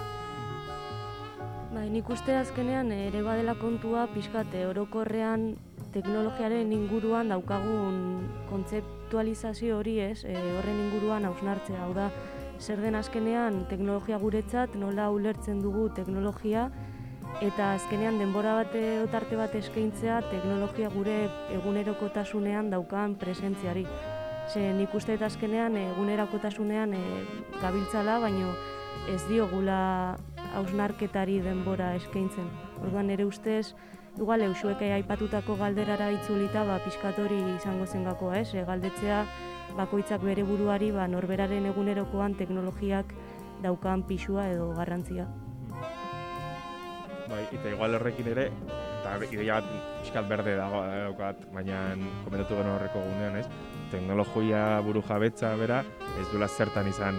Bai, 1.73 1.87
nik 1.89 2.05
uste 2.13 2.35
azkenean 2.37 2.91
eh, 2.93 3.07
ere 3.07 3.23
badela 3.25 3.55
kontua 3.57 4.03
pixkate 4.13 4.59
orokorrean 4.69 5.55
teknologiaren 5.95 6.69
inguruan 6.75 7.31
daukagun 7.33 7.95
kontzeptualizazio 8.45 9.79
hori 9.79 9.95
ez, 10.03 10.19
eh, 10.21 10.37
horren 10.59 10.83
inguruan 10.83 11.25
hausnartzea. 11.25 11.79
Hau 11.81 11.95
da, 11.97 12.11
zer 12.61 12.77
den 12.83 12.93
azkenean 12.93 13.63
teknologia 13.71 14.19
guretzat, 14.21 14.75
nola 14.77 15.07
ulertzen 15.09 15.63
dugu 15.63 15.87
teknologia, 15.97 16.67
eta 17.41 17.71
azkenean 17.79 18.19
denbora 18.21 18.53
bate 18.59 18.83
otarte 19.07 19.39
bat 19.39 19.55
eskaintzea 19.57 20.19
teknologia 20.29 20.91
gure 20.93 21.17
egunerokotasunean 21.57 22.69
daukan 22.69 23.17
presentziari. 23.17 23.87
Ze 24.53 24.67
nik 24.77 24.93
uste 24.93 25.17
dut 25.17 25.25
azkenean 25.25 25.79
egunerakotasunean 25.87 26.93
eh, 26.99 27.25
gabiltzala, 27.65 28.19
baino 28.21 28.53
ez 29.09 29.23
diogula 29.25 29.81
hausnarketari 30.53 31.39
denbora 31.43 31.93
eskaintzen. 31.97 32.49
Orduan 32.81 33.09
ere 33.13 33.25
ustez 33.25 33.73
igual 34.17 34.43
eusuek 34.45 34.81
aipatutako 34.85 35.55
galderara 35.57 36.11
itzulita 36.13 36.63
ba 36.67 36.79
pizkatori 36.85 37.39
izango 37.55 37.85
zen 37.85 38.03
gakoa, 38.05 38.39
ez? 38.39 38.53
E, 38.53 38.65
galdetzea 38.67 39.23
bakoitzak 39.77 40.21
bere 40.21 40.43
buruari 40.45 40.91
ba 40.91 41.07
norberaren 41.07 41.65
egunerokoan 41.71 42.35
teknologiak 42.37 43.13
daukan 43.63 44.03
pisua 44.03 44.49
edo 44.51 44.73
garrantzia. 44.77 45.27
Bai, 47.29 47.45
eta 47.55 47.71
igual 47.71 47.95
horrekin 47.97 48.27
ere, 48.33 48.49
eta 48.99 49.15
ideia 49.31 49.61
bat 49.61 49.69
pixkat 50.03 50.27
berde 50.29 50.57
dago 50.59 50.83
eh, 50.85 50.99
daukat, 51.07 51.45
baina 51.55 51.79
komentatu 52.25 52.59
geno 52.59 52.75
horreko 52.75 53.01
gunean, 53.07 53.39
ez? 53.39 53.47
Teknologia 53.93 54.81
buru 54.85 55.01
jabetza 55.07 55.55
bera, 55.57 55.81
ez 56.19 56.27
duela 56.31 56.49
zertan 56.51 56.89
izan 56.91 57.17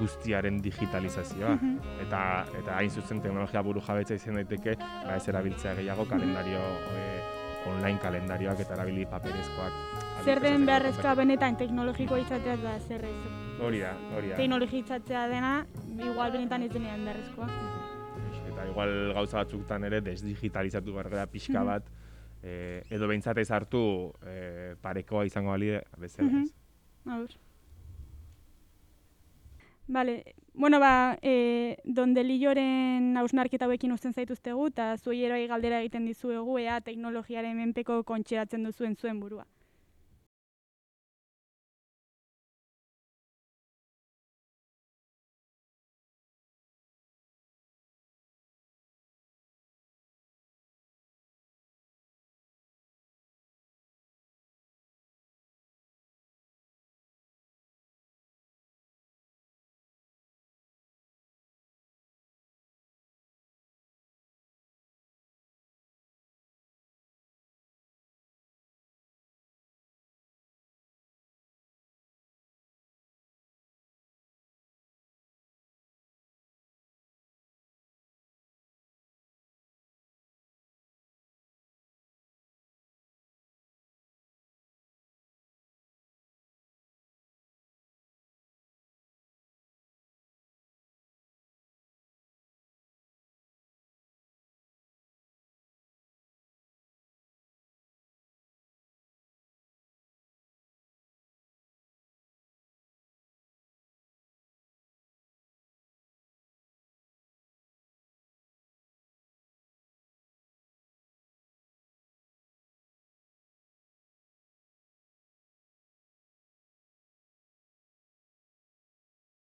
guztiaren 0.00 0.60
digitalizazioa. 0.62 1.54
Mhm. 1.56 1.78
Eta, 2.06 2.46
eta 2.58 2.76
hain 2.76 2.90
zuzen 2.90 3.20
teknologia 3.22 3.62
buru 3.62 3.80
jabetza 3.80 4.14
izan 4.14 4.34
daiteke, 4.34 4.76
ba 5.06 5.16
ez 5.16 5.28
erabiltzea 5.28 5.74
gehiago 5.74 6.04
kalendario, 6.08 6.58
eh, 6.96 7.22
online 7.66 7.98
kalendarioak 7.98 8.60
eta 8.60 8.74
erabili 8.74 9.06
paperezkoak. 9.06 9.72
Zer 10.24 10.40
den 10.40 10.66
beharrezkoa 10.66 11.14
benetan 11.14 11.56
teknologikoa 11.56 12.18
izatea 12.18 12.56
da 12.56 12.78
zer 12.80 13.04
ez. 13.04 13.16
Hori 13.60 13.80
da, 13.80 13.92
hori 14.16 14.28
da. 14.28 14.36
Teknologitzatzea 14.36 15.28
dena, 15.28 15.66
igual 15.98 16.32
benetan 16.32 16.62
ez 16.62 16.72
denean 16.72 17.04
beharrezkoa. 17.04 17.48
Eta 18.52 18.66
igual 18.70 19.12
gauza 19.14 19.38
batzutan 19.42 19.84
ere 19.84 20.00
desdigitalizatu 20.00 20.92
behar 20.92 21.08
gara 21.10 21.26
pixka 21.26 21.60
Mhm. 21.60 21.66
bat, 21.66 21.84
eh, 22.42 22.82
edo 22.90 23.08
behintzat 23.08 23.38
ez 23.38 23.50
hartu 23.50 24.12
eh, 24.26 24.74
parekoa 24.80 25.24
izango 25.26 25.50
bali 25.50 25.72
bezala 25.98 26.28
Mhm. 26.28 26.42
ez. 26.42 26.54
Aur. 27.06 27.28
Vale, 29.88 30.34
bueno, 30.52 30.80
ba, 30.80 31.18
e, 31.22 31.78
donde 31.84 32.24
lilloren 32.24 33.16
hausnarketa 33.16 33.66
hauekin 33.66 33.92
uzten 33.92 34.14
zaituztegu, 34.14 34.66
eta 34.72 34.96
zuei 34.98 35.46
galdera 35.46 35.80
egiten 35.80 36.06
dizuegu, 36.06 36.58
ea 36.58 36.80
teknologiaren 36.80 37.56
menpeko 37.56 38.02
kontxeratzen 38.02 38.64
duzuen 38.64 38.96
zuen 38.96 39.20
burua. 39.20 39.46